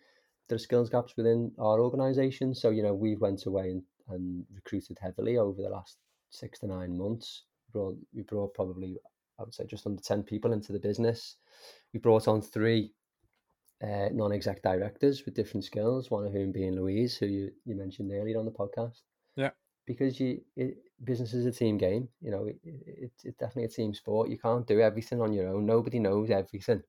there 0.48 0.56
are 0.56 0.60
skills 0.60 0.90
gaps 0.90 1.16
within 1.18 1.52
our 1.60 1.80
organisation. 1.80 2.54
So 2.54 2.70
you 2.70 2.84
know, 2.84 2.94
we 2.94 3.16
went 3.16 3.46
away 3.46 3.72
and, 3.72 3.84
and 4.10 4.46
recruited 4.54 4.98
heavily 5.02 5.38
over 5.38 5.62
the 5.62 5.70
last 5.70 5.98
six 6.30 6.60
to 6.60 6.68
nine 6.68 6.98
months. 6.98 7.44
We 7.68 7.80
brought 7.80 7.98
we 8.14 8.22
brought 8.24 8.54
probably 8.54 8.98
I 9.40 9.44
would 9.44 9.54
say 9.54 9.66
just 9.66 9.86
under 9.86 10.02
ten 10.02 10.24
people 10.24 10.54
into 10.54 10.74
the 10.74 10.80
business. 10.80 11.36
We 11.94 12.00
brought 12.00 12.28
on 12.28 12.42
three 12.42 12.94
uh, 13.84 14.10
non-exec 14.12 14.62
directors 14.62 15.26
with 15.26 15.36
different 15.36 15.66
skills. 15.66 16.10
One 16.10 16.26
of 16.26 16.34
whom 16.34 16.52
being 16.52 16.76
Louise, 16.76 17.18
who 17.18 17.26
you, 17.26 17.52
you 17.66 17.76
mentioned 17.76 18.12
earlier 18.12 18.40
on 18.40 18.46
the 18.46 18.52
podcast. 18.52 19.02
Yeah. 19.36 19.52
Because 19.86 20.20
you, 20.20 20.42
it, 20.56 20.78
business 21.04 21.34
is 21.34 21.46
a 21.46 21.52
team 21.52 21.78
game. 21.78 22.10
You 22.22 22.32
know, 22.32 22.46
it, 22.46 22.58
it, 22.64 23.12
it's 23.24 23.38
definitely 23.38 23.66
a 23.66 23.70
team 23.70 23.94
sport. 23.94 24.30
You 24.30 24.38
can't 24.38 24.66
do 24.66 24.80
everything 24.80 25.22
on 25.22 25.34
your 25.34 25.48
own. 25.50 25.66
Nobody 25.66 26.00
knows 26.00 26.30
everything. 26.30 26.82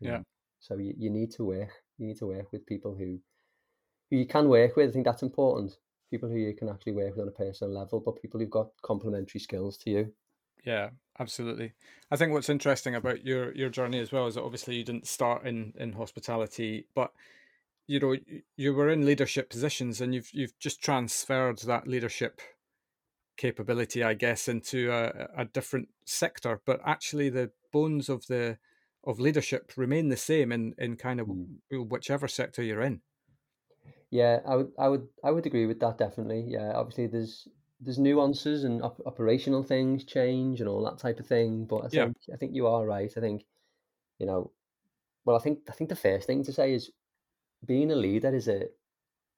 Yeah. 0.00 0.20
So 0.60 0.76
you, 0.78 0.94
you 0.96 1.10
need 1.10 1.30
to 1.32 1.44
work. 1.44 1.70
You 1.98 2.06
need 2.06 2.18
to 2.18 2.26
work 2.26 2.52
with 2.52 2.66
people 2.66 2.94
who, 2.94 3.18
who 4.10 4.16
you 4.16 4.26
can 4.26 4.48
work 4.48 4.76
with. 4.76 4.90
I 4.90 4.92
think 4.92 5.04
that's 5.04 5.22
important. 5.22 5.76
People 6.10 6.28
who 6.28 6.36
you 6.36 6.54
can 6.54 6.68
actually 6.68 6.92
work 6.92 7.16
with 7.16 7.22
on 7.22 7.28
a 7.28 7.32
personal 7.32 7.72
level, 7.72 8.00
but 8.00 8.20
people 8.22 8.40
who've 8.40 8.50
got 8.50 8.70
complementary 8.82 9.40
skills 9.40 9.76
to 9.78 9.90
you. 9.90 10.12
Yeah, 10.64 10.90
absolutely. 11.18 11.72
I 12.10 12.16
think 12.16 12.32
what's 12.32 12.48
interesting 12.48 12.94
about 12.94 13.24
your 13.24 13.54
your 13.54 13.68
journey 13.68 14.00
as 14.00 14.10
well 14.10 14.26
is 14.26 14.34
that 14.34 14.42
obviously 14.42 14.76
you 14.76 14.84
didn't 14.84 15.06
start 15.06 15.46
in 15.46 15.74
in 15.78 15.92
hospitality, 15.92 16.86
but 16.94 17.12
you 17.88 17.98
know 17.98 18.14
you 18.56 18.74
were 18.74 18.88
in 18.88 19.04
leadership 19.04 19.50
positions 19.50 20.00
and 20.00 20.14
you've 20.14 20.30
you've 20.32 20.56
just 20.60 20.80
transferred 20.82 21.58
that 21.60 21.88
leadership 21.88 22.40
capability, 23.38 24.02
I 24.02 24.14
guess, 24.14 24.48
into 24.48 24.92
a, 24.92 25.42
a 25.42 25.44
different 25.46 25.88
sector. 26.04 26.60
But 26.66 26.80
actually, 26.84 27.30
the 27.30 27.50
bones 27.72 28.10
of 28.10 28.26
the 28.26 28.58
of 29.04 29.18
leadership 29.18 29.72
remain 29.76 30.08
the 30.08 30.16
same 30.16 30.52
in 30.52 30.74
in 30.76 30.96
kind 30.96 31.20
of 31.20 31.28
mm. 31.28 31.46
whichever 31.72 32.28
sector 32.28 32.62
you're 32.62 32.82
in. 32.82 33.00
Yeah, 34.10 34.40
I 34.46 34.56
would, 34.56 34.72
I 34.78 34.88
would, 34.88 35.08
I 35.24 35.30
would 35.30 35.46
agree 35.46 35.66
with 35.66 35.80
that 35.80 35.98
definitely. 35.98 36.44
Yeah, 36.46 36.72
obviously, 36.74 37.06
there's 37.06 37.48
there's 37.80 37.98
nuances 37.98 38.64
and 38.64 38.82
op- 38.82 39.00
operational 39.06 39.62
things 39.62 40.04
change 40.04 40.60
and 40.60 40.68
all 40.68 40.84
that 40.84 40.98
type 40.98 41.20
of 41.20 41.26
thing. 41.26 41.64
But 41.64 41.84
I 41.84 41.88
think 41.88 42.16
yeah. 42.26 42.34
I 42.34 42.36
think 42.36 42.54
you 42.54 42.66
are 42.66 42.84
right. 42.84 43.12
I 43.16 43.20
think 43.20 43.44
you 44.18 44.26
know, 44.26 44.50
well, 45.24 45.36
I 45.36 45.40
think 45.40 45.60
I 45.70 45.72
think 45.72 45.88
the 45.88 45.96
first 45.96 46.26
thing 46.26 46.44
to 46.44 46.52
say 46.52 46.74
is 46.74 46.90
being 47.64 47.90
a 47.90 47.96
leader 47.96 48.34
is 48.34 48.48
a 48.48 48.66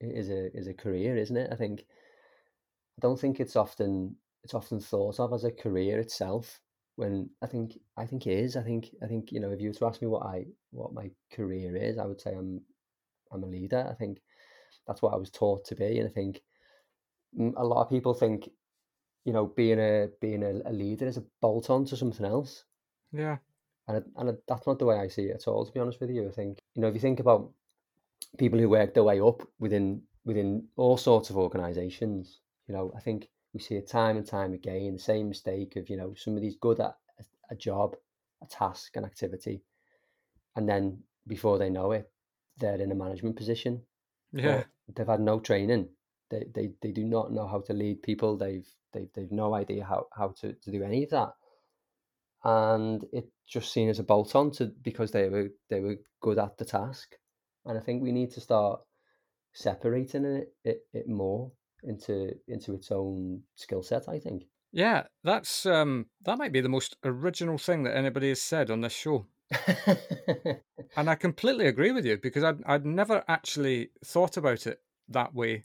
is 0.00 0.30
a 0.30 0.56
is 0.56 0.66
a 0.66 0.74
career, 0.74 1.16
isn't 1.16 1.36
it? 1.36 1.50
I 1.52 1.56
think 1.56 1.80
I 1.80 3.00
don't 3.00 3.18
think 3.18 3.40
it's 3.40 3.56
often 3.56 4.16
it's 4.44 4.54
often 4.54 4.80
thought 4.80 5.20
of 5.20 5.32
as 5.32 5.44
a 5.44 5.50
career 5.50 5.98
itself. 5.98 6.60
When 6.96 7.30
I 7.42 7.46
think 7.46 7.78
I 7.96 8.06
think 8.06 8.26
it 8.26 8.38
is. 8.38 8.56
I 8.56 8.62
think 8.62 8.90
I 9.02 9.06
think 9.06 9.32
you 9.32 9.40
know 9.40 9.50
if 9.50 9.60
you 9.60 9.68
were 9.68 9.74
to 9.74 9.86
ask 9.86 10.02
me 10.02 10.08
what 10.08 10.26
I 10.26 10.46
what 10.70 10.92
my 10.92 11.10
career 11.32 11.76
is, 11.76 11.98
I 11.98 12.06
would 12.06 12.20
say 12.20 12.34
I'm 12.34 12.60
I'm 13.32 13.44
a 13.44 13.46
leader. 13.46 13.86
I 13.90 13.94
think 13.94 14.18
that's 14.86 15.02
what 15.02 15.14
I 15.14 15.16
was 15.16 15.30
taught 15.30 15.64
to 15.66 15.74
be, 15.74 15.98
and 15.98 16.08
I 16.08 16.12
think 16.12 16.42
mm, 17.38 17.52
a 17.56 17.64
lot 17.64 17.82
of 17.82 17.90
people 17.90 18.14
think, 18.14 18.48
you 19.24 19.32
know, 19.32 19.46
being 19.46 19.78
a 19.78 20.08
being 20.20 20.42
a, 20.42 20.68
a 20.68 20.72
leader 20.72 21.06
is 21.06 21.16
a 21.16 21.24
bolt 21.40 21.70
on 21.70 21.84
to 21.86 21.96
something 21.96 22.26
else. 22.26 22.64
Yeah, 23.12 23.38
and 23.88 24.04
and 24.16 24.38
that's 24.46 24.66
not 24.66 24.78
the 24.78 24.86
way 24.86 24.98
I 24.98 25.08
see 25.08 25.24
it 25.24 25.36
at 25.36 25.48
all. 25.48 25.64
To 25.64 25.72
be 25.72 25.80
honest 25.80 26.00
with 26.00 26.10
you, 26.10 26.28
I 26.28 26.32
think 26.32 26.58
you 26.74 26.82
know 26.82 26.88
if 26.88 26.94
you 26.94 27.00
think 27.00 27.20
about 27.20 27.50
people 28.38 28.58
who 28.58 28.68
work 28.68 28.94
their 28.94 29.04
way 29.04 29.20
up 29.20 29.42
within 29.58 30.02
within 30.24 30.66
all 30.76 30.96
sorts 30.96 31.30
of 31.30 31.36
organisations, 31.36 32.40
you 32.68 32.74
know, 32.74 32.92
I 32.96 33.00
think 33.00 33.28
we 33.54 33.60
see 33.60 33.76
it 33.76 33.88
time 33.88 34.16
and 34.16 34.26
time 34.26 34.52
again. 34.52 34.92
The 34.94 34.98
same 34.98 35.28
mistake 35.28 35.76
of 35.76 35.88
you 35.88 35.96
know 35.96 36.14
somebody's 36.16 36.56
good 36.56 36.80
at 36.80 36.94
a, 37.18 37.24
a 37.50 37.56
job, 37.56 37.96
a 38.42 38.46
task, 38.46 38.96
an 38.96 39.04
activity, 39.04 39.62
and 40.56 40.68
then 40.68 41.02
before 41.26 41.58
they 41.58 41.70
know 41.70 41.92
it, 41.92 42.10
they're 42.58 42.80
in 42.80 42.92
a 42.92 42.94
management 42.94 43.36
position. 43.36 43.82
Yeah, 44.32 44.64
they've 44.94 45.06
had 45.06 45.20
no 45.20 45.40
training 45.40 45.88
they, 46.30 46.46
they, 46.54 46.70
they 46.80 46.92
do 46.92 47.04
not 47.04 47.32
know 47.32 47.46
how 47.46 47.60
to 47.60 47.72
lead 47.72 48.02
people. 48.02 48.36
They've 48.36 48.66
they've 48.92 49.08
they've 49.14 49.32
no 49.32 49.54
idea 49.54 49.84
how, 49.84 50.06
how 50.16 50.28
to, 50.40 50.52
to 50.52 50.70
do 50.70 50.82
any 50.82 51.04
of 51.04 51.10
that. 51.10 51.32
And 52.42 53.04
it 53.12 53.28
just 53.46 53.72
seen 53.72 53.88
as 53.88 53.98
a 53.98 54.04
bolt 54.04 54.34
on 54.34 54.50
to 54.52 54.72
because 54.82 55.10
they 55.10 55.28
were 55.28 55.48
they 55.68 55.80
were 55.80 55.96
good 56.20 56.38
at 56.38 56.56
the 56.56 56.64
task. 56.64 57.16
And 57.66 57.78
I 57.78 57.80
think 57.80 58.02
we 58.02 58.12
need 58.12 58.30
to 58.32 58.40
start 58.40 58.80
separating 59.52 60.24
it, 60.24 60.54
it, 60.64 60.80
it 60.92 61.08
more 61.08 61.52
into 61.82 62.34
into 62.46 62.74
its 62.74 62.90
own 62.90 63.42
skill 63.54 63.82
set, 63.82 64.08
I 64.08 64.18
think. 64.18 64.44
Yeah, 64.72 65.04
that's 65.24 65.66
um 65.66 66.06
that 66.24 66.38
might 66.38 66.52
be 66.52 66.60
the 66.60 66.68
most 66.68 66.96
original 67.04 67.58
thing 67.58 67.82
that 67.84 67.96
anybody 67.96 68.28
has 68.28 68.42
said 68.42 68.70
on 68.70 68.80
this 68.80 68.92
show. 68.92 69.26
and 70.96 71.10
I 71.10 71.16
completely 71.16 71.66
agree 71.66 71.90
with 71.90 72.06
you 72.06 72.18
because 72.18 72.44
I'd 72.44 72.62
I'd 72.64 72.86
never 72.86 73.24
actually 73.28 73.90
thought 74.04 74.36
about 74.36 74.66
it 74.66 74.80
that 75.08 75.34
way 75.34 75.64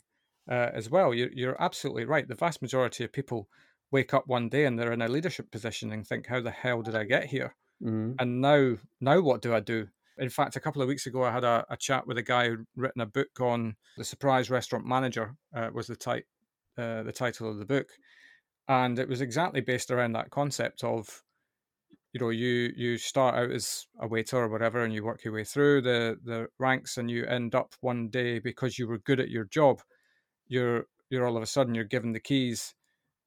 uh, 0.50 0.70
as 0.72 0.90
well. 0.90 1.14
You're, 1.14 1.32
you're 1.32 1.62
absolutely 1.62 2.04
right. 2.04 2.26
The 2.26 2.34
vast 2.34 2.62
majority 2.62 3.04
of 3.04 3.12
people 3.12 3.48
wake 3.92 4.12
up 4.12 4.26
one 4.26 4.48
day 4.48 4.64
and 4.64 4.78
they're 4.78 4.92
in 4.92 5.02
a 5.02 5.08
leadership 5.08 5.50
position 5.50 5.92
and 5.92 6.06
think, 6.06 6.26
"How 6.26 6.40
the 6.40 6.50
hell 6.50 6.82
did 6.82 6.96
I 6.96 7.04
get 7.04 7.26
here?" 7.26 7.54
Mm-hmm. 7.82 8.12
And 8.18 8.40
now, 8.40 8.76
now 9.00 9.20
what 9.20 9.42
do 9.42 9.54
I 9.54 9.60
do? 9.60 9.88
In 10.18 10.30
fact, 10.30 10.56
a 10.56 10.60
couple 10.60 10.80
of 10.82 10.88
weeks 10.88 11.06
ago, 11.06 11.24
I 11.24 11.32
had 11.32 11.44
a, 11.44 11.64
a 11.68 11.76
chat 11.76 12.06
with 12.06 12.18
a 12.18 12.22
guy 12.22 12.48
who'd 12.48 12.66
written 12.74 13.02
a 13.02 13.06
book 13.06 13.40
on 13.40 13.76
the 13.96 14.04
surprise 14.04 14.50
restaurant 14.50 14.86
manager. 14.86 15.36
Uh, 15.54 15.70
was 15.72 15.86
the 15.86 15.96
type 15.96 16.26
uh, 16.78 17.02
the 17.02 17.12
title 17.12 17.50
of 17.50 17.58
the 17.58 17.64
book, 17.64 17.88
and 18.68 18.98
it 18.98 19.08
was 19.08 19.20
exactly 19.20 19.60
based 19.60 19.90
around 19.90 20.12
that 20.12 20.30
concept 20.30 20.84
of 20.84 21.22
you 22.16 22.20
know 22.20 22.30
you 22.30 22.72
you 22.74 22.96
start 22.96 23.34
out 23.34 23.50
as 23.50 23.86
a 24.00 24.08
waiter 24.08 24.38
or 24.38 24.48
whatever 24.48 24.82
and 24.82 24.94
you 24.94 25.04
work 25.04 25.22
your 25.22 25.34
way 25.34 25.44
through 25.44 25.82
the 25.82 26.16
the 26.24 26.46
ranks 26.58 26.96
and 26.96 27.10
you 27.10 27.26
end 27.26 27.54
up 27.54 27.74
one 27.80 28.08
day 28.08 28.38
because 28.38 28.78
you 28.78 28.88
were 28.88 28.96
good 28.98 29.20
at 29.20 29.28
your 29.28 29.44
job 29.44 29.82
you're 30.48 30.86
you're 31.10 31.26
all 31.26 31.36
of 31.36 31.42
a 31.42 31.46
sudden 31.46 31.74
you're 31.74 31.84
given 31.84 32.12
the 32.12 32.20
keys 32.20 32.74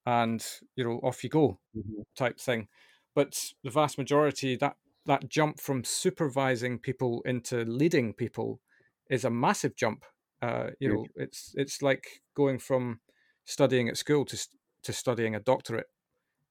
and 0.07 0.43
you 0.75 0.83
know 0.83 0.99
off 1.03 1.23
you 1.23 1.29
go 1.29 1.59
mm-hmm. 1.77 2.01
type 2.17 2.39
thing 2.39 2.67
but 3.13 3.51
the 3.63 3.69
vast 3.69 3.99
majority 3.99 4.55
that 4.55 4.75
that 5.09 5.29
jump 5.29 5.59
from 5.59 5.83
supervising 5.83 6.79
people 6.79 7.21
into 7.25 7.65
leading 7.65 8.13
people 8.13 8.61
is 9.09 9.25
a 9.25 9.29
massive 9.29 9.75
jump 9.75 10.05
uh, 10.41 10.67
you 10.79 10.87
know 10.87 11.05
it's 11.15 11.53
it's 11.55 11.81
like 11.81 12.21
going 12.33 12.57
from 12.57 12.99
studying 13.45 13.89
at 13.89 13.97
school 13.97 14.23
to 14.23 14.37
to 14.83 14.93
studying 14.93 15.35
a 15.35 15.39
doctorate 15.39 15.89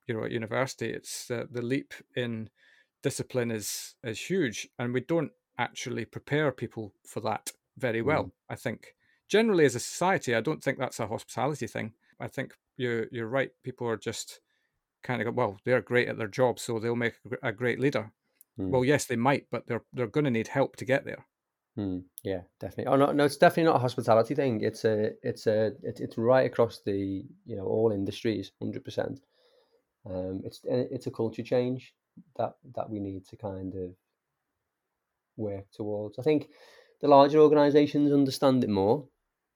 you 0.07 0.15
know 0.15 0.25
at 0.25 0.31
university 0.31 0.91
it's 0.91 1.31
uh, 1.31 1.45
the 1.51 1.63
leap 1.63 1.95
in 2.17 2.51
discipline 3.03 3.51
is 3.51 3.95
is 4.05 4.21
huge 4.21 4.69
and 4.79 4.93
we 4.93 5.01
don't 5.01 5.33
actually 5.57 6.05
prepare 6.05 6.53
people 6.53 6.93
for 7.07 7.21
that 7.21 7.53
very 7.79 8.03
well 8.03 8.25
mm. 8.25 8.31
i 8.51 8.55
think 8.55 8.95
generally 9.29 9.65
as 9.65 9.75
a 9.75 9.81
society, 9.81 10.35
I 10.35 10.41
don't 10.41 10.63
think 10.63 10.79
that's 10.79 11.01
a 11.01 11.07
hospitality 11.07 11.67
thing. 11.67 11.93
I 12.19 12.27
think 12.29 12.55
you're 12.77 13.07
you're 13.13 13.29
right. 13.29 13.51
People 13.63 13.87
are 13.87 13.97
just 13.97 14.41
kind 15.05 15.21
of 15.21 15.27
go, 15.27 15.33
well, 15.33 15.59
they're 15.65 15.83
great 15.83 16.09
at 16.09 16.19
their 16.19 16.29
job, 16.29 16.59
so 16.59 16.79
they'll 16.79 16.97
make 16.97 17.15
a 17.43 17.53
great 17.53 17.79
leader. 17.79 18.11
Mm. 18.59 18.71
Well, 18.71 18.85
yes, 18.85 19.07
they 19.07 19.17
might, 19.17 19.47
but 19.51 19.67
they're 19.67 19.85
they're 19.93 20.07
going 20.07 20.25
to 20.25 20.31
need 20.31 20.49
help 20.49 20.77
to 20.77 20.85
get 20.85 21.05
there. 21.05 21.27
Mm, 21.79 22.03
yeah, 22.25 22.41
definitely. 22.59 22.87
Oh 22.87 22.97
no, 22.97 23.13
no, 23.13 23.25
it's 23.25 23.37
definitely 23.37 23.71
not 23.71 23.77
a 23.77 23.81
hospitality 23.81 24.35
thing. 24.35 24.63
It's 24.63 24.85
a, 24.85 25.13
it's 25.23 25.47
a, 25.47 25.67
it, 25.85 26.01
it's 26.01 26.19
right 26.19 26.45
across 26.45 26.81
the, 26.85 27.25
you 27.47 27.57
know, 27.57 27.67
all 27.67 27.93
industries, 27.93 28.51
hundred 28.61 28.85
percent. 28.85 29.21
Um, 30.05 30.43
it's 30.45 30.61
it's 30.65 31.07
a 31.07 31.11
culture 31.11 31.43
change 31.43 31.95
that 32.37 32.55
that 32.75 32.91
we 32.91 32.99
need 32.99 33.27
to 33.29 33.37
kind 33.37 33.75
of 33.75 33.95
work 35.37 35.71
towards. 35.73 36.19
I 36.19 36.23
think 36.23 36.49
the 37.01 37.09
larger 37.09 37.39
organisations 37.39 38.13
understand 38.13 38.65
it 38.65 38.71
more. 38.71 39.07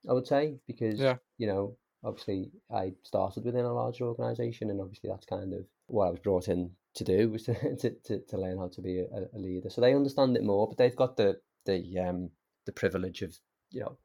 I 0.08 0.12
would 0.12 0.26
say, 0.26 0.58
because 0.68 1.00
yeah. 1.00 1.16
you 1.38 1.48
know, 1.48 1.76
obviously 2.04 2.52
I 2.72 2.92
started 3.02 3.44
within 3.44 3.64
a 3.64 3.72
larger 3.72 4.04
organisation, 4.04 4.70
and 4.70 4.80
obviously 4.80 5.10
that's 5.10 5.26
kind 5.26 5.52
of 5.54 5.66
what 5.86 6.06
I 6.06 6.10
was 6.10 6.20
brought 6.20 6.48
in 6.48 6.70
to 6.94 7.04
do 7.04 7.30
was 7.30 7.42
to 7.44 7.54
to, 7.76 7.90
to, 8.04 8.20
to 8.20 8.38
learn 8.38 8.58
how 8.58 8.68
to 8.68 8.80
be 8.80 9.00
a, 9.00 9.36
a, 9.36 9.38
leader. 9.38 9.70
So 9.70 9.80
they 9.80 9.94
understand 9.94 10.36
it 10.36 10.44
more, 10.44 10.68
but 10.68 10.78
they've 10.78 10.96
got 10.96 11.16
the 11.16 11.40
the 11.64 11.98
um 11.98 12.30
the 12.66 12.72
privilege 12.72 13.22
of 13.22 13.36
you 13.70 13.80
know 13.80 13.96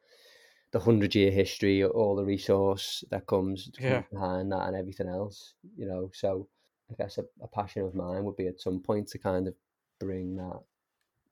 the 0.71 0.79
hundred 0.79 1.15
year 1.15 1.31
history, 1.31 1.83
all 1.83 2.15
the 2.15 2.25
resource 2.25 3.03
that 3.09 3.25
comes, 3.25 3.71
yeah. 3.79 4.03
behind 4.11 4.51
that, 4.51 4.67
and 4.67 4.75
everything 4.75 5.07
else. 5.07 5.53
You 5.77 5.87
know, 5.87 6.11
so 6.13 6.47
I 6.91 6.95
guess 6.95 7.17
a, 7.17 7.23
a 7.41 7.47
passion 7.47 7.83
of 7.83 7.95
mine 7.95 8.23
would 8.25 8.35
be 8.35 8.47
at 8.47 8.59
some 8.59 8.81
point 8.81 9.07
to 9.09 9.17
kind 9.17 9.47
of 9.47 9.53
bring 9.99 10.35
that 10.35 10.59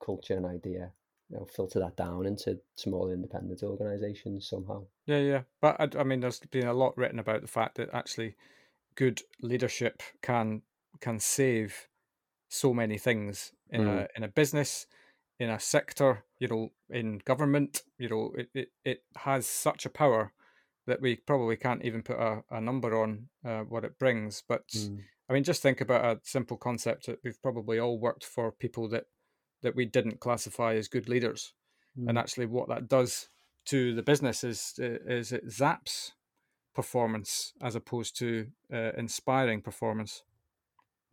culture 0.04 0.36
and 0.36 0.46
idea 0.46 0.92
you 1.30 1.38
know, 1.38 1.46
filter 1.46 1.80
that 1.80 1.98
down 1.98 2.26
into 2.26 2.60
small 2.76 3.10
independent 3.10 3.64
organizations 3.64 4.48
somehow. 4.48 4.84
Yeah, 5.06 5.20
yeah. 5.20 5.42
But 5.60 5.76
I, 5.80 6.00
I, 6.00 6.04
mean, 6.04 6.20
there's 6.20 6.40
been 6.40 6.68
a 6.68 6.74
lot 6.74 6.98
written 6.98 7.20
about 7.20 7.42
the 7.42 7.48
fact 7.48 7.76
that 7.78 7.90
actually 7.94 8.36
good 8.96 9.22
leadership 9.42 10.02
can 10.22 10.62
can 11.02 11.20
save 11.20 11.88
so 12.50 12.74
many 12.74 12.98
things 12.98 13.52
in 13.70 13.82
mm. 13.82 13.88
a 13.88 14.08
in 14.16 14.24
a 14.24 14.28
business, 14.28 14.88
in 15.40 15.50
a 15.50 15.60
sector, 15.60 16.24
you 16.40 16.48
know, 16.48 16.70
in 16.90 17.22
government. 17.26 17.84
You 17.98 18.10
know, 18.10 18.32
it 18.38 18.50
it, 18.54 18.70
it 18.84 19.04
has 19.18 19.46
such 19.46 19.86
a 19.86 19.90
power 19.90 20.34
that 20.88 21.02
we 21.02 21.16
probably 21.16 21.58
can't 21.58 21.84
even 21.84 22.04
put 22.04 22.18
a, 22.18 22.44
a 22.52 22.62
number 22.62 23.02
on 23.02 23.28
uh, 23.44 23.62
what 23.62 23.84
it 23.84 23.98
brings. 24.00 24.44
But 24.48 24.68
mm. 24.70 25.00
I 25.30 25.34
mean, 25.34 25.44
just 25.44 25.62
think 25.62 25.82
about 25.82 26.06
a 26.06 26.20
simple 26.24 26.58
concept 26.58 27.08
that 27.08 27.20
we've 27.24 27.42
probably 27.42 27.80
all 27.80 28.00
worked 28.00 28.24
for 28.24 28.52
people 28.52 28.88
that 28.90 29.06
that 29.64 29.76
we 29.76 29.86
didn't 29.86 30.20
classify 30.20 30.76
as 30.76 30.88
good 30.88 31.10
leaders, 31.10 31.54
mm. 32.00 32.08
and 32.08 32.18
actually 32.18 32.46
what 32.46 32.70
that 32.70 32.88
does 32.88 33.30
to 33.66 33.96
the 33.96 34.04
business 34.04 34.44
is 34.44 34.74
is 34.78 35.32
it 35.32 35.48
zaps 35.48 36.12
performance 36.76 37.54
as 37.62 37.76
opposed 37.76 38.18
to 38.20 38.48
uh, 38.72 38.92
inspiring 38.98 39.62
performance. 39.62 40.24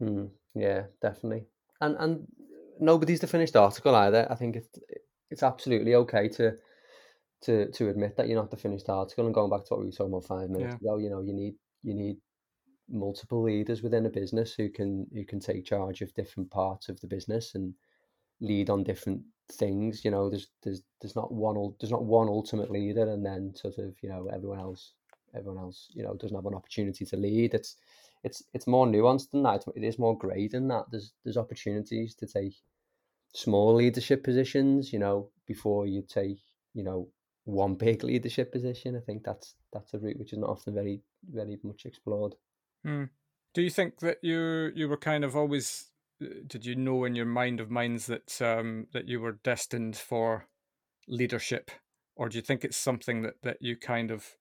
Mm. 0.02 0.30
Yeah, 0.54 0.84
definitely. 1.00 1.46
And 1.80 1.96
and 1.98 2.26
nobody's 2.80 3.20
the 3.20 3.26
finished 3.26 3.56
article 3.56 3.94
either. 3.94 4.26
I 4.30 4.34
think 4.34 4.56
it's 4.56 4.68
it's 5.30 5.42
absolutely 5.42 5.94
okay 5.94 6.28
to 6.28 6.56
to 7.42 7.70
to 7.70 7.88
admit 7.88 8.16
that 8.16 8.28
you're 8.28 8.40
not 8.40 8.50
the 8.50 8.56
finished 8.56 8.88
article. 8.88 9.24
And 9.24 9.34
going 9.34 9.50
back 9.50 9.64
to 9.64 9.74
what 9.74 9.80
we 9.80 9.86
were 9.86 9.92
talking 9.92 10.12
about 10.12 10.26
five 10.26 10.50
minutes 10.50 10.76
yeah. 10.82 10.90
ago, 10.90 10.98
you 10.98 11.10
know, 11.10 11.20
you 11.20 11.32
need 11.32 11.54
you 11.82 11.94
need 11.94 12.16
multiple 12.90 13.42
leaders 13.42 13.82
within 13.82 14.06
a 14.06 14.10
business 14.10 14.54
who 14.54 14.68
can 14.68 15.06
who 15.14 15.24
can 15.24 15.40
take 15.40 15.64
charge 15.64 16.02
of 16.02 16.14
different 16.14 16.50
parts 16.50 16.88
of 16.88 17.00
the 17.00 17.06
business 17.06 17.54
and 17.54 17.74
lead 18.40 18.68
on 18.68 18.84
different 18.84 19.22
things. 19.52 20.04
You 20.04 20.10
know, 20.10 20.28
there's 20.28 20.48
there's 20.62 20.82
there's 21.00 21.16
not 21.16 21.32
one 21.32 21.56
there's 21.80 21.92
not 21.92 22.04
one 22.04 22.28
ultimate 22.28 22.70
leader, 22.70 23.08
and 23.08 23.24
then 23.24 23.54
sort 23.54 23.78
of 23.78 23.94
you 24.02 24.08
know 24.08 24.28
everyone 24.32 24.60
else 24.60 24.92
everyone 25.34 25.62
else 25.62 25.88
you 25.94 26.02
know 26.02 26.14
doesn't 26.14 26.36
have 26.36 26.46
an 26.46 26.54
opportunity 26.54 27.04
to 27.06 27.16
lead. 27.16 27.54
It's 27.54 27.76
it's 28.24 28.42
it's 28.54 28.66
more 28.66 28.86
nuanced 28.86 29.30
than 29.30 29.42
that. 29.44 29.64
It 29.74 29.84
is 29.84 29.98
more 29.98 30.16
grey 30.16 30.48
than 30.48 30.68
that. 30.68 30.86
There's 30.90 31.12
there's 31.24 31.36
opportunities 31.36 32.14
to 32.16 32.26
take 32.26 32.54
small 33.34 33.74
leadership 33.74 34.24
positions. 34.24 34.92
You 34.92 34.98
know, 34.98 35.30
before 35.46 35.86
you 35.86 36.02
take 36.02 36.38
you 36.74 36.84
know 36.84 37.08
one 37.44 37.74
big 37.74 38.04
leadership 38.04 38.52
position. 38.52 38.96
I 38.96 39.00
think 39.00 39.24
that's 39.24 39.54
that's 39.72 39.94
a 39.94 39.98
route 39.98 40.18
which 40.18 40.32
is 40.32 40.38
not 40.38 40.50
often 40.50 40.74
very 40.74 41.00
very 41.30 41.58
much 41.62 41.86
explored. 41.86 42.34
Hmm. 42.84 43.04
Do 43.54 43.62
you 43.62 43.70
think 43.70 44.00
that 44.00 44.18
you 44.22 44.72
you 44.74 44.88
were 44.88 44.96
kind 44.96 45.24
of 45.24 45.36
always 45.36 45.90
did 46.46 46.64
you 46.64 46.76
know 46.76 47.04
in 47.04 47.14
your 47.14 47.26
mind 47.26 47.60
of 47.60 47.70
minds 47.70 48.06
that 48.06 48.40
um, 48.40 48.86
that 48.92 49.08
you 49.08 49.20
were 49.20 49.38
destined 49.44 49.96
for 49.96 50.46
leadership, 51.08 51.70
or 52.14 52.28
do 52.28 52.38
you 52.38 52.42
think 52.42 52.64
it's 52.64 52.76
something 52.76 53.22
that, 53.22 53.42
that 53.42 53.58
you 53.60 53.76
kind 53.76 54.10
of 54.10 54.36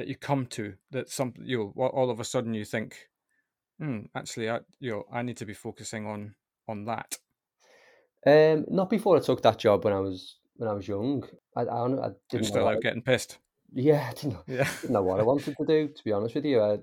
that 0.00 0.08
you 0.08 0.16
come 0.16 0.46
to 0.46 0.72
that 0.92 1.10
some 1.10 1.34
you 1.42 1.58
know, 1.76 1.88
all 1.88 2.10
of 2.10 2.20
a 2.20 2.24
sudden 2.24 2.54
you 2.54 2.64
think, 2.64 2.96
hmm, 3.78 4.00
actually, 4.14 4.48
I 4.48 4.60
you 4.80 4.92
know 4.92 5.04
I 5.12 5.20
need 5.20 5.36
to 5.36 5.44
be 5.44 5.52
focusing 5.52 6.06
on 6.06 6.34
on 6.66 6.86
that. 6.86 7.18
Um, 8.26 8.64
not 8.70 8.88
before 8.88 9.18
I 9.18 9.20
took 9.20 9.42
that 9.42 9.58
job 9.58 9.84
when 9.84 9.92
I 9.92 10.00
was 10.00 10.36
when 10.56 10.70
I 10.70 10.72
was 10.72 10.88
young. 10.88 11.28
I, 11.54 11.62
I, 11.64 12.06
I 12.06 12.10
didn't 12.30 12.46
still 12.46 12.66
out 12.66 12.80
getting 12.80 13.02
pissed. 13.02 13.38
Yeah, 13.74 14.06
I 14.10 14.14
didn't, 14.14 14.32
know, 14.32 14.44
yeah. 14.46 14.68
didn't 14.80 14.94
know 14.94 15.02
what 15.02 15.20
I 15.20 15.22
wanted 15.22 15.54
to 15.58 15.66
do. 15.66 15.88
To 15.94 16.04
be 16.04 16.12
honest 16.12 16.34
with 16.34 16.46
you, 16.46 16.62
I, 16.62 16.78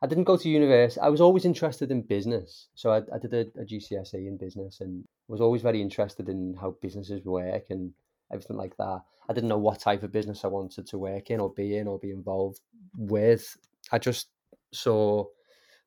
I 0.00 0.06
didn't 0.06 0.24
go 0.24 0.36
to 0.36 0.48
university. 0.48 1.00
I 1.00 1.08
was 1.08 1.20
always 1.20 1.44
interested 1.44 1.90
in 1.90 2.02
business. 2.02 2.68
So 2.76 2.92
I, 2.92 2.98
I 3.12 3.18
did 3.20 3.34
a, 3.34 3.40
a 3.60 3.64
GCSE 3.64 4.14
in 4.14 4.38
business 4.38 4.80
and 4.80 5.04
was 5.26 5.40
always 5.40 5.62
very 5.62 5.82
interested 5.82 6.28
in 6.28 6.54
how 6.60 6.76
businesses 6.80 7.24
work 7.24 7.64
and 7.70 7.90
everything 8.32 8.56
like 8.56 8.76
that. 8.76 9.00
I 9.28 9.32
didn't 9.32 9.48
know 9.48 9.58
what 9.58 9.80
type 9.80 10.02
of 10.02 10.12
business 10.12 10.44
I 10.44 10.48
wanted 10.48 10.86
to 10.86 10.98
work 10.98 11.30
in 11.30 11.40
or 11.40 11.52
be 11.52 11.76
in 11.76 11.88
or 11.88 11.98
be 11.98 12.10
involved 12.10 12.60
with. 12.96 13.56
I 13.92 13.98
just 13.98 14.28
saw 14.72 15.24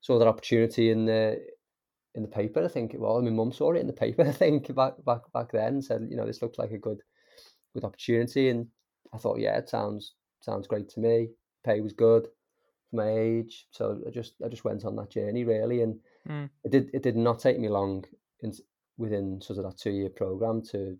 saw 0.01 0.19
that 0.19 0.27
opportunity 0.27 0.91
in 0.91 1.05
the 1.05 1.39
in 2.15 2.21
the 2.21 2.27
paper. 2.27 2.63
I 2.63 2.67
think 2.67 2.95
well, 2.97 3.21
my 3.21 3.29
mum 3.29 3.51
saw 3.51 3.71
it 3.73 3.79
in 3.79 3.87
the 3.87 3.93
paper. 3.93 4.23
I 4.27 4.31
think 4.31 4.73
back 4.75 4.93
back 5.05 5.21
back 5.33 5.51
then 5.51 5.81
said, 5.81 6.07
you 6.09 6.17
know, 6.17 6.25
this 6.25 6.41
looks 6.41 6.57
like 6.57 6.71
a 6.71 6.77
good 6.77 7.01
good 7.73 7.83
opportunity, 7.83 8.49
and 8.49 8.67
I 9.13 9.17
thought, 9.17 9.39
yeah, 9.39 9.57
it 9.57 9.69
sounds 9.69 10.15
sounds 10.41 10.67
great 10.67 10.89
to 10.89 10.99
me. 10.99 11.29
Pay 11.65 11.81
was 11.81 11.93
good 11.93 12.27
for 12.89 12.95
my 12.95 13.09
age. 13.09 13.67
So 13.71 14.01
I 14.07 14.11
just 14.11 14.33
I 14.43 14.47
just 14.47 14.65
went 14.65 14.85
on 14.85 14.95
that 14.97 15.11
journey 15.11 15.43
really, 15.43 15.81
and 15.81 15.99
mm. 16.27 16.49
it 16.63 16.71
did 16.71 16.89
it 16.93 17.03
did 17.03 17.15
not 17.15 17.39
take 17.39 17.59
me 17.59 17.69
long 17.69 18.05
in, 18.41 18.53
within 18.97 19.41
sort 19.41 19.59
of 19.59 19.65
that 19.65 19.77
two 19.77 19.91
year 19.91 20.09
program 20.09 20.61
to 20.71 20.97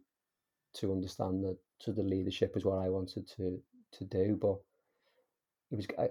to 0.75 0.91
understand 0.91 1.43
that 1.43 1.57
to 1.81 1.91
the 1.91 2.03
leadership 2.03 2.55
was 2.55 2.65
what 2.65 2.79
I 2.79 2.89
wanted 2.89 3.27
to 3.37 3.59
to 3.91 4.05
do, 4.05 4.37
but 4.39 4.57
it 5.71 5.75
was 5.75 5.87
I, 5.97 6.09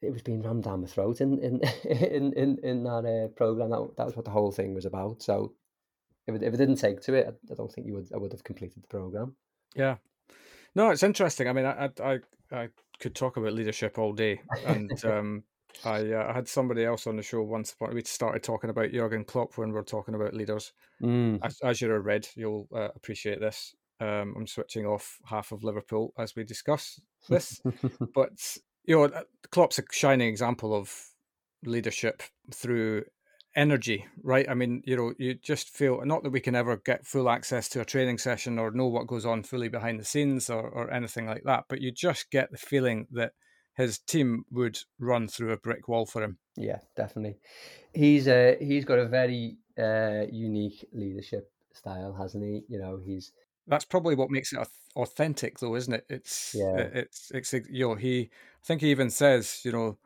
it 0.00 0.12
was 0.12 0.22
being 0.22 0.42
rammed 0.42 0.64
down 0.64 0.80
my 0.80 0.86
throat 0.86 1.20
in 1.20 1.38
in 1.38 1.60
in 1.84 2.32
in, 2.34 2.58
in 2.62 2.84
that 2.84 3.04
uh, 3.04 3.28
program. 3.28 3.70
That 3.70 3.96
that 3.96 4.06
was 4.06 4.16
what 4.16 4.24
the 4.24 4.30
whole 4.30 4.52
thing 4.52 4.74
was 4.74 4.84
about. 4.84 5.22
So 5.22 5.52
if 6.26 6.34
it, 6.34 6.42
if 6.42 6.54
it 6.54 6.58
didn't 6.58 6.76
take 6.76 7.00
to 7.02 7.14
it, 7.14 7.26
I, 7.26 7.52
I 7.52 7.54
don't 7.54 7.72
think 7.72 7.86
you 7.86 7.94
would 7.94 8.12
I 8.12 8.18
would 8.18 8.32
have 8.32 8.44
completed 8.44 8.82
the 8.82 8.88
program. 8.88 9.36
Yeah, 9.74 9.96
no, 10.74 10.90
it's 10.90 11.02
interesting. 11.02 11.48
I 11.48 11.52
mean, 11.52 11.66
I 11.66 11.90
I 12.02 12.18
I 12.50 12.68
could 12.98 13.14
talk 13.14 13.36
about 13.36 13.52
leadership 13.52 13.98
all 13.98 14.12
day, 14.12 14.40
and 14.66 15.04
um, 15.04 15.44
I, 15.84 16.12
uh, 16.12 16.26
I 16.28 16.32
had 16.32 16.48
somebody 16.48 16.84
else 16.84 17.06
on 17.06 17.16
the 17.16 17.22
show 17.22 17.42
once. 17.42 17.74
We 17.92 18.02
started 18.04 18.42
talking 18.42 18.70
about 18.70 18.92
Jurgen 18.92 19.24
Klopp 19.24 19.58
when 19.58 19.72
we 19.72 19.78
are 19.78 19.84
talking 19.84 20.14
about 20.14 20.34
leaders. 20.34 20.72
Mm. 21.02 21.40
As, 21.42 21.58
as, 21.62 21.80
you're 21.80 21.96
a 21.96 22.00
red, 22.00 22.28
you'll 22.34 22.68
uh, 22.74 22.88
appreciate 22.94 23.40
this. 23.40 23.74
Um, 24.00 24.34
I'm 24.36 24.46
switching 24.46 24.86
off 24.86 25.18
half 25.24 25.52
of 25.52 25.62
Liverpool 25.64 26.12
as 26.18 26.34
we 26.34 26.44
discuss 26.44 27.00
this, 27.28 27.60
but 28.14 28.32
you 28.84 28.96
know, 28.96 29.04
uh, 29.04 29.22
Klopp's 29.50 29.78
a 29.78 29.82
shining 29.92 30.28
example 30.28 30.74
of 30.74 30.92
leadership 31.64 32.22
through 32.52 33.04
energy, 33.54 34.06
right? 34.22 34.48
I 34.48 34.54
mean, 34.54 34.82
you 34.84 34.96
know, 34.96 35.12
you 35.18 35.34
just 35.34 35.70
feel 35.70 36.04
not 36.04 36.22
that 36.22 36.30
we 36.30 36.40
can 36.40 36.54
ever 36.54 36.76
get 36.76 37.06
full 37.06 37.28
access 37.28 37.68
to 37.70 37.80
a 37.80 37.84
training 37.84 38.18
session 38.18 38.58
or 38.58 38.70
know 38.70 38.86
what 38.86 39.06
goes 39.06 39.26
on 39.26 39.42
fully 39.42 39.68
behind 39.68 40.00
the 40.00 40.04
scenes 40.04 40.48
or, 40.50 40.62
or 40.62 40.92
anything 40.92 41.26
like 41.26 41.42
that, 41.44 41.64
but 41.68 41.80
you 41.80 41.92
just 41.92 42.30
get 42.30 42.50
the 42.50 42.58
feeling 42.58 43.06
that 43.12 43.32
his 43.74 43.98
team 43.98 44.44
would 44.50 44.78
run 44.98 45.28
through 45.28 45.52
a 45.52 45.56
brick 45.56 45.88
wall 45.88 46.06
for 46.06 46.22
him. 46.22 46.38
Yeah, 46.56 46.78
definitely. 46.96 47.38
He's 47.94 48.28
uh, 48.28 48.56
he's 48.60 48.84
got 48.84 48.98
a 48.98 49.06
very 49.06 49.56
uh, 49.78 50.26
unique 50.30 50.86
leadership 50.92 51.50
style, 51.72 52.12
hasn't 52.12 52.44
he? 52.44 52.62
You 52.68 52.78
know, 52.78 53.00
he's 53.04 53.32
that's 53.66 53.84
probably 53.84 54.14
what 54.14 54.30
makes 54.30 54.52
it 54.52 54.66
authentic, 54.96 55.58
though, 55.58 55.76
isn't 55.76 55.94
it? 55.94 56.06
It's 56.08 56.54
yeah, 56.54 56.88
it's 56.92 57.30
it's 57.32 57.52
you 57.52 57.88
know 57.88 57.94
he 57.94 58.30
I 58.62 58.66
think 58.66 58.82
he 58.82 58.90
even 58.90 59.10
says 59.10 59.60
you 59.64 59.72
know 59.72 59.98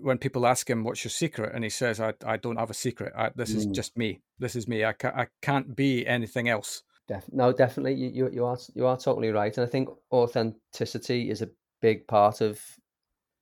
when 0.00 0.18
people 0.18 0.46
ask 0.46 0.68
him 0.68 0.84
what's 0.84 1.04
your 1.04 1.10
secret 1.10 1.54
and 1.54 1.64
he 1.64 1.70
says 1.70 2.00
i, 2.00 2.12
I 2.24 2.36
don't 2.36 2.58
have 2.58 2.70
a 2.70 2.74
secret 2.74 3.12
I, 3.16 3.30
this 3.34 3.50
is 3.54 3.66
mm. 3.66 3.74
just 3.74 3.96
me 3.96 4.20
this 4.38 4.54
is 4.54 4.68
me 4.68 4.84
I, 4.84 4.92
ca- 4.92 5.14
I 5.16 5.28
can't 5.40 5.74
be 5.74 6.06
anything 6.06 6.48
else 6.48 6.82
Def- 7.08 7.32
no 7.32 7.52
definitely 7.52 7.94
you, 7.94 8.08
you, 8.08 8.30
you 8.30 8.44
are 8.44 8.58
you 8.74 8.86
are 8.86 8.98
totally 8.98 9.30
right 9.30 9.56
and 9.56 9.66
i 9.66 9.70
think 9.70 9.88
authenticity 10.12 11.30
is 11.30 11.42
a 11.42 11.48
big 11.80 12.06
part 12.06 12.40
of 12.40 12.60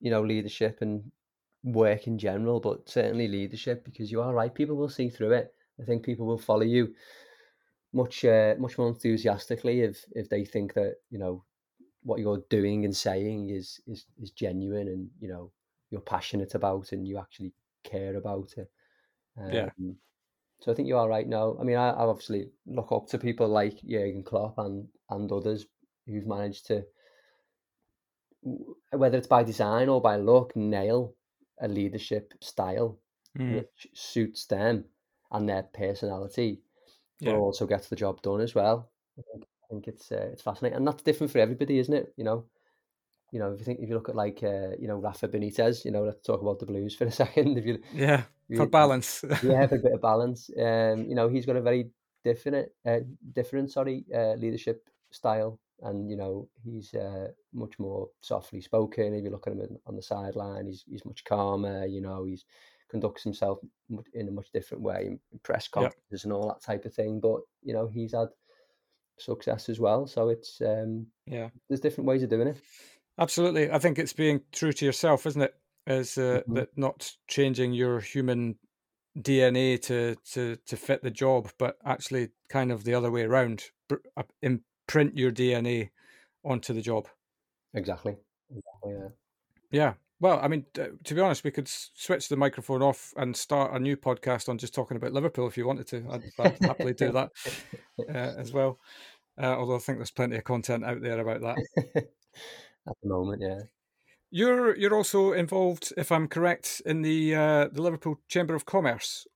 you 0.01 0.11
know 0.11 0.22
leadership 0.22 0.78
and 0.80 1.11
work 1.64 2.07
in 2.07 2.18
general 2.18 2.61
but 2.61 2.89
certainly 2.89 3.26
leadership 3.26 3.84
because 3.84 4.11
you 4.11 4.20
are 4.20 4.32
right 4.32 4.55
people 4.55 4.76
will 4.76 4.89
see 4.89 5.09
through 5.09 5.32
it 5.32 5.53
i 5.80 5.84
think 5.84 6.05
people 6.05 6.26
will 6.26 6.39
follow 6.39 6.62
you 6.62 6.95
much 7.93 8.24
uh, 8.24 8.55
much 8.59 8.78
more 8.78 8.89
enthusiastically 8.89 9.80
if 9.80 10.05
if 10.12 10.28
they 10.28 10.45
think 10.45 10.74
that 10.74 10.97
you 11.11 11.18
know 11.18 11.43
what 12.03 12.20
you're 12.20 12.45
doing 12.51 12.84
and 12.84 12.95
saying 12.95 13.51
is 13.51 13.80
is 13.87 14.07
is 14.20 14.30
genuine 14.30 14.89
and 14.89 15.09
you 15.18 15.28
know 15.28 15.51
you're 15.91 16.01
passionate 16.01 16.55
about 16.55 16.93
and 16.93 17.07
you 17.07 17.18
actually 17.18 17.53
care 17.84 18.16
about 18.16 18.53
it. 18.57 18.70
Um, 19.39 19.51
yeah. 19.51 19.68
So 20.61 20.72
I 20.72 20.74
think 20.74 20.89
you 20.89 20.97
are 20.97 21.09
right 21.09 21.28
now. 21.28 21.57
I 21.61 21.64
mean, 21.64 21.76
I, 21.76 21.91
I 21.91 22.05
obviously 22.05 22.51
look 22.66 22.91
up 22.91 23.07
to 23.09 23.18
people 23.18 23.49
like 23.49 23.82
Jurgen 23.82 24.22
Klopp 24.22 24.59
and 24.59 24.89
and 25.11 25.30
others 25.30 25.66
who've 26.07 26.26
managed 26.26 26.66
to, 26.66 26.84
whether 28.93 29.18
it's 29.18 29.26
by 29.26 29.43
design 29.43 29.89
or 29.89 30.01
by 30.01 30.16
look, 30.16 30.55
nail 30.57 31.14
a 31.61 31.68
leadership 31.68 32.34
style 32.41 32.99
mm. 33.39 33.57
which 33.57 33.89
suits 33.95 34.47
them 34.47 34.84
and 35.32 35.49
their 35.49 35.62
personality, 35.62 36.61
yeah. 37.20 37.32
but 37.32 37.39
also 37.39 37.66
gets 37.66 37.89
the 37.89 37.97
job 37.97 38.22
done 38.22 38.41
as 38.41 38.55
well. 38.55 38.91
I 39.18 39.22
think, 39.32 39.45
I 39.45 39.66
think 39.70 39.89
it's 39.89 40.12
uh, 40.12 40.28
it's 40.32 40.43
fascinating, 40.43 40.76
and 40.76 40.87
that's 40.87 41.03
different 41.03 41.32
for 41.32 41.39
everybody, 41.39 41.78
isn't 41.78 41.95
it? 41.95 42.12
You 42.16 42.24
know, 42.24 42.45
you 43.32 43.39
know, 43.39 43.53
if 43.53 43.59
you 43.59 43.64
think 43.64 43.80
if 43.80 43.89
you 43.89 43.95
look 43.95 44.09
at 44.09 44.14
like 44.14 44.41
uh, 44.43 44.76
you 44.78 44.87
know 44.87 44.97
Rafa 44.97 45.28
Benitez, 45.28 45.84
you 45.84 45.91
know, 45.91 46.05
let's 46.05 46.26
talk 46.26 46.43
about 46.43 46.59
the 46.59 46.66
Blues 46.66 46.95
for 46.99 47.07
a 47.07 47.12
second. 47.12 47.59
If 47.59 47.66
you 47.66 47.78
yeah, 47.93 48.22
you, 48.49 48.59
for 48.59 48.66
balance, 48.66 49.24
yeah, 49.43 49.66
for 49.66 49.76
a 49.76 49.82
bit 49.82 49.93
of 49.93 50.03
balance. 50.03 50.51
Um, 50.57 51.07
you 51.09 51.14
know, 51.14 51.28
he's 51.28 51.47
got 51.47 51.57
a 51.57 51.62
very 51.62 51.91
different, 52.24 52.68
uh, 52.87 52.99
different, 53.34 53.70
sorry, 53.70 54.05
uh, 54.14 54.34
leadership 54.34 54.89
style 55.11 55.59
and 55.83 56.11
you 56.11 56.16
know 56.16 56.49
he's 56.64 56.95
uh, 56.95 57.29
much 57.53 57.79
more 57.79 58.09
softly 58.20 58.61
spoken. 58.61 59.14
If 59.14 59.24
you 59.24 59.31
look 59.31 59.47
at 59.47 59.53
him 59.53 59.79
on 59.87 59.97
the 59.97 60.03
sideline, 60.03 60.66
he's 60.66 60.85
he's 60.89 61.05
much 61.05 61.24
calmer. 61.24 61.87
You 61.87 62.01
know, 62.01 62.24
he's 62.24 62.45
conducts 62.91 63.24
himself 63.24 63.59
in 64.14 64.29
a 64.29 64.31
much 64.31 64.49
different 64.53 64.83
way 64.83 65.18
in 65.33 65.39
press 65.43 65.68
conferences 65.68 66.01
yep. 66.12 66.24
and 66.24 66.33
all 66.33 66.49
that 66.49 66.62
type 66.62 66.85
of 66.85 66.95
thing. 66.95 67.20
But 67.20 67.41
you 67.62 67.74
know, 67.74 67.89
he's 67.89 68.12
had 68.12 68.29
success 69.18 69.68
as 69.68 69.81
well. 69.81 70.07
So 70.07 70.29
it's 70.29 70.61
um, 70.61 71.07
yeah, 71.27 71.49
there's 71.68 71.81
different 71.81 72.09
ways 72.09 72.22
of 72.22 72.31
doing 72.31 72.49
it. 72.49 72.59
Absolutely, 73.18 73.70
I 73.70 73.79
think 73.79 73.99
it's 73.99 74.12
being 74.12 74.43
true 74.53 74.72
to 74.72 74.85
yourself, 74.85 75.27
isn't 75.27 75.43
it? 75.43 75.55
Is 75.87 76.18
uh, 76.18 76.20
mm-hmm. 76.20 76.55
that 76.55 76.68
not 76.77 77.12
changing 77.29 77.72
your 77.72 78.01
human 78.01 78.57
DNA 79.18 79.81
to 79.83 80.16
to 80.33 80.57
to 80.66 80.77
fit 80.77 81.03
the 81.03 81.11
job, 81.11 81.51
but 81.59 81.77
actually 81.85 82.31
kind 82.51 82.70
of 82.70 82.85
the 82.85 82.95
other 82.95 83.11
way 83.11 83.22
around, 83.22 83.64
imprint 84.87 85.16
your 85.16 85.32
DNA 85.32 85.91
onto 86.45 86.72
the 86.72 86.80
job. 86.80 87.09
Exactly. 87.74 88.16
Exactly. 88.51 88.93
Yeah. 88.93 89.09
Yeah. 89.70 89.95
Well, 90.18 90.41
I 90.43 90.49
mean, 90.49 90.64
to 90.74 91.14
be 91.14 91.20
honest, 91.20 91.45
we 91.45 91.51
could 91.51 91.68
switch 91.68 92.28
the 92.28 92.37
microphone 92.37 92.82
off 92.82 93.12
and 93.18 93.37
start 93.37 93.74
a 93.74 93.78
new 93.78 93.97
podcast 93.97 94.49
on 94.49 94.57
just 94.57 94.72
talking 94.72 94.97
about 94.97 95.12
Liverpool 95.12 95.47
if 95.47 95.59
you 95.59 95.66
wanted 95.66 95.87
to. 95.89 96.07
I'd, 96.11 96.22
I'd 96.39 96.59
happily 96.62 96.95
do 96.95 97.12
that 97.12 97.30
uh, 98.09 98.32
as 98.39 98.53
well. 98.53 98.78
Uh, 99.39 99.57
although 99.59 99.76
I 99.76 99.78
think 99.78 99.99
there's 99.99 100.11
plenty 100.11 100.37
of 100.37 100.45
content 100.45 100.84
out 100.84 101.03
there 101.03 101.20
about 101.20 101.43
that. 101.43 101.59
At 102.89 102.97
the 103.03 103.09
moment, 103.09 103.43
yeah. 103.43 103.59
You're 104.30 104.74
you're 104.76 104.95
also 104.95 105.32
involved, 105.32 105.93
if 105.99 106.11
I'm 106.11 106.28
correct, 106.28 106.80
in 106.87 107.03
the 107.03 107.34
uh, 107.34 107.68
the 107.70 107.82
Liverpool 107.82 108.20
Chamber 108.28 108.55
of 108.55 108.64
Commerce. 108.64 109.26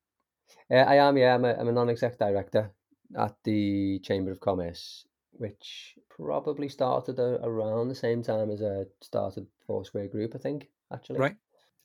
Uh, 0.70 0.76
I 0.76 0.94
am, 0.96 1.18
yeah. 1.18 1.34
I'm 1.34 1.44
a, 1.44 1.54
I'm 1.54 1.68
a 1.68 1.72
non-exec 1.72 2.18
director 2.18 2.72
at 3.18 3.34
the 3.44 3.98
Chamber 4.00 4.30
of 4.30 4.40
Commerce, 4.40 5.04
which 5.32 5.94
probably 6.08 6.68
started 6.68 7.18
around 7.18 7.88
the 7.88 7.94
same 7.94 8.22
time 8.22 8.50
as 8.50 8.62
I 8.62 8.84
started 9.00 9.46
Foursquare 9.66 10.08
Group, 10.08 10.32
I 10.34 10.38
think, 10.38 10.68
actually. 10.92 11.18
Right. 11.18 11.36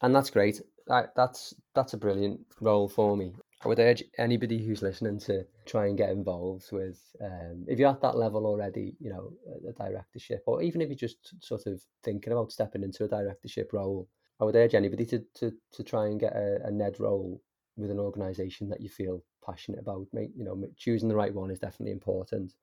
And 0.01 0.13
that's 0.13 0.29
great. 0.29 0.61
that's 0.87 1.53
that's 1.73 1.93
a 1.93 1.97
brilliant 1.97 2.41
role 2.59 2.89
for 2.89 3.15
me. 3.15 3.33
I 3.63 3.67
would 3.67 3.79
urge 3.79 4.03
anybody 4.19 4.63
who's 4.63 4.81
listening 4.81 5.19
to 5.21 5.45
try 5.65 5.87
and 5.87 5.97
get 5.97 6.11
involved 6.11 6.71
with, 6.71 6.99
um, 7.21 7.65
if 7.67 7.79
you're 7.79 7.89
at 7.89 8.01
that 8.01 8.17
level 8.17 8.45
already, 8.45 8.95
you 8.99 9.09
know, 9.09 9.31
a 9.67 9.71
directorship, 9.71 10.43
or 10.45 10.61
even 10.61 10.81
if 10.81 10.89
you're 10.89 10.95
just 10.95 11.33
sort 11.43 11.65
of 11.65 11.81
thinking 12.03 12.33
about 12.33 12.51
stepping 12.51 12.83
into 12.83 13.05
a 13.05 13.07
directorship 13.07 13.73
role, 13.73 14.07
I 14.39 14.43
would 14.43 14.55
urge 14.55 14.75
anybody 14.75 15.05
to 15.05 15.23
to, 15.35 15.53
to 15.73 15.83
try 15.83 16.07
and 16.07 16.19
get 16.19 16.35
a, 16.35 16.59
a 16.65 16.71
NED 16.71 16.99
role 16.99 17.41
with 17.77 17.89
an 17.89 17.99
organisation 17.99 18.69
that 18.69 18.81
you 18.81 18.89
feel 18.89 19.23
passionate 19.45 19.79
about. 19.79 20.07
Make 20.13 20.31
you 20.35 20.43
know, 20.43 20.61
choosing 20.77 21.09
the 21.09 21.15
right 21.15 21.33
one 21.33 21.49
is 21.49 21.59
definitely 21.59 21.93
important. 21.93 22.53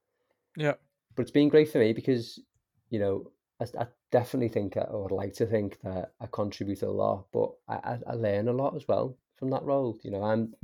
Yeah, 0.57 0.75
but 1.15 1.23
it's 1.23 1.31
been 1.31 1.49
great 1.49 1.71
for 1.71 1.79
me 1.79 1.93
because 1.93 2.41
you 2.91 2.99
know 2.99 3.31
I, 3.61 3.83
I 3.83 3.87
definitely 4.11 4.49
think 4.49 4.77
I 4.77 4.87
would 4.91 5.11
like 5.11 5.35
to 5.35 5.47
think 5.47 5.79
that 5.83 6.13
I 6.21 6.27
contribute 6.31 6.83
a 6.83 6.91
lot, 6.91 7.27
but 7.33 7.51
I, 7.69 7.99
I 8.07 8.15
learn 8.15 8.49
a 8.49 8.53
lot 8.53 8.77
as 8.77 8.87
well 8.87 9.17
from 9.37 9.51
that 9.51 9.65
role. 9.65 9.99
You 10.03 10.11
know, 10.11 10.23
I'm 10.23 10.55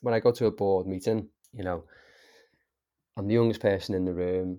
when 0.00 0.14
I 0.14 0.20
go 0.20 0.32
to 0.32 0.46
a 0.46 0.50
board 0.50 0.86
meeting, 0.86 1.28
you 1.52 1.64
know, 1.64 1.84
I'm 3.16 3.28
the 3.28 3.34
youngest 3.34 3.60
person 3.60 3.94
in 3.94 4.04
the 4.04 4.14
room. 4.14 4.58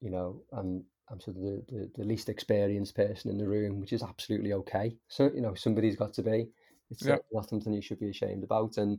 You 0.00 0.10
know, 0.10 0.42
I'm 0.52 0.84
I'm 1.10 1.20
sort 1.20 1.36
of 1.36 1.42
the, 1.42 1.64
the, 1.68 1.90
the 1.96 2.04
least 2.04 2.28
experienced 2.28 2.96
person 2.96 3.30
in 3.30 3.38
the 3.38 3.48
room, 3.48 3.80
which 3.80 3.92
is 3.92 4.02
absolutely 4.02 4.52
okay. 4.54 4.96
So 5.08 5.30
you 5.34 5.40
know, 5.40 5.54
somebody's 5.54 5.96
got 5.96 6.12
to 6.14 6.22
be. 6.22 6.48
It's 6.90 7.04
yeah. 7.04 7.16
not 7.32 7.48
something 7.48 7.72
you 7.72 7.82
should 7.82 8.00
be 8.00 8.10
ashamed 8.10 8.44
about. 8.44 8.76
And 8.76 8.98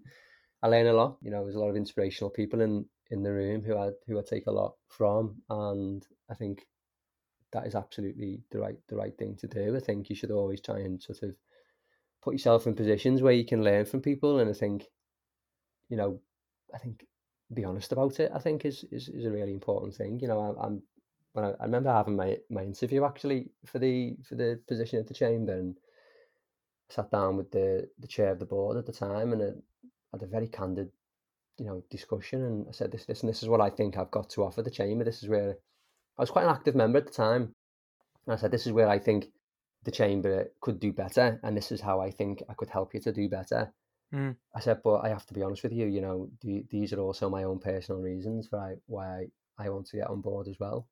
I 0.61 0.67
learn 0.67 0.87
a 0.87 0.93
lot. 0.93 1.17
You 1.21 1.31
know, 1.31 1.43
there's 1.43 1.55
a 1.55 1.59
lot 1.59 1.69
of 1.69 1.75
inspirational 1.75 2.29
people 2.29 2.61
in 2.61 2.85
in 3.11 3.23
the 3.23 3.31
room 3.31 3.63
who 3.63 3.77
I 3.77 3.91
who 4.07 4.19
I 4.19 4.23
take 4.23 4.47
a 4.47 4.51
lot 4.51 4.75
from, 4.89 5.41
and 5.49 6.05
I 6.29 6.33
think 6.33 6.67
that 7.53 7.65
is 7.65 7.75
absolutely 7.75 8.41
the 8.51 8.59
right 8.59 8.77
the 8.89 8.95
right 8.95 9.17
thing 9.17 9.35
to 9.37 9.47
do. 9.47 9.75
I 9.75 9.79
think 9.79 10.09
you 10.09 10.15
should 10.15 10.31
always 10.31 10.61
try 10.61 10.79
and 10.79 11.01
sort 11.01 11.23
of 11.23 11.35
put 12.21 12.33
yourself 12.33 12.67
in 12.67 12.75
positions 12.75 13.21
where 13.21 13.33
you 13.33 13.45
can 13.45 13.63
learn 13.63 13.85
from 13.85 14.01
people, 14.01 14.39
and 14.39 14.49
I 14.49 14.53
think, 14.53 14.85
you 15.89 15.97
know, 15.97 16.19
I 16.73 16.77
think 16.77 17.05
be 17.53 17.63
honest 17.63 17.91
about 17.91 18.19
it. 18.19 18.31
I 18.33 18.39
think 18.39 18.65
is 18.65 18.83
is, 18.91 19.09
is 19.09 19.25
a 19.25 19.31
really 19.31 19.53
important 19.53 19.95
thing. 19.95 20.19
You 20.19 20.27
know, 20.27 20.39
I, 20.39 20.65
I'm 20.65 20.83
when 21.33 21.45
I, 21.45 21.51
I 21.59 21.63
remember 21.63 21.91
having 21.91 22.15
my 22.15 22.37
my 22.49 22.63
interview 22.63 23.05
actually 23.05 23.51
for 23.65 23.79
the 23.79 24.17
for 24.27 24.35
the 24.35 24.59
position 24.67 24.99
at 24.99 25.07
the 25.07 25.13
chamber 25.13 25.53
and 25.53 25.77
sat 26.89 27.11
down 27.11 27.37
with 27.37 27.51
the 27.51 27.87
the 27.99 28.07
chair 28.07 28.31
of 28.31 28.39
the 28.39 28.45
board 28.45 28.77
at 28.77 28.85
the 28.85 28.91
time 28.91 29.33
and 29.33 29.41
it, 29.41 29.55
had 30.11 30.23
a 30.23 30.27
very 30.27 30.47
candid 30.47 30.89
you 31.59 31.65
know 31.65 31.83
discussion 31.89 32.43
and 32.43 32.65
I 32.67 32.71
said 32.71 32.91
this 32.91 33.05
this 33.05 33.21
and 33.21 33.29
this 33.29 33.43
is 33.43 33.49
what 33.49 33.61
I 33.61 33.69
think 33.69 33.97
I've 33.97 34.11
got 34.11 34.29
to 34.31 34.43
offer 34.43 34.61
the 34.61 34.71
chamber. 34.71 35.03
This 35.03 35.23
is 35.23 35.29
where 35.29 35.57
I 36.17 36.21
was 36.21 36.29
quite 36.29 36.45
an 36.45 36.51
active 36.51 36.75
member 36.75 36.99
at 36.99 37.07
the 37.07 37.13
time. 37.13 37.53
And 38.25 38.33
I 38.33 38.35
said 38.35 38.51
this 38.51 38.67
is 38.67 38.73
where 38.73 38.89
I 38.89 38.99
think 38.99 39.27
the 39.83 39.91
chamber 39.91 40.47
could 40.61 40.79
do 40.79 40.91
better 40.91 41.39
and 41.43 41.55
this 41.55 41.71
is 41.71 41.81
how 41.81 41.99
I 41.99 42.11
think 42.11 42.43
I 42.49 42.53
could 42.53 42.69
help 42.69 42.93
you 42.93 42.99
to 43.01 43.11
do 43.11 43.29
better. 43.29 43.71
Mm. 44.13 44.35
I 44.55 44.59
said 44.59 44.81
but 44.83 44.99
I 44.99 45.09
have 45.09 45.25
to 45.27 45.33
be 45.33 45.43
honest 45.43 45.63
with 45.63 45.73
you 45.73 45.87
you 45.87 46.01
know 46.01 46.29
the, 46.41 46.65
these 46.69 46.93
are 46.93 46.99
also 46.99 47.29
my 47.29 47.43
own 47.43 47.59
personal 47.59 48.01
reasons 48.01 48.47
why 48.49 48.75
why 48.85 49.27
I 49.57 49.69
want 49.69 49.87
to 49.87 49.97
get 49.97 50.09
on 50.09 50.21
board 50.21 50.47
as 50.47 50.59
well. 50.59 50.87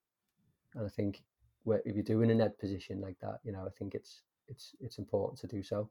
And 0.76 0.86
I 0.86 0.89
think 0.89 1.24
if 1.68 1.95
you're 1.95 2.03
doing 2.03 2.32
a 2.32 2.36
NED 2.36 2.57
position 2.57 3.01
like 3.01 3.18
that 3.22 3.39
you 3.43 3.51
know 3.51 3.66
I 3.66 3.70
think 3.78 3.95
it's 3.95 4.22
it's 4.47 4.76
it's 4.80 4.97
important 4.97 5.39
to 5.41 5.47
do 5.47 5.63
so. 5.63 5.89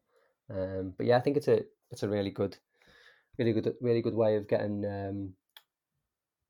Um, 0.51 0.95
but 0.97 1.07
yeah 1.07 1.17
I 1.17 1.21
think 1.21 1.37
it's 1.37 1.49
a 1.49 1.63
it's 1.91 2.03
a 2.03 2.09
really 2.09 2.31
good 2.31 2.57
really 3.39 3.53
good, 3.53 3.75
really 3.81 4.03
good 4.03 4.15
way 4.15 4.37
of 4.37 4.49
getting, 4.49 4.85
um, 4.85 5.35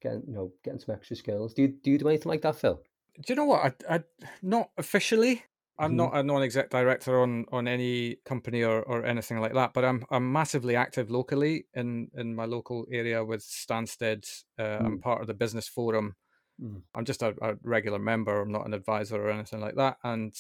getting, 0.03 0.23
you 0.27 0.35
know, 0.35 0.53
getting 0.65 0.81
some 0.81 0.95
extra 0.95 1.17
skills. 1.17 1.55
Do 1.55 1.63
you 1.63 1.69
do 1.69 1.91
you 1.91 1.99
do 1.99 2.09
anything 2.09 2.31
like 2.31 2.43
that, 2.43 2.57
Phil? 2.57 2.81
Do 3.17 3.33
you 3.33 3.37
know 3.37 3.45
what? 3.45 3.83
I, 3.89 3.97
I 3.97 4.03
not 4.43 4.71
officially. 4.77 5.45
I'm 5.77 5.91
mm-hmm. 5.91 5.97
not 5.97 6.17
a 6.17 6.23
non-exec 6.23 6.71
director 6.71 7.21
on 7.21 7.47
on 7.51 7.67
any 7.67 8.17
company 8.25 8.63
or, 8.63 8.83
or 8.83 9.05
anything 9.05 9.41
like 9.41 9.55
that, 9.55 9.73
but 9.75 9.85
I'm 9.85 10.05
I'm 10.11 10.33
massively 10.33 10.77
active 10.77 11.11
locally 11.11 11.67
in 11.75 12.11
in 12.15 12.35
my 12.35 12.45
local 12.45 12.87
area 12.91 13.25
with 13.25 13.43
Stansted. 13.43 14.29
Uh, 14.59 14.63
mm. 14.63 14.87
I'm 14.87 15.01
part 15.01 15.21
of 15.21 15.27
the 15.27 15.35
business 15.35 15.67
forum. 15.67 16.15
Mm. 16.63 16.83
I'm 16.95 17.05
just 17.05 17.23
a, 17.23 17.35
a, 17.43 17.55
regular 17.65 17.99
member. 17.99 18.41
I'm 18.41 18.53
not 18.53 18.67
an 18.67 18.75
advisor 18.75 19.21
or 19.21 19.31
anything 19.31 19.61
like 19.61 19.75
that, 19.75 19.97
and 20.05 20.33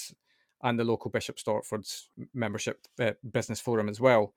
and 0.63 0.79
the 0.79 0.85
local 0.85 1.11
Bishop 1.11 1.37
Stortford's 1.37 2.09
membership 2.33 2.87
uh, 3.01 3.13
business 3.29 3.61
forum 3.61 3.89
as 3.89 4.01
well 4.01 4.35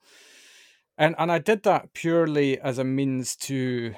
and 0.97 1.15
and 1.17 1.31
I 1.31 1.39
did 1.39 1.63
that 1.63 1.93
purely 1.93 2.59
as 2.59 2.77
a 2.77 2.83
means 2.83 3.35
to 3.37 3.93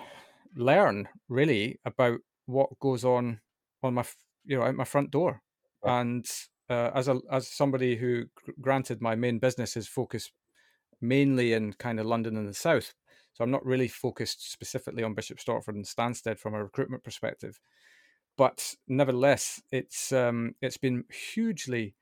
learn 0.56 1.08
really 1.28 1.80
about 1.86 2.20
what 2.46 2.80
goes 2.80 3.06
on 3.06 3.40
on 3.84 3.94
my 3.94 4.06
you 4.46 4.58
know 4.58 4.64
out 4.64 4.76
my 4.76 4.84
front 4.84 5.12
door, 5.12 5.42
yeah. 5.84 6.02
and 6.02 6.26
uh, 6.70 6.92
as 6.94 7.08
a 7.08 7.20
as 7.32 7.48
somebody 7.48 7.96
who 7.96 8.26
granted 8.62 9.02
my 9.02 9.16
main 9.16 9.40
business 9.40 9.78
is 9.78 9.88
focused 9.88 10.32
mainly 11.02 11.54
in 11.54 11.74
kind 11.74 12.00
of 12.00 12.06
London 12.06 12.36
and 12.36 12.48
the 12.48 12.54
south, 12.54 12.94
so 13.34 13.44
I'm 13.44 13.52
not 13.52 13.66
really 13.66 13.88
focused 13.88 14.52
specifically 14.52 15.04
on 15.04 15.14
Bishop's 15.14 15.44
Stortford 15.46 15.76
and 15.76 15.86
Stansted 15.86 16.38
from 16.38 16.54
a 16.54 16.64
recruitment 16.64 17.04
perspective, 17.04 17.60
but 18.38 18.76
nevertheless, 18.88 19.62
it's 19.72 20.12
um, 20.12 20.56
it's 20.62 20.78
been 20.78 21.06
hugely 21.34 21.96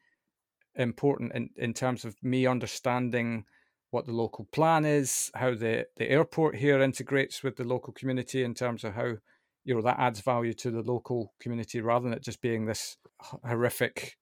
important 0.75 1.33
in, 1.33 1.49
in 1.57 1.73
terms 1.73 2.05
of 2.05 2.15
me 2.23 2.45
understanding 2.45 3.45
what 3.91 4.05
the 4.05 4.11
local 4.11 4.45
plan 4.51 4.85
is, 4.85 5.31
how 5.35 5.51
the, 5.55 5.85
the 5.97 6.09
airport 6.09 6.55
here 6.55 6.81
integrates 6.81 7.43
with 7.43 7.55
the 7.55 7.63
local 7.63 7.93
community 7.93 8.43
in 8.43 8.53
terms 8.53 8.83
of 8.83 8.93
how 8.93 9.15
you 9.63 9.75
know 9.75 9.81
that 9.81 9.99
adds 9.99 10.21
value 10.21 10.53
to 10.53 10.71
the 10.71 10.81
local 10.81 11.33
community 11.39 11.81
rather 11.81 12.03
than 12.03 12.13
it 12.13 12.23
just 12.23 12.41
being 12.41 12.65
this 12.65 12.97
horrific, 13.43 14.17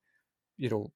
you 0.56 0.68
know, 0.68 0.92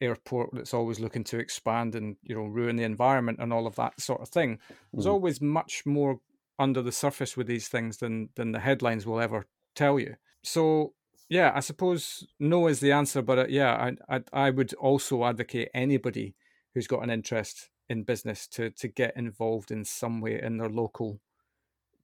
airport 0.00 0.50
that's 0.52 0.74
always 0.74 0.98
looking 0.98 1.22
to 1.22 1.38
expand 1.38 1.94
and 1.94 2.16
you 2.22 2.34
know 2.34 2.44
ruin 2.44 2.76
the 2.76 2.82
environment 2.82 3.38
and 3.40 3.52
all 3.52 3.66
of 3.66 3.76
that 3.76 4.00
sort 4.00 4.20
of 4.20 4.28
thing. 4.28 4.58
There's 4.92 5.06
mm. 5.06 5.12
always 5.12 5.40
much 5.40 5.86
more 5.86 6.18
under 6.58 6.82
the 6.82 6.92
surface 6.92 7.36
with 7.36 7.46
these 7.46 7.68
things 7.68 7.98
than 7.98 8.30
than 8.34 8.52
the 8.52 8.60
headlines 8.60 9.06
will 9.06 9.20
ever 9.20 9.46
tell 9.74 9.98
you. 9.98 10.16
So 10.42 10.94
yeah, 11.28 11.52
I 11.54 11.60
suppose 11.60 12.26
no 12.38 12.66
is 12.66 12.80
the 12.80 12.92
answer, 12.92 13.22
but 13.22 13.38
uh, 13.38 13.46
yeah, 13.48 13.94
I, 14.08 14.16
I 14.16 14.22
I 14.32 14.50
would 14.50 14.74
also 14.74 15.24
advocate 15.24 15.68
anybody 15.72 16.34
who's 16.74 16.88
got 16.88 17.02
an 17.02 17.10
interest 17.10 17.70
in 17.92 18.02
business 18.02 18.48
to 18.48 18.70
to 18.70 18.88
get 18.88 19.16
involved 19.16 19.70
in 19.70 19.84
some 19.84 20.20
way 20.20 20.40
in 20.42 20.56
their 20.56 20.68
local 20.68 21.20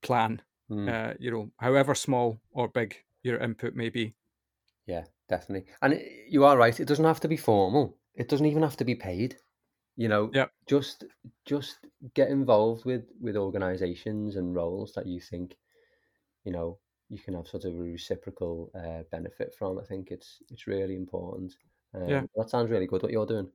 plan. 0.03 0.43
Mm. 0.71 0.89
Uh, 0.89 1.15
you 1.19 1.31
know, 1.31 1.51
however 1.57 1.95
small 1.95 2.41
or 2.53 2.69
big 2.69 2.95
your 3.23 3.39
input 3.39 3.75
may 3.75 3.89
be. 3.89 4.15
Yeah, 4.87 5.05
definitely. 5.29 5.71
And 5.83 6.01
you 6.29 6.45
are 6.45 6.57
right. 6.57 6.79
It 6.79 6.87
doesn't 6.87 7.05
have 7.05 7.21
to 7.21 7.29
be 7.29 7.37
formal. 7.37 7.97
It 8.15 8.29
doesn't 8.29 8.47
even 8.47 8.63
have 8.63 8.77
to 8.77 8.85
be 8.85 8.95
paid. 8.95 9.37
You 9.97 10.09
know, 10.09 10.31
yeah. 10.33 10.47
just 10.69 11.05
just 11.45 11.79
get 12.15 12.29
involved 12.29 12.85
with 12.85 13.05
with 13.21 13.37
organisations 13.37 14.37
and 14.37 14.55
roles 14.55 14.93
that 14.93 15.07
you 15.07 15.21
think, 15.21 15.57
you 16.45 16.53
know, 16.53 16.79
you 17.09 17.19
can 17.19 17.35
have 17.35 17.49
sort 17.49 17.65
of 17.65 17.75
a 17.75 17.83
reciprocal 17.83 18.71
uh, 18.75 19.03
benefit 19.11 19.55
from. 19.59 19.79
I 19.79 19.85
think 19.85 20.11
it's 20.11 20.39
it's 20.51 20.67
really 20.67 20.95
important. 20.95 21.55
Um, 21.95 22.09
yeah, 22.09 22.23
that 22.37 22.51
sounds 22.51 22.71
really 22.71 22.87
good. 22.87 23.03
What 23.03 23.11
you're 23.11 23.27
doing. 23.27 23.51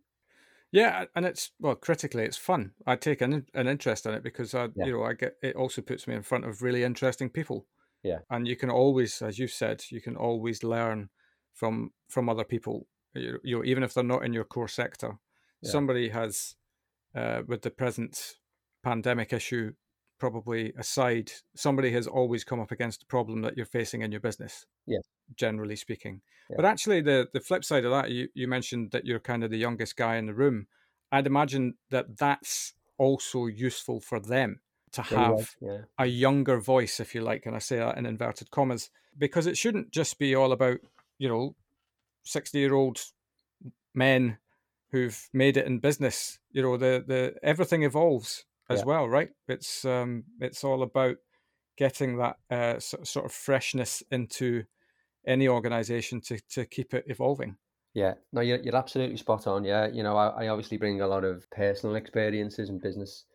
Yeah, 0.74 1.05
and 1.15 1.24
it's 1.24 1.51
well 1.59 1.76
critically, 1.76 2.24
it's 2.24 2.36
fun. 2.36 2.71
I 2.88 2.95
take 2.95 3.21
an 3.21 3.45
an 3.53 3.67
interest 3.67 4.07
in 4.07 4.15
it 4.15 4.24
because 4.24 4.55
I, 4.55 4.69
yeah. 4.76 4.86
you 4.86 4.93
know, 4.93 5.03
I 5.03 5.13
get 5.13 5.36
it 5.43 5.55
also 5.55 5.84
puts 5.84 6.07
me 6.07 6.15
in 6.15 6.24
front 6.24 6.45
of 6.45 6.63
really 6.63 6.84
interesting 6.84 7.30
people, 7.30 7.67
Yeah. 8.03 8.19
And 8.30 8.47
you 8.47 8.55
can 8.55 8.69
always, 8.69 9.21
as 9.21 9.39
you've 9.39 9.51
said, 9.51 9.84
you 9.89 10.01
can 10.01 10.15
always 10.15 10.63
learn 10.63 11.09
from 11.53 11.91
from 12.09 12.28
other 12.28 12.43
people. 12.43 12.88
You, 13.13 13.39
you 13.43 13.57
know, 13.57 13.63
even 13.63 13.84
if 13.84 13.93
they're 13.93 14.03
not 14.03 14.26
in 14.26 14.34
your 14.34 14.43
core 14.43 14.67
sector, 14.67 15.19
yeah. 15.61 15.71
somebody 15.71 16.09
has, 16.09 16.55
uh, 17.15 17.43
with 17.47 17.61
the 17.61 17.69
present 17.69 18.36
pandemic 18.84 19.32
issue 19.32 19.74
probably 20.24 20.71
aside, 20.78 21.30
somebody 21.53 21.91
has 21.91 22.07
always 22.07 22.45
come 22.45 22.61
up 22.61 22.71
against 22.71 23.03
a 23.03 23.05
problem 23.07 23.41
that 23.41 23.57
you're 23.57 23.65
facing 23.65 24.03
in 24.03 24.09
your 24.09 24.21
business. 24.21 24.65
Yeah. 24.88 24.99
Generally 25.36 25.76
speaking. 25.76 26.21
Yeah. 26.49 26.55
But 26.55 26.63
actually 26.63 27.01
the 27.01 27.28
the 27.34 27.41
flip 27.41 27.65
side 27.65 27.84
of 27.84 27.91
that, 27.91 28.09
you, 28.09 28.30
you 28.34 28.47
mentioned 28.47 28.91
that 28.91 29.03
you're 29.03 29.19
kind 29.19 29.43
of 29.43 29.51
the 29.51 29.57
youngest 29.57 29.97
guy 29.97 30.15
in 30.15 30.26
the 30.26 30.34
room. 30.34 30.67
I'd 31.11 31.28
imagine 31.28 31.74
that 31.89 32.17
that's 32.17 32.74
also 32.97 33.47
useful 33.47 33.99
for 33.99 34.17
them 34.17 34.61
to 34.93 35.01
have 35.01 35.57
yeah. 35.59 35.80
a 35.99 36.05
younger 36.05 36.57
voice, 36.57 37.01
if 37.01 37.13
you 37.13 37.19
like, 37.19 37.45
and 37.45 37.53
I 37.53 37.59
say 37.59 37.80
that 37.80 37.97
in 37.97 38.05
inverted 38.05 38.49
commas, 38.49 38.91
because 39.17 39.45
it 39.45 39.57
shouldn't 39.57 39.91
just 39.91 40.17
be 40.17 40.34
all 40.34 40.53
about, 40.53 40.78
you 41.17 41.28
know, 41.28 41.53
60 42.24 42.57
year 42.57 42.74
old 42.74 43.01
men 43.93 44.38
who've 44.93 45.28
made 45.34 45.57
it 45.57 45.67
in 45.67 45.80
business. 45.80 46.39
You 46.53 46.61
know, 46.61 46.78
the, 46.78 47.03
the 47.05 47.34
everything 47.43 47.84
evolves 47.84 48.45
as 48.70 48.80
yeah. 48.80 48.86
well, 48.86 49.07
right? 49.07 49.30
It's 49.47 49.86
um, 49.86 50.24
it's 50.39 50.64
all 50.64 50.84
about 50.84 51.18
getting 51.78 52.18
that 52.18 52.38
uh, 52.49 52.80
sort 52.80 53.26
of 53.26 53.32
freshness 53.32 54.03
into 54.11 54.64
any 55.26 55.47
organization 55.47 56.22
to 56.22 56.39
to 56.51 56.66
keep 56.66 56.93
it 56.93 57.05
evolving. 57.07 57.57
Yeah, 57.93 58.16
no, 58.32 58.41
you're, 58.41 58.59
you're 58.59 58.76
absolutely 58.76 59.18
spot 59.18 59.45
on. 59.45 59.64
Yeah, 59.64 59.88
you 59.88 60.01
know, 60.01 60.18
I, 60.18 60.45
I 60.45 60.47
obviously 60.47 60.78
bring 60.78 61.01
a 61.01 61.07
lot 61.07 61.24
of 61.24 61.49
personal 61.51 61.95
experiences 61.95 62.70
and 62.70 62.82
business 62.82 63.26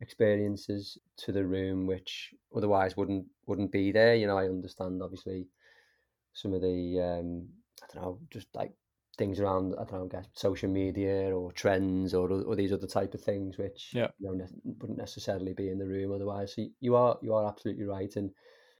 experiences 0.00 0.98
to 1.18 1.32
the 1.32 1.44
room, 1.44 1.86
which 1.86 2.32
otherwise 2.54 2.96
wouldn't 2.96 3.26
wouldn't 3.46 3.72
be 3.72 3.90
there. 3.90 4.14
You 4.14 4.26
know, 4.26 4.38
I 4.38 4.44
understand 4.44 5.02
obviously 5.02 5.46
some 6.32 6.54
of 6.54 6.62
the 6.62 7.18
um, 7.20 7.48
I 7.82 7.86
don't 7.92 8.02
know, 8.02 8.18
just 8.30 8.46
like 8.54 8.72
things 9.18 9.40
around 9.40 9.74
I 9.74 9.84
don't 9.84 9.92
know, 9.92 10.04
I 10.04 10.20
guess 10.20 10.28
social 10.32 10.70
media 10.70 11.36
or 11.36 11.52
trends 11.52 12.14
or 12.14 12.30
or 12.30 12.56
these 12.56 12.72
other 12.72 12.86
type 12.86 13.14
of 13.14 13.20
things, 13.20 13.58
which 13.58 13.90
yeah. 13.92 14.08
you 14.18 14.28
know 14.28 14.34
ne- 14.34 14.74
wouldn't 14.80 14.98
necessarily 14.98 15.52
be 15.52 15.68
in 15.68 15.78
the 15.78 15.86
room 15.86 16.12
otherwise. 16.12 16.54
So 16.54 16.64
you 16.80 16.96
are 16.96 17.18
you 17.20 17.34
are 17.34 17.46
absolutely 17.46 17.84
right, 17.84 18.14
and 18.16 18.30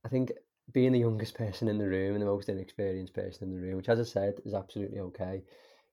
I 0.05 0.09
think 0.09 0.31
being 0.73 0.93
the 0.93 1.01
youngest 1.01 1.35
person 1.43 1.69
in 1.69 1.79
the 1.79 1.89
room 1.89 2.15
and 2.15 2.23
the 2.23 2.27
most 2.27 2.49
inexperienced 2.49 3.15
person 3.15 3.49
in 3.49 3.55
the 3.55 3.61
room, 3.61 3.77
which 3.77 3.89
as 3.89 4.01
I 4.01 4.05
said 4.05 4.35
is 4.47 4.55
absolutely 4.55 5.01
okay, 5.01 5.43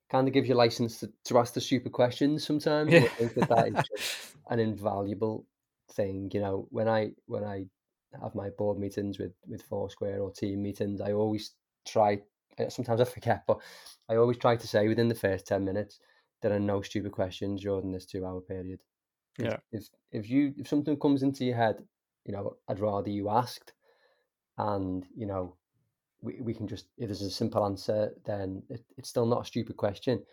kind 0.09 0.27
of 0.27 0.33
gives 0.33 0.47
you 0.47 0.55
license 0.55 0.99
to, 0.99 1.11
to 1.25 1.39
ask 1.39 1.53
the 1.53 1.61
stupid 1.61 1.91
questions 1.91 2.45
sometimes. 2.45 2.91
Yeah. 2.91 3.03
I 3.03 3.07
think 3.07 3.33
that 3.35 3.49
that 3.49 3.67
is 3.67 3.85
just 3.95 4.35
an 4.49 4.59
invaluable 4.59 5.45
thing. 5.93 6.29
You 6.33 6.41
know, 6.41 6.67
when 6.69 6.87
I 6.87 7.11
when 7.25 7.43
I 7.43 7.65
have 8.21 8.35
my 8.35 8.49
board 8.49 8.77
meetings 8.77 9.19
with 9.19 9.33
with 9.47 9.63
Foursquare 9.63 10.21
or 10.21 10.31
team 10.31 10.61
meetings, 10.61 11.01
I 11.01 11.13
always 11.13 11.53
try. 11.87 12.21
Uh, 12.59 12.69
sometimes 12.69 13.01
I 13.01 13.03
forget, 13.17 13.43
but 13.47 13.59
I 14.09 14.15
always 14.15 14.37
try 14.37 14.55
to 14.55 14.67
say 14.67 14.87
within 14.87 15.07
the 15.07 15.15
first 15.15 15.47
ten 15.47 15.65
minutes 15.65 15.99
there 16.41 16.53
are 16.53 16.59
no 16.59 16.81
stupid 16.81 17.11
questions 17.11 17.61
during 17.61 17.91
this 17.91 18.05
two 18.05 18.25
hour 18.25 18.41
period. 18.41 18.79
Yeah. 19.37 19.57
If 19.71 19.87
if 20.11 20.29
you 20.29 20.53
if 20.57 20.67
something 20.67 20.97
comes 20.99 21.23
into 21.23 21.45
your 21.45 21.55
head, 21.55 21.83
you 22.25 22.33
know, 22.33 22.57
I'd 22.67 22.79
rather 22.79 23.09
you 23.09 23.29
asked, 23.29 23.73
and 24.57 25.05
you 25.15 25.25
know, 25.25 25.55
we, 26.21 26.39
we 26.41 26.53
can 26.53 26.67
just 26.67 26.87
if 26.97 27.07
there's 27.07 27.21
a 27.21 27.29
simple 27.29 27.65
answer, 27.65 28.13
then 28.25 28.63
it, 28.69 28.83
it's 28.97 29.09
still 29.09 29.25
not 29.25 29.41
a 29.41 29.45
stupid 29.45 29.75
question, 29.75 30.23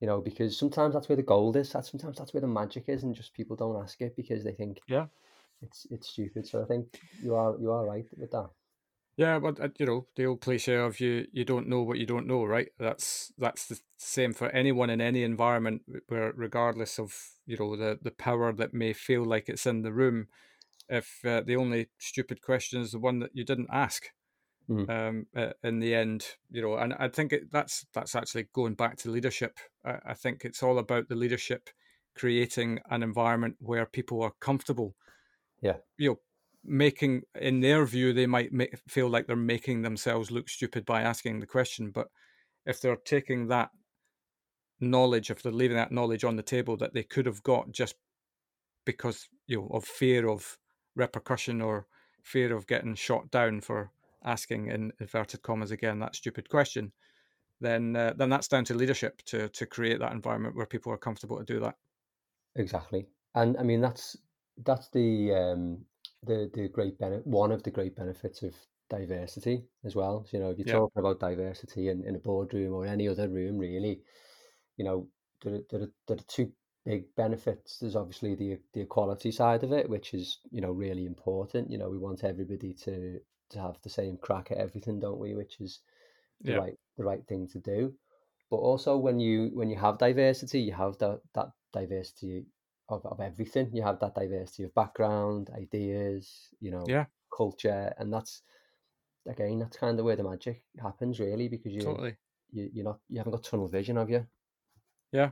you 0.00 0.06
know, 0.06 0.20
because 0.20 0.58
sometimes 0.58 0.94
that's 0.94 1.08
where 1.08 1.16
the 1.16 1.22
gold 1.22 1.56
is. 1.56 1.72
That 1.72 1.86
sometimes 1.86 2.18
that's 2.18 2.34
where 2.34 2.40
the 2.40 2.46
magic 2.46 2.84
is, 2.88 3.02
and 3.02 3.14
just 3.14 3.34
people 3.34 3.56
don't 3.56 3.82
ask 3.82 4.00
it 4.00 4.14
because 4.16 4.44
they 4.44 4.52
think 4.52 4.80
yeah, 4.88 5.06
it's 5.62 5.86
it's 5.90 6.08
stupid. 6.08 6.46
So 6.46 6.62
I 6.62 6.66
think 6.66 7.00
you 7.22 7.34
are 7.34 7.56
you 7.58 7.72
are 7.72 7.86
right 7.86 8.06
with 8.16 8.30
that. 8.30 8.50
Yeah, 9.16 9.38
but 9.38 9.58
uh, 9.60 9.68
you 9.78 9.86
know 9.86 10.06
the 10.14 10.26
old 10.26 10.42
cliche 10.42 10.76
of 10.76 11.00
you 11.00 11.26
you 11.32 11.44
don't 11.44 11.68
know 11.68 11.82
what 11.82 11.98
you 11.98 12.04
don't 12.06 12.26
know, 12.26 12.44
right? 12.44 12.68
That's 12.78 13.32
that's 13.38 13.66
the 13.66 13.80
same 13.96 14.34
for 14.34 14.48
anyone 14.50 14.90
in 14.90 15.00
any 15.00 15.22
environment, 15.22 15.82
where 16.08 16.32
regardless 16.36 16.98
of 16.98 17.14
you 17.46 17.56
know 17.56 17.76
the 17.76 17.98
the 18.02 18.10
power 18.10 18.52
that 18.52 18.74
may 18.74 18.92
feel 18.92 19.24
like 19.24 19.48
it's 19.48 19.64
in 19.64 19.82
the 19.82 19.92
room, 19.92 20.26
if 20.88 21.20
uh, 21.24 21.40
the 21.46 21.56
only 21.56 21.88
stupid 21.98 22.42
question 22.42 22.82
is 22.82 22.92
the 22.92 22.98
one 22.98 23.20
that 23.20 23.30
you 23.32 23.42
didn't 23.42 23.70
ask, 23.72 24.10
mm. 24.68 24.88
um, 24.90 25.26
uh, 25.34 25.52
in 25.64 25.80
the 25.80 25.94
end, 25.94 26.26
you 26.50 26.60
know, 26.60 26.76
and 26.76 26.92
I 26.98 27.08
think 27.08 27.32
it, 27.32 27.50
that's 27.50 27.86
that's 27.94 28.14
actually 28.14 28.48
going 28.52 28.74
back 28.74 28.98
to 28.98 29.10
leadership. 29.10 29.58
I, 29.82 29.96
I 30.08 30.14
think 30.14 30.44
it's 30.44 30.62
all 30.62 30.78
about 30.78 31.08
the 31.08 31.16
leadership 31.16 31.70
creating 32.14 32.80
an 32.90 33.02
environment 33.02 33.56
where 33.60 33.86
people 33.86 34.22
are 34.22 34.32
comfortable. 34.40 34.94
Yeah, 35.62 35.76
you 35.96 36.10
know 36.10 36.20
making 36.66 37.22
in 37.40 37.60
their 37.60 37.84
view 37.84 38.12
they 38.12 38.26
might 38.26 38.52
make, 38.52 38.76
feel 38.88 39.08
like 39.08 39.26
they're 39.26 39.36
making 39.36 39.82
themselves 39.82 40.30
look 40.30 40.48
stupid 40.48 40.84
by 40.84 41.02
asking 41.02 41.40
the 41.40 41.46
question 41.46 41.90
but 41.90 42.08
if 42.64 42.80
they're 42.80 42.96
taking 42.96 43.48
that 43.48 43.70
knowledge 44.80 45.30
if 45.30 45.42
they're 45.42 45.52
leaving 45.52 45.76
that 45.76 45.92
knowledge 45.92 46.24
on 46.24 46.36
the 46.36 46.42
table 46.42 46.76
that 46.76 46.92
they 46.94 47.02
could 47.02 47.26
have 47.26 47.42
got 47.42 47.70
just 47.70 47.94
because 48.84 49.28
you 49.46 49.58
know 49.58 49.68
of 49.72 49.84
fear 49.84 50.28
of 50.28 50.58
repercussion 50.94 51.60
or 51.60 51.86
fear 52.22 52.54
of 52.54 52.66
getting 52.66 52.94
shot 52.94 53.30
down 53.30 53.60
for 53.60 53.90
asking 54.24 54.66
in 54.66 54.92
inverted 55.00 55.42
commas 55.42 55.70
again 55.70 55.98
that 55.98 56.14
stupid 56.14 56.48
question 56.48 56.92
then 57.60 57.96
uh, 57.96 58.12
then 58.16 58.28
that's 58.28 58.48
down 58.48 58.64
to 58.64 58.74
leadership 58.74 59.22
to 59.22 59.48
to 59.48 59.66
create 59.66 59.98
that 60.00 60.12
environment 60.12 60.54
where 60.54 60.66
people 60.66 60.92
are 60.92 60.98
comfortable 60.98 61.38
to 61.38 61.44
do 61.44 61.60
that. 61.60 61.76
Exactly. 62.56 63.06
And 63.34 63.56
i 63.58 63.62
mean 63.62 63.80
that's 63.80 64.16
that's 64.64 64.88
the 64.90 65.32
um 65.32 65.84
the 66.26 66.50
the 66.52 66.68
great 66.68 66.98
benefit 66.98 67.26
one 67.26 67.52
of 67.52 67.62
the 67.62 67.70
great 67.70 67.96
benefits 67.96 68.42
of 68.42 68.54
diversity 68.88 69.64
as 69.84 69.94
well. 69.94 70.24
So, 70.24 70.36
you 70.36 70.42
know, 70.42 70.50
if 70.50 70.58
you're 70.58 70.68
yeah. 70.68 70.74
talking 70.74 71.00
about 71.00 71.20
diversity 71.20 71.88
in, 71.88 72.04
in 72.04 72.14
a 72.14 72.20
boardroom 72.20 72.72
or 72.72 72.86
any 72.86 73.08
other 73.08 73.28
room, 73.28 73.58
really, 73.58 74.00
you 74.76 74.84
know, 74.84 75.08
there, 75.42 75.60
there, 75.70 75.88
there 76.06 76.16
are 76.16 76.28
two 76.28 76.52
big 76.84 77.04
benefits. 77.16 77.78
There's 77.78 77.96
obviously 77.96 78.34
the 78.34 78.58
the 78.72 78.82
equality 78.82 79.32
side 79.32 79.64
of 79.64 79.72
it, 79.72 79.88
which 79.88 80.14
is 80.14 80.38
you 80.50 80.60
know 80.60 80.72
really 80.72 81.04
important. 81.04 81.70
You 81.70 81.78
know, 81.78 81.90
we 81.90 81.98
want 81.98 82.24
everybody 82.24 82.74
to 82.84 83.18
to 83.50 83.60
have 83.60 83.76
the 83.82 83.90
same 83.90 84.16
crack 84.16 84.50
at 84.50 84.58
everything, 84.58 85.00
don't 85.00 85.18
we? 85.18 85.34
Which 85.34 85.60
is 85.60 85.80
the 86.40 86.52
yeah. 86.52 86.58
right 86.58 86.78
the 86.96 87.04
right 87.04 87.26
thing 87.26 87.48
to 87.48 87.58
do. 87.58 87.92
But 88.50 88.58
also 88.58 88.96
when 88.96 89.18
you 89.18 89.50
when 89.52 89.68
you 89.68 89.76
have 89.76 89.98
diversity, 89.98 90.60
you 90.60 90.72
have 90.72 90.96
that 90.98 91.20
that 91.34 91.48
diversity 91.72 92.46
of, 92.88 93.04
of 93.06 93.20
everything. 93.20 93.70
You 93.72 93.82
have 93.82 94.00
that 94.00 94.14
diversity 94.14 94.64
of 94.64 94.74
background, 94.74 95.50
ideas, 95.56 96.48
you 96.60 96.70
know, 96.70 96.84
yeah. 96.86 97.06
culture, 97.34 97.92
and 97.98 98.12
that's 98.12 98.42
again 99.28 99.58
that's 99.58 99.76
kind 99.76 99.98
of 99.98 100.04
where 100.04 100.16
the 100.16 100.24
magic 100.24 100.62
happens, 100.80 101.20
really, 101.20 101.48
because 101.48 101.72
you 101.72 101.82
totally 101.82 102.16
you 102.52 102.70
you're 102.72 102.84
not 102.84 103.00
you 103.08 103.18
haven't 103.18 103.32
got 103.32 103.44
tunnel 103.44 103.68
vision, 103.68 103.96
have 103.96 104.10
you? 104.10 104.26
Yeah, 105.12 105.30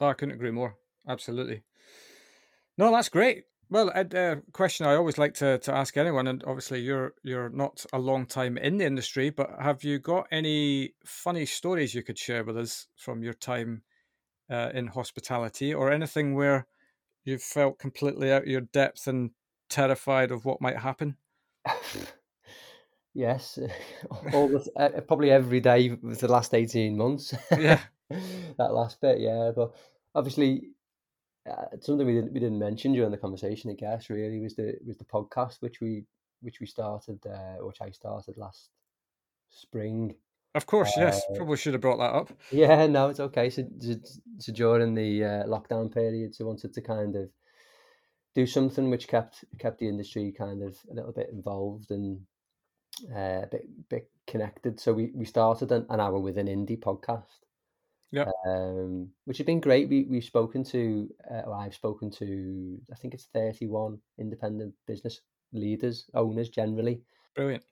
oh, 0.00 0.08
I 0.08 0.14
couldn't 0.14 0.34
agree 0.34 0.50
more. 0.50 0.76
Absolutely. 1.08 1.62
No, 2.78 2.90
that's 2.90 3.08
great. 3.08 3.44
Well, 3.68 3.90
a 3.94 4.32
uh, 4.32 4.36
question 4.52 4.86
I 4.86 4.94
always 4.94 5.18
like 5.18 5.34
to, 5.34 5.58
to 5.58 5.74
ask 5.74 5.96
anyone, 5.96 6.28
and 6.28 6.44
obviously 6.46 6.80
you're 6.80 7.14
you're 7.24 7.48
not 7.48 7.84
a 7.92 7.98
long 7.98 8.26
time 8.26 8.56
in 8.56 8.78
the 8.78 8.84
industry, 8.84 9.30
but 9.30 9.50
have 9.60 9.82
you 9.82 9.98
got 9.98 10.28
any 10.30 10.94
funny 11.04 11.46
stories 11.46 11.94
you 11.94 12.04
could 12.04 12.18
share 12.18 12.44
with 12.44 12.56
us 12.56 12.86
from 12.94 13.24
your 13.24 13.32
time 13.32 13.82
uh, 14.48 14.70
in 14.72 14.86
hospitality, 14.86 15.74
or 15.74 15.90
anything 15.90 16.34
where 16.34 16.68
you 17.26 17.38
felt 17.38 17.78
completely 17.78 18.32
out 18.32 18.42
of 18.42 18.48
your 18.48 18.62
depth 18.62 19.06
and 19.06 19.30
terrified 19.68 20.30
of 20.30 20.44
what 20.44 20.60
might 20.60 20.78
happen? 20.78 21.16
yes, 23.14 23.58
all 24.32 24.48
the, 24.48 24.70
uh, 24.76 25.00
probably 25.02 25.30
every 25.30 25.60
day 25.60 25.90
for 25.90 26.14
the 26.14 26.28
last 26.28 26.54
eighteen 26.54 26.96
months. 26.96 27.34
Yeah, 27.50 27.80
that 28.10 28.72
last 28.72 29.00
bit, 29.00 29.20
yeah. 29.20 29.50
But 29.54 29.74
obviously, 30.14 30.70
uh, 31.50 31.76
something 31.80 32.06
we 32.06 32.14
didn't 32.14 32.32
we 32.32 32.40
didn't 32.40 32.58
mention 32.58 32.92
during 32.92 33.10
the 33.10 33.18
conversation, 33.18 33.70
I 33.70 33.74
guess, 33.74 34.08
really 34.08 34.40
was 34.40 34.54
the 34.54 34.78
was 34.86 34.96
the 34.96 35.04
podcast 35.04 35.56
which 35.60 35.80
we 35.80 36.04
which 36.40 36.60
we 36.60 36.66
started, 36.66 37.18
uh, 37.26 37.64
which 37.64 37.80
I 37.80 37.90
started 37.90 38.36
last 38.36 38.70
spring. 39.50 40.14
Of 40.56 40.64
course, 40.64 40.90
yes. 40.96 41.20
Uh, 41.30 41.34
Probably 41.36 41.58
should 41.58 41.74
have 41.74 41.82
brought 41.82 41.98
that 41.98 42.14
up. 42.14 42.32
Yeah, 42.50 42.86
no, 42.86 43.10
it's 43.10 43.20
okay. 43.20 43.50
So, 43.50 43.68
so 44.38 44.52
during 44.54 44.94
the 44.94 45.22
uh, 45.22 45.44
lockdown 45.44 45.92
period, 45.92 46.34
so 46.34 46.46
wanted 46.46 46.72
to 46.72 46.80
kind 46.80 47.14
of 47.14 47.28
do 48.34 48.46
something 48.46 48.88
which 48.88 49.06
kept 49.06 49.44
kept 49.58 49.78
the 49.78 49.88
industry 49.88 50.32
kind 50.32 50.62
of 50.62 50.78
a 50.90 50.94
little 50.94 51.12
bit 51.12 51.28
involved 51.30 51.90
and 51.90 52.22
uh, 53.14 53.42
a 53.42 53.48
bit 53.50 53.68
bit 53.90 54.10
connected. 54.26 54.80
So 54.80 54.94
we, 54.94 55.10
we 55.14 55.26
started 55.26 55.70
an, 55.72 55.84
an 55.90 56.00
hour 56.00 56.18
with 56.18 56.38
an 56.38 56.46
indie 56.46 56.80
podcast. 56.80 57.44
Yeah. 58.10 58.30
Um, 58.46 59.10
which 59.26 59.36
has 59.36 59.44
been 59.44 59.60
great. 59.60 59.90
We 59.90 60.06
we've 60.08 60.24
spoken 60.24 60.64
to, 60.64 61.10
uh, 61.30 61.50
I've 61.52 61.74
spoken 61.74 62.10
to, 62.12 62.78
I 62.90 62.96
think 62.96 63.12
it's 63.12 63.28
thirty 63.34 63.66
one 63.66 63.98
independent 64.18 64.72
business 64.86 65.20
leaders, 65.52 66.06
owners 66.14 66.48
generally. 66.48 67.02
Brilliant 67.34 67.64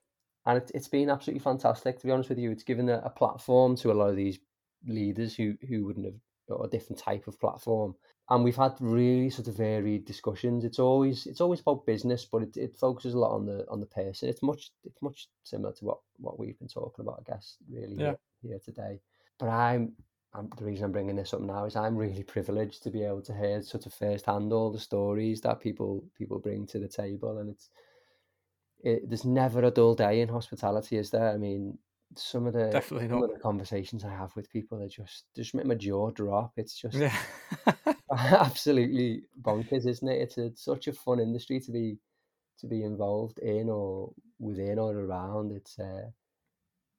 and 0.47 0.59
it, 0.59 0.70
it's 0.74 0.88
been 0.88 1.11
absolutely 1.11 1.42
fantastic. 1.42 1.99
To 1.99 2.07
be 2.07 2.12
honest 2.12 2.28
with 2.28 2.38
you, 2.38 2.51
it's 2.51 2.64
given 2.64 2.88
a, 2.88 3.01
a 3.05 3.11
platform 3.11 3.76
to 3.76 3.92
a 3.92 3.95
lot 3.95 4.11
of 4.11 4.16
these 4.16 4.38
leaders 4.86 5.34
who 5.34 5.55
who 5.68 5.84
wouldn't 5.84 6.07
have 6.07 6.14
got 6.49 6.64
a 6.64 6.68
different 6.68 6.99
type 6.99 7.26
of 7.26 7.40
platform. 7.40 7.95
and 8.30 8.45
we've 8.45 8.57
had 8.57 8.74
really 8.80 9.30
sort 9.30 9.49
of 9.49 9.57
varied 9.57 10.05
discussions. 10.05 10.64
It's 10.64 10.78
always 10.78 11.26
it's 11.26 11.40
always 11.40 11.61
about 11.61 11.86
business, 11.86 12.24
but 12.24 12.42
it, 12.42 12.57
it 12.57 12.76
focuses 12.76 13.14
a 13.14 13.18
lot 13.18 13.34
on 13.34 13.47
the 13.47 13.66
on 13.70 13.80
the 13.80 13.86
person. 13.86 14.28
It's 14.28 14.42
much 14.42 14.70
it's 14.84 15.01
much 15.03 15.28
similar 15.42 15.72
to 15.74 15.84
what 15.84 15.99
what 16.18 16.38
we've 16.38 16.59
been 16.59 16.68
talking 16.68 17.05
about, 17.05 17.22
I 17.26 17.32
guess, 17.32 17.57
really 17.70 17.97
yeah. 17.97 18.14
here, 18.42 18.53
here 18.53 18.61
today. 18.64 19.01
But 19.38 19.49
I'm, 19.49 19.92
I'm 20.32 20.51
the 20.57 20.64
reason 20.64 20.84
I'm 20.84 20.92
bringing 20.92 21.16
this 21.16 21.34
up 21.34 21.40
now 21.40 21.64
is 21.64 21.76
I'm 21.76 21.97
really 21.97 22.22
privileged 22.34 22.82
to 22.84 22.90
be 22.90 23.03
able 23.03 23.22
to 23.22 23.34
hear 23.34 23.62
sort 23.62 23.86
of 23.86 23.95
firsthand 23.95 24.53
all 24.53 24.72
the 24.72 24.78
stories 24.78 25.40
that 25.42 25.61
people 25.61 26.05
people 26.16 26.38
bring 26.38 26.66
to 26.68 26.78
the 26.78 26.88
table, 26.88 27.38
and 27.38 27.51
it's 27.51 27.70
it, 28.85 29.09
there's 29.09 29.24
never 29.24 29.64
a 29.64 29.70
dull 29.70 29.95
day 29.95 30.20
in 30.20 30.28
hospitality, 30.28 30.99
is 30.99 31.11
there? 31.11 31.30
I 31.30 31.39
mean, 31.39 31.78
some 32.16 32.47
of 32.47 32.53
the 32.53 32.68
definitely 32.68 33.09
not. 33.09 33.32
The 33.32 33.41
conversations 33.41 34.05
I 34.05 34.11
have 34.11 34.37
with 34.37 34.51
people 34.51 34.82
are 34.82 34.89
just 34.89 35.24
just 35.35 35.55
make 35.55 35.66
my 35.66 35.74
jaw 35.74 36.11
drop. 36.11 36.53
It's 36.57 36.78
just 36.78 36.97
yeah. 36.97 37.16
absolutely 38.12 39.22
bonkers, 39.41 39.87
isn't 39.87 40.09
it? 40.09 40.20
It's 40.20 40.39
a, 40.39 40.53
such 40.55 40.87
a 40.87 40.93
fun 40.93 41.18
industry 41.18 41.61
to 41.61 41.72
be 41.72 41.99
to 42.61 42.66
be 42.66 42.85
involved 42.85 43.39
in 43.39 43.70
or 43.70 44.12
within 44.39 44.78
or 44.78 44.93
around. 44.93 45.53
It's 45.53 45.78
uh, 45.78 46.11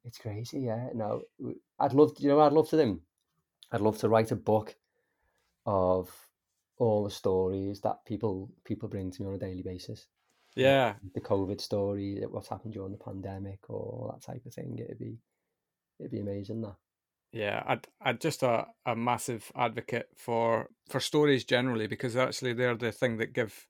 it's 0.04 0.18
crazy, 0.18 0.62
yeah. 0.62 0.90
No, 0.94 1.22
I'd 1.80 1.94
love 1.94 2.16
to, 2.16 2.24
you 2.24 2.30
know 2.30 2.40
I'd 2.40 2.54
love 2.54 2.70
to 2.70 2.78
them. 2.78 3.02
I'd 3.72 3.82
love 3.82 4.00
to 4.00 4.10
write 4.10 4.32
a 4.32 4.36
book 4.36 4.76
of 5.68 6.10
all 6.78 7.04
the 7.04 7.12
stories 7.12 7.82
that 7.82 8.04
people 8.06 8.52
people 8.64 8.90
bring 8.90 9.12
to 9.12 9.22
me 9.22 9.28
on 9.28 9.36
a 9.36 9.40
daily 9.40 9.62
basis. 9.62 10.08
Yeah. 10.56 10.94
The 11.14 11.22
COVID 11.22 11.60
story, 11.60 12.24
what's 12.30 12.48
happened 12.48 12.74
during 12.74 12.92
the 12.92 12.98
pandemic, 12.98 13.70
or 13.70 14.14
that 14.14 14.26
type 14.26 14.46
of 14.46 14.54
thing. 14.54 14.80
It'd 14.80 15.00
be 15.00 15.18
it'd 16.00 16.12
be 16.12 16.22
amazing 16.22 16.62
that. 16.62 16.76
Yeah, 17.32 17.64
I'd 17.68 17.88
I'd 18.02 18.22
just 18.22 18.44
a, 18.44 18.68
a 18.86 18.96
massive 18.96 19.52
advocate 19.56 20.08
for 20.16 20.70
for 20.90 21.00
stories 21.00 21.44
generally 21.44 21.88
because 21.88 22.16
actually 22.16 22.54
they're 22.54 22.76
the 22.76 22.92
thing 22.92 23.18
that 23.18 23.34
give 23.34 23.68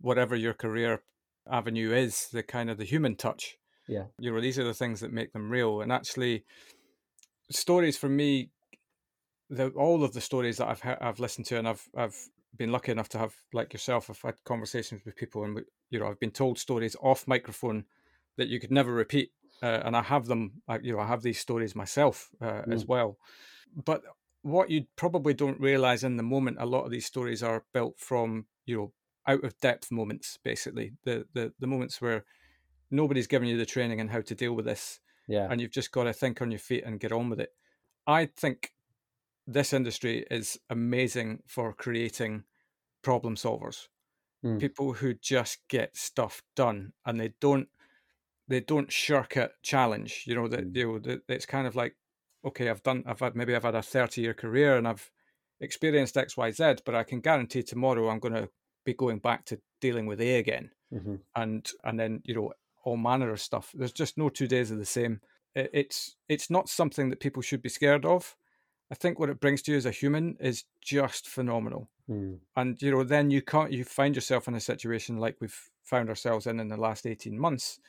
whatever 0.00 0.36
your 0.36 0.54
career 0.54 1.02
avenue 1.50 1.92
is 1.92 2.28
the 2.32 2.42
kind 2.42 2.70
of 2.70 2.78
the 2.78 2.84
human 2.84 3.16
touch. 3.16 3.56
Yeah, 3.88 4.04
you 4.18 4.32
know 4.32 4.40
these 4.40 4.58
are 4.58 4.64
the 4.64 4.74
things 4.74 5.00
that 5.00 5.12
make 5.12 5.32
them 5.32 5.50
real, 5.50 5.80
and 5.80 5.90
actually 5.90 6.44
stories 7.50 7.98
for 7.98 8.08
me, 8.08 8.50
the 9.50 9.70
all 9.70 10.04
of 10.04 10.12
the 10.12 10.20
stories 10.20 10.58
that 10.58 10.68
I've 10.68 10.98
I've 11.00 11.18
listened 11.18 11.46
to 11.46 11.58
and 11.58 11.66
I've 11.66 11.88
I've 11.96 12.16
been 12.56 12.72
lucky 12.72 12.92
enough 12.92 13.08
to 13.10 13.18
have 13.18 13.34
like 13.52 13.72
yourself, 13.72 14.10
I've 14.10 14.20
had 14.20 14.44
conversations 14.44 15.02
with 15.04 15.16
people 15.16 15.44
and 15.44 15.60
you 15.90 15.98
know 15.98 16.06
I've 16.06 16.20
been 16.20 16.30
told 16.30 16.58
stories 16.58 16.96
off 17.00 17.26
microphone 17.26 17.84
that 18.36 18.48
you 18.48 18.60
could 18.60 18.70
never 18.70 18.92
repeat 18.92 19.32
uh, 19.62 19.80
and 19.84 19.96
I 19.96 20.02
have 20.02 20.26
them. 20.26 20.62
I, 20.66 20.78
you 20.78 20.92
know, 20.92 20.98
I 20.98 21.06
have 21.06 21.22
these 21.22 21.38
stories 21.38 21.74
myself 21.74 22.30
uh, 22.40 22.62
mm. 22.62 22.72
as 22.72 22.84
well. 22.84 23.16
But 23.84 24.02
what 24.42 24.70
you 24.70 24.86
probably 24.96 25.34
don't 25.34 25.60
realize 25.60 26.02
in 26.02 26.16
the 26.16 26.22
moment, 26.22 26.56
a 26.60 26.66
lot 26.66 26.84
of 26.84 26.90
these 26.90 27.06
stories 27.06 27.42
are 27.42 27.64
built 27.72 27.98
from 27.98 28.46
you 28.66 28.76
know 28.76 28.92
out 29.26 29.44
of 29.44 29.58
depth 29.60 29.92
moments, 29.92 30.38
basically 30.42 30.92
the 31.04 31.26
the 31.32 31.52
the 31.60 31.66
moments 31.66 32.00
where 32.00 32.24
nobody's 32.90 33.28
giving 33.28 33.48
you 33.48 33.56
the 33.56 33.64
training 33.64 34.00
on 34.00 34.08
how 34.08 34.20
to 34.20 34.34
deal 34.34 34.52
with 34.54 34.64
this, 34.64 34.98
yeah, 35.28 35.46
and 35.48 35.60
you've 35.60 35.70
just 35.70 35.92
got 35.92 36.04
to 36.04 36.12
think 36.12 36.42
on 36.42 36.50
your 36.50 36.60
feet 36.60 36.84
and 36.84 37.00
get 37.00 37.12
on 37.12 37.30
with 37.30 37.40
it. 37.40 37.50
I 38.06 38.26
think 38.26 38.72
this 39.46 39.72
industry 39.72 40.24
is 40.30 40.58
amazing 40.70 41.42
for 41.46 41.72
creating 41.72 42.44
problem 43.02 43.36
solvers. 43.36 43.88
Mm. 44.44 44.60
People 44.60 44.92
who 44.94 45.14
just 45.14 45.58
get 45.68 45.96
stuff 45.96 46.42
done 46.56 46.92
and 47.06 47.20
they 47.20 47.32
don't 47.40 47.68
they 48.48 48.60
don't 48.60 48.92
shirk 48.92 49.36
a 49.36 49.50
challenge. 49.62 50.24
You 50.26 50.34
know 50.34 50.48
that 50.48 50.72
mm. 50.72 50.76
you 50.76 50.92
know 50.92 50.98
that 51.00 51.22
it's 51.28 51.46
kind 51.46 51.66
of 51.66 51.76
like, 51.76 51.96
okay, 52.44 52.68
I've 52.68 52.82
done, 52.82 53.04
I've 53.06 53.20
had 53.20 53.36
maybe 53.36 53.54
I've 53.54 53.62
had 53.62 53.74
a 53.74 53.82
thirty 53.82 54.22
year 54.22 54.34
career 54.34 54.76
and 54.76 54.86
I've 54.86 55.10
experienced 55.60 56.16
X, 56.16 56.36
Y, 56.36 56.50
Z, 56.50 56.76
but 56.84 56.94
I 56.94 57.04
can 57.04 57.20
guarantee 57.20 57.62
tomorrow 57.62 58.08
I'm 58.08 58.18
going 58.18 58.34
to 58.34 58.48
be 58.84 58.94
going 58.94 59.20
back 59.20 59.44
to 59.46 59.60
dealing 59.80 60.06
with 60.06 60.20
A 60.20 60.36
again, 60.38 60.70
mm-hmm. 60.92 61.16
and 61.36 61.70
and 61.84 61.98
then 61.98 62.20
you 62.24 62.34
know 62.34 62.52
all 62.84 62.96
manner 62.96 63.30
of 63.30 63.40
stuff. 63.40 63.70
There's 63.74 63.92
just 63.92 64.18
no 64.18 64.28
two 64.28 64.48
days 64.48 64.72
are 64.72 64.76
the 64.76 64.84
same. 64.84 65.20
It's 65.54 66.16
it's 66.28 66.50
not 66.50 66.68
something 66.68 67.10
that 67.10 67.20
people 67.20 67.42
should 67.42 67.62
be 67.62 67.68
scared 67.68 68.04
of. 68.04 68.36
I 68.92 68.94
think 68.94 69.18
what 69.18 69.30
it 69.30 69.40
brings 69.40 69.62
to 69.62 69.72
you 69.72 69.78
as 69.78 69.86
a 69.86 69.90
human 69.90 70.36
is 70.38 70.64
just 70.82 71.26
phenomenal. 71.26 71.88
Mm. 72.10 72.40
And 72.56 72.80
you 72.82 72.90
know, 72.90 73.02
then 73.02 73.30
you 73.30 73.40
can't 73.40 73.72
you 73.72 73.84
find 73.84 74.14
yourself 74.14 74.48
in 74.48 74.54
a 74.54 74.60
situation 74.60 75.16
like 75.16 75.36
we've 75.40 75.58
found 75.82 76.10
ourselves 76.10 76.46
in 76.46 76.60
in 76.60 76.68
the 76.68 76.76
last 76.76 77.06
eighteen 77.06 77.38
months, 77.38 77.80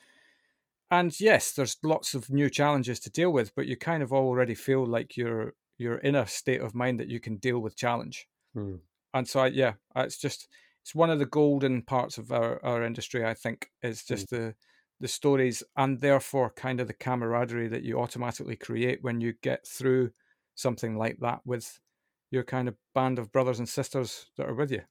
and 0.90 1.20
yes, 1.20 1.52
there's 1.52 1.76
lots 1.84 2.14
of 2.14 2.30
new 2.30 2.50
challenges 2.50 3.02
to 3.02 3.10
deal 3.10 3.32
with, 3.32 3.54
but 3.54 3.66
you 3.66 3.76
kind 3.76 4.02
of 4.02 4.14
already 4.14 4.56
feel 4.56 4.86
like 4.86 5.18
you're 5.18 5.56
you're 5.78 5.98
in 5.98 6.16
a 6.16 6.26
state 6.26 6.62
of 6.62 6.74
mind 6.74 7.02
that 7.02 7.10
you 7.10 7.20
can 7.20 7.36
deal 7.36 7.60
with 7.60 7.76
challenge. 7.76 8.30
Hmm. 8.54 8.76
And 9.14 9.28
so, 9.28 9.42
I, 9.42 9.48
yeah, 9.48 9.74
it's 9.98 10.18
just 10.18 10.48
it's 10.82 10.96
one 10.96 11.10
of 11.10 11.20
the 11.20 11.26
golden 11.26 11.82
parts 11.82 12.18
of 12.18 12.32
our, 12.32 12.64
our 12.64 12.82
industry. 12.82 13.26
I 13.26 13.34
think 13.34 13.72
is 13.82 14.02
hmm. 14.08 14.14
just 14.14 14.30
the 14.30 14.56
the 15.02 15.10
stories 15.10 15.64
and 15.76 16.00
therefore 16.00 16.50
kind 16.56 16.80
of 16.80 16.88
the 16.88 16.94
camaraderie 16.94 17.68
that 17.68 17.84
you 17.84 18.00
automatically 18.00 18.56
create 18.56 19.00
when 19.04 19.20
you 19.20 19.34
get 19.42 19.68
through 19.68 20.10
something 20.56 20.98
like 20.98 21.18
that 21.20 21.42
with 21.46 21.80
your 22.32 22.44
kind 22.44 22.68
of 22.68 22.76
band 22.96 23.20
of 23.20 23.32
brothers 23.32 23.60
and 23.60 23.70
sisters 23.70 24.28
that 24.38 24.50
are 24.50 24.56
with 24.56 24.72
you. 24.72 24.82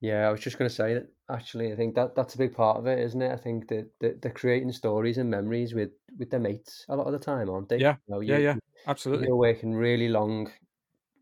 Yeah, 0.00 0.28
I 0.28 0.30
was 0.30 0.40
just 0.40 0.58
going 0.58 0.68
to 0.68 0.74
say 0.74 0.94
that 0.94 1.08
actually. 1.30 1.72
I 1.72 1.76
think 1.76 1.94
that 1.94 2.14
that's 2.14 2.34
a 2.34 2.38
big 2.38 2.54
part 2.54 2.78
of 2.78 2.86
it, 2.86 2.98
isn't 3.00 3.20
it? 3.20 3.32
I 3.32 3.36
think 3.36 3.68
that, 3.68 3.90
that 4.00 4.22
they're 4.22 4.32
creating 4.32 4.72
stories 4.72 5.18
and 5.18 5.30
memories 5.30 5.74
with 5.74 5.90
with 6.18 6.30
their 6.30 6.40
mates 6.40 6.86
a 6.88 6.96
lot 6.96 7.06
of 7.06 7.12
the 7.12 7.18
time, 7.18 7.50
aren't 7.50 7.68
they? 7.68 7.78
Yeah, 7.78 7.96
you 8.06 8.14
know, 8.14 8.20
you, 8.20 8.34
yeah, 8.34 8.38
yeah, 8.38 8.56
absolutely. 8.86 9.26
You're 9.26 9.36
working 9.36 9.74
really 9.74 10.08
long, 10.08 10.50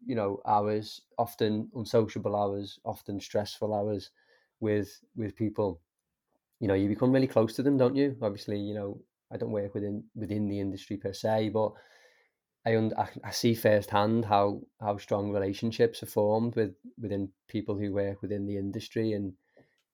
you 0.07 0.15
know, 0.15 0.41
hours, 0.47 1.01
often 1.19 1.71
unsociable 1.75 2.37
hours, 2.37 2.79
often 2.85 3.21
stressful 3.21 3.75
hours, 3.75 4.11
with 4.61 5.01
with 5.17 5.35
people. 5.37 5.81
You 6.61 6.69
know, 6.69 6.75
you 6.75 6.89
become 6.89 7.13
really 7.13 7.27
close 7.27 7.55
to 7.57 7.63
them, 7.63 7.77
don't 7.77 7.97
you? 7.97 8.17
Obviously, 8.23 8.59
you 8.59 8.75
know, 8.75 9.01
I 9.33 9.37
don't 9.37 9.51
work 9.51 9.75
within 9.75 10.05
within 10.15 10.49
the 10.49 10.61
industry 10.61 10.97
per 10.97 11.13
se, 11.13 11.49
but 11.49 11.73
I, 12.65 12.77
un- 12.77 12.95
I 13.25 13.31
see 13.31 13.55
firsthand 13.55 14.25
how 14.25 14.63
how 14.81 14.97
strong 14.99 15.33
relationships 15.33 16.03
are 16.03 16.07
formed 16.07 16.55
with 16.55 16.75
within 17.01 17.31
people 17.49 17.77
who 17.77 17.93
work 17.93 18.23
within 18.23 18.47
the 18.47 18.57
industry, 18.57 19.13
and 19.13 19.33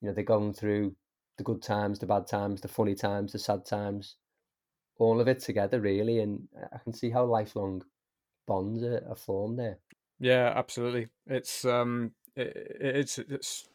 you 0.01 0.09
know 0.09 0.13
they're 0.13 0.25
going 0.25 0.53
through 0.53 0.95
the 1.39 1.45
good 1.45 1.63
times, 1.63 1.99
the 1.99 2.07
bad 2.07 2.27
times, 2.27 2.61
the 2.61 2.69
funny 2.69 2.95
times, 2.95 3.33
the 3.33 3.39
sad 3.39 3.65
times, 3.65 4.17
all 4.99 5.21
of 5.21 5.29
it 5.29 5.41
together 5.41 5.81
really, 5.81 6.21
and 6.21 6.49
I 6.73 6.79
can 6.79 6.93
see 6.93 7.11
how 7.11 7.25
lifelong 7.25 7.85
bonds 8.47 8.83
are, 8.83 9.05
are 9.09 9.17
formed 9.17 9.59
there. 9.59 9.79
Yeah, 10.21 10.53
absolutely. 10.55 11.09
It's 11.27 11.65
um, 11.65 12.13
it, 12.37 12.77
it's 12.81 13.19
it's 13.19 13.69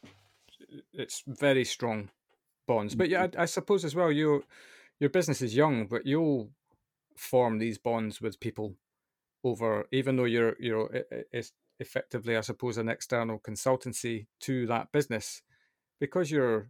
it's 0.94 1.24
very 1.26 1.66
strong 1.66 2.10
bonds, 2.68 2.94
but 2.96 3.10
yeah, 3.10 3.28
I, 3.38 3.44
I 3.44 3.46
suppose 3.46 3.86
as 3.86 3.96
well, 3.96 4.12
your 4.12 4.44
your 5.00 5.10
business 5.10 5.42
is 5.42 5.56
young, 5.56 5.88
but 5.88 6.06
you'll 6.06 6.50
form 7.16 7.60
these 7.60 7.78
bonds 7.78 8.22
with 8.22 8.40
people 8.40 8.76
over, 9.44 9.86
even 9.92 10.16
though 10.16 10.26
you're 10.26 10.56
you're 10.60 10.90
effectively, 11.80 12.38
I 12.38 12.42
suppose, 12.42 12.78
an 12.78 12.90
external 12.90 13.40
consultancy 13.40 14.28
to 14.42 14.66
that 14.68 14.92
business, 14.92 15.42
because 16.00 16.32
you're 16.32 16.70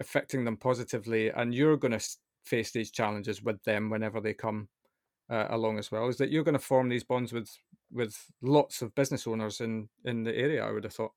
affecting 0.00 0.44
them 0.44 0.56
positively, 0.56 1.30
and 1.30 1.54
you're 1.54 1.76
going 1.76 1.98
to 1.98 2.06
face 2.44 2.70
these 2.70 2.90
challenges 2.90 3.42
with 3.42 3.62
them 3.64 3.90
whenever 3.90 4.20
they 4.20 4.34
come 4.34 4.68
uh, 5.30 5.46
along 5.50 5.78
as 5.78 5.90
well. 5.90 6.08
Is 6.08 6.16
that 6.16 6.30
you're 6.30 6.44
going 6.44 6.54
to 6.54 6.58
form 6.58 6.88
these 6.88 7.04
bonds 7.04 7.32
with 7.32 7.50
with 7.90 8.16
lots 8.42 8.82
of 8.82 8.94
business 8.94 9.26
owners 9.26 9.60
in 9.60 9.88
in 10.04 10.24
the 10.24 10.34
area? 10.34 10.64
I 10.64 10.72
would 10.72 10.84
have 10.84 10.94
thought. 10.94 11.12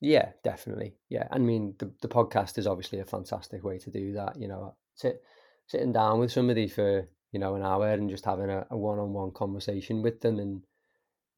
Yeah, 0.00 0.32
definitely. 0.44 0.94
Yeah, 1.08 1.26
I 1.30 1.38
mean 1.38 1.74
the 1.78 1.92
the 2.02 2.08
podcast 2.08 2.58
is 2.58 2.66
obviously 2.66 3.00
a 3.00 3.04
fantastic 3.04 3.64
way 3.64 3.78
to 3.78 3.90
do 3.90 4.12
that. 4.12 4.38
You 4.38 4.48
know, 4.48 4.76
sit, 4.94 5.22
sitting 5.66 5.92
down 5.92 6.20
with 6.20 6.32
somebody 6.32 6.68
for 6.68 7.08
you 7.36 7.40
know, 7.40 7.54
an 7.54 7.62
hour 7.62 7.92
and 7.92 8.08
just 8.08 8.24
having 8.24 8.48
a, 8.48 8.66
a 8.70 8.76
one-on-one 8.78 9.30
conversation 9.32 10.00
with 10.00 10.22
them 10.22 10.38
and, 10.38 10.62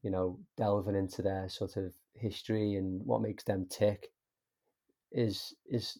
you 0.01 0.09
know, 0.09 0.39
delving 0.55 0.95
into 0.95 1.21
their 1.21 1.49
sort 1.49 1.75
of 1.75 1.91
history 2.13 2.75
and 2.75 3.05
what 3.05 3.21
makes 3.21 3.43
them 3.43 3.67
tick 3.69 4.07
is, 5.11 5.53
is, 5.69 5.99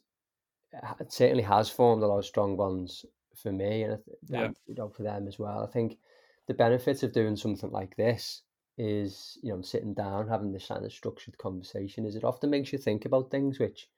it 1.02 1.12
certainly 1.12 1.44
has 1.44 1.70
formed 1.70 2.02
a 2.02 2.08
lot 2.08 2.20
of 2.20 2.26
strong 2.26 2.56
bonds 2.56 3.06
for 3.36 3.52
me 3.52 3.84
and, 3.84 3.98
yeah. 4.30 4.48
you 4.68 4.76
know, 4.76 4.88
for 4.88 5.04
them 5.04 5.28
as 5.28 5.38
well. 5.38 5.66
I 5.68 5.70
think 5.70 5.98
the 6.48 6.54
benefits 6.54 7.04
of 7.04 7.12
doing 7.12 7.36
something 7.36 7.70
like 7.70 7.98
this 7.98 8.44
is, 8.78 9.38
you 9.44 9.54
know, 9.54 9.62
sitting 9.62 9.94
down, 9.94 10.30
having 10.30 10.54
this 10.54 10.68
kind 10.68 10.86
of 10.86 10.94
structured 10.94 11.38
conversation 11.38 12.06
is 12.06 12.16
it 12.16 12.24
often 12.24 12.50
makes 12.50 12.72
you 12.72 12.80
think 12.80 13.04
about 13.04 13.32
things 13.32 13.60
which 13.60 13.90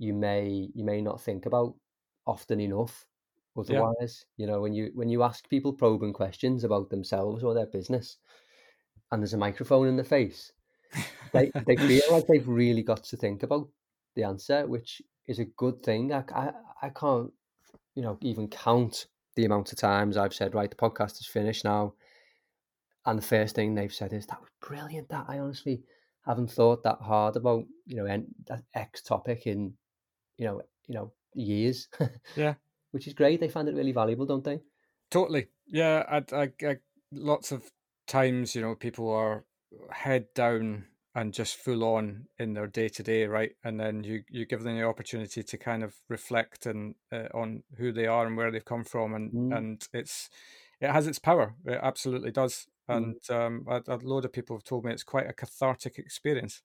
you 0.00 0.14
may, 0.14 0.68
you 0.74 0.84
may 0.84 1.00
not 1.00 1.20
think 1.20 1.46
about 1.46 1.76
often 2.26 2.58
enough 2.58 3.06
otherwise 3.58 4.24
yeah. 4.36 4.44
you 4.44 4.50
know 4.50 4.60
when 4.60 4.72
you 4.72 4.90
when 4.94 5.08
you 5.08 5.22
ask 5.22 5.48
people 5.48 5.72
probing 5.72 6.12
questions 6.12 6.64
about 6.64 6.90
themselves 6.90 7.42
or 7.42 7.54
their 7.54 7.66
business 7.66 8.18
and 9.10 9.22
there's 9.22 9.34
a 9.34 9.38
microphone 9.38 9.88
in 9.88 9.96
the 9.96 10.04
face 10.04 10.52
they 11.32 11.50
they 11.66 11.76
feel 11.76 12.02
like 12.10 12.26
they've 12.28 12.48
really 12.48 12.82
got 12.82 13.04
to 13.04 13.16
think 13.16 13.42
about 13.42 13.68
the 14.16 14.24
answer 14.24 14.66
which 14.66 15.02
is 15.26 15.38
a 15.38 15.44
good 15.44 15.82
thing 15.82 16.12
I, 16.12 16.24
I 16.34 16.52
i 16.82 16.88
can't 16.88 17.32
you 17.94 18.02
know 18.02 18.18
even 18.22 18.48
count 18.48 19.06
the 19.36 19.44
amount 19.44 19.72
of 19.72 19.78
times 19.78 20.16
i've 20.16 20.34
said 20.34 20.54
right 20.54 20.70
the 20.70 20.76
podcast 20.76 21.20
is 21.20 21.26
finished 21.26 21.64
now 21.64 21.94
and 23.06 23.18
the 23.18 23.22
first 23.26 23.54
thing 23.54 23.74
they've 23.74 23.92
said 23.92 24.12
is 24.12 24.26
that 24.26 24.40
was 24.40 24.50
brilliant 24.60 25.08
that 25.10 25.26
i 25.28 25.38
honestly 25.38 25.82
haven't 26.28 26.50
thought 26.50 26.82
that 26.82 27.00
hard 27.00 27.36
about 27.36 27.64
you 27.86 27.96
know 27.96 28.22
that 28.46 28.62
X 28.74 29.02
topic 29.02 29.46
in 29.46 29.72
you 30.36 30.46
know 30.46 30.60
you 30.86 30.94
know 30.94 31.10
years. 31.34 31.88
Yeah, 32.36 32.54
which 32.90 33.06
is 33.06 33.14
great. 33.14 33.40
They 33.40 33.48
find 33.48 33.68
it 33.68 33.74
really 33.74 33.92
valuable, 33.92 34.26
don't 34.26 34.44
they? 34.44 34.60
Totally. 35.10 35.48
Yeah, 35.66 36.04
I, 36.10 36.36
I, 36.36 36.50
I 36.66 36.76
lots 37.12 37.52
of 37.52 37.70
times 38.06 38.54
you 38.54 38.62
know 38.62 38.74
people 38.74 39.10
are 39.10 39.44
head 39.90 40.26
down 40.34 40.86
and 41.14 41.34
just 41.34 41.56
full 41.56 41.82
on 41.82 42.26
in 42.38 42.54
their 42.54 42.66
day 42.66 42.88
to 42.88 43.02
day, 43.02 43.26
right? 43.26 43.52
And 43.64 43.78
then 43.80 44.04
you 44.04 44.22
you 44.28 44.46
give 44.46 44.62
them 44.62 44.76
the 44.76 44.84
opportunity 44.84 45.42
to 45.42 45.58
kind 45.58 45.82
of 45.82 45.94
reflect 46.08 46.66
and 46.66 46.94
uh, 47.12 47.28
on 47.34 47.62
who 47.76 47.92
they 47.92 48.06
are 48.06 48.26
and 48.26 48.36
where 48.36 48.50
they've 48.50 48.64
come 48.64 48.84
from, 48.84 49.14
and 49.14 49.32
mm. 49.32 49.56
and 49.56 49.86
it's 49.92 50.30
it 50.80 50.90
has 50.90 51.06
its 51.06 51.18
power. 51.18 51.54
It 51.64 51.80
absolutely 51.82 52.30
does. 52.30 52.66
Mm. 52.88 52.96
And 52.96 53.30
um, 53.30 53.66
a, 53.68 53.82
a, 53.88 53.96
load 53.96 54.24
of 54.24 54.32
people 54.32 54.56
have 54.56 54.64
told 54.64 54.84
me 54.84 54.92
it's 54.92 55.02
quite 55.02 55.28
a 55.28 55.32
cathartic 55.32 55.98
experience. 55.98 56.62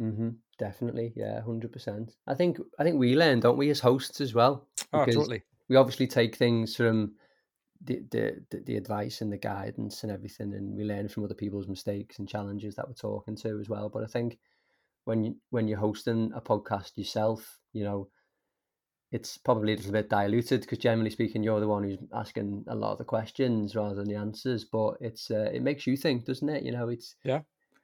Mm-hmm. 0.00 0.30
Definitely, 0.58 1.12
yeah, 1.16 1.40
hundred 1.42 1.72
percent. 1.72 2.12
I 2.26 2.34
think 2.34 2.58
I 2.78 2.82
think 2.82 2.98
we 2.98 3.14
learn, 3.14 3.40
don't 3.40 3.56
we, 3.56 3.70
as 3.70 3.80
hosts 3.80 4.20
as 4.20 4.34
well? 4.34 4.66
Oh, 4.92 5.04
totally. 5.04 5.42
We 5.68 5.76
obviously 5.76 6.06
take 6.06 6.36
things 6.36 6.76
from 6.76 7.14
the, 7.84 8.02
the 8.10 8.62
the 8.64 8.76
advice 8.76 9.20
and 9.20 9.32
the 9.32 9.38
guidance 9.38 10.02
and 10.02 10.12
everything, 10.12 10.54
and 10.54 10.76
we 10.76 10.84
learn 10.84 11.08
from 11.08 11.24
other 11.24 11.34
people's 11.34 11.68
mistakes 11.68 12.18
and 12.18 12.28
challenges 12.28 12.74
that 12.76 12.86
we're 12.86 12.94
talking 12.94 13.36
to 13.36 13.58
as 13.60 13.68
well. 13.68 13.88
But 13.88 14.04
I 14.04 14.06
think 14.06 14.38
when 15.04 15.24
you 15.24 15.36
when 15.50 15.68
you're 15.68 15.78
hosting 15.78 16.32
a 16.34 16.40
podcast 16.40 16.92
yourself, 16.96 17.58
you 17.72 17.84
know, 17.84 18.08
it's 19.12 19.38
probably 19.38 19.72
a 19.72 19.76
little 19.76 19.92
bit 19.92 20.08
diluted 20.08 20.62
because 20.62 20.78
generally 20.78 21.10
speaking, 21.10 21.42
you're 21.42 21.60
the 21.60 21.68
one 21.68 21.84
who's 21.84 21.98
asking 22.14 22.64
a 22.68 22.74
lot 22.74 22.92
of 22.92 22.98
the 22.98 23.04
questions 23.04 23.76
rather 23.76 23.94
than 23.94 24.08
the 24.08 24.16
answers. 24.16 24.64
But 24.64 24.96
it's 25.00 25.30
uh, 25.30 25.50
it 25.52 25.62
makes 25.62 25.86
you 25.86 25.96
think, 25.96 26.24
doesn't 26.24 26.48
it? 26.48 26.62
You 26.62 26.72
know, 26.72 26.88
it's 26.88 27.16
yeah. 27.24 27.40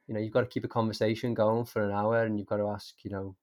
You 0.09 0.15
know, 0.15 0.21
you've 0.21 0.33
got 0.33 0.41
to 0.41 0.47
keep 0.47 0.65
a 0.65 0.69
conversation 0.69 1.33
going 1.33 1.65
for 1.65 1.85
an 1.85 1.93
hour, 1.93 2.25
and 2.25 2.39
you've 2.39 2.49
got 2.49 2.57
to 2.57 2.69
ask, 2.69 2.95
you 3.05 3.11
know, 3.11 3.37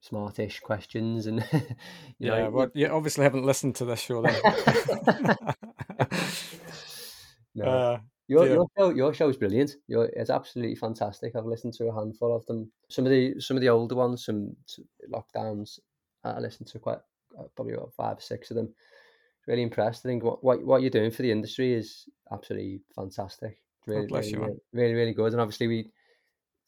smartish 0.00 0.60
questions 0.60 1.26
and 1.26 1.44
yeah 2.18 2.44
know, 2.44 2.50
well 2.50 2.68
you 2.74 2.86
obviously 2.86 3.24
haven't 3.24 3.44
listened 3.44 3.74
to 3.74 3.84
this 3.84 4.00
show 4.00 4.22
then 4.22 4.40
no. 7.54 7.64
Uh, 7.64 7.98
your, 8.28 8.46
yeah. 8.46 8.52
your 8.52 8.66
show 8.76 8.90
your 8.90 9.14
show 9.14 9.28
is 9.28 9.36
brilliant. 9.36 9.76
Your, 9.88 10.04
it's 10.12 10.30
absolutely 10.30 10.76
fantastic. 10.76 11.34
I've 11.34 11.46
listened 11.46 11.72
to 11.74 11.88
a 11.88 11.94
handful 11.94 12.36
of 12.36 12.44
them. 12.46 12.70
Some 12.88 13.06
of 13.06 13.10
the 13.10 13.40
some 13.40 13.56
of 13.56 13.62
the 13.62 13.70
older 13.70 13.94
ones 13.94 14.26
some 14.26 14.54
lockdowns 15.10 15.78
i 16.24 16.38
listened 16.38 16.68
to 16.68 16.78
quite 16.78 16.98
uh, 17.38 17.44
probably 17.56 17.74
about 17.74 17.94
five 17.94 18.18
or 18.18 18.20
six 18.20 18.50
of 18.50 18.56
them. 18.56 18.68
Really 19.46 19.62
impressed. 19.62 20.04
I 20.04 20.10
think 20.10 20.22
what, 20.22 20.44
what, 20.44 20.62
what 20.62 20.82
you're 20.82 20.90
doing 20.90 21.10
for 21.10 21.22
the 21.22 21.32
industry 21.32 21.72
is 21.72 22.04
absolutely 22.30 22.82
fantastic. 22.94 23.62
Really, 23.86 24.06
really, 24.10 24.28
you, 24.28 24.40
really, 24.40 24.60
really 24.72 24.94
really 24.94 25.14
good. 25.14 25.32
And 25.32 25.40
obviously 25.40 25.66
we 25.66 25.90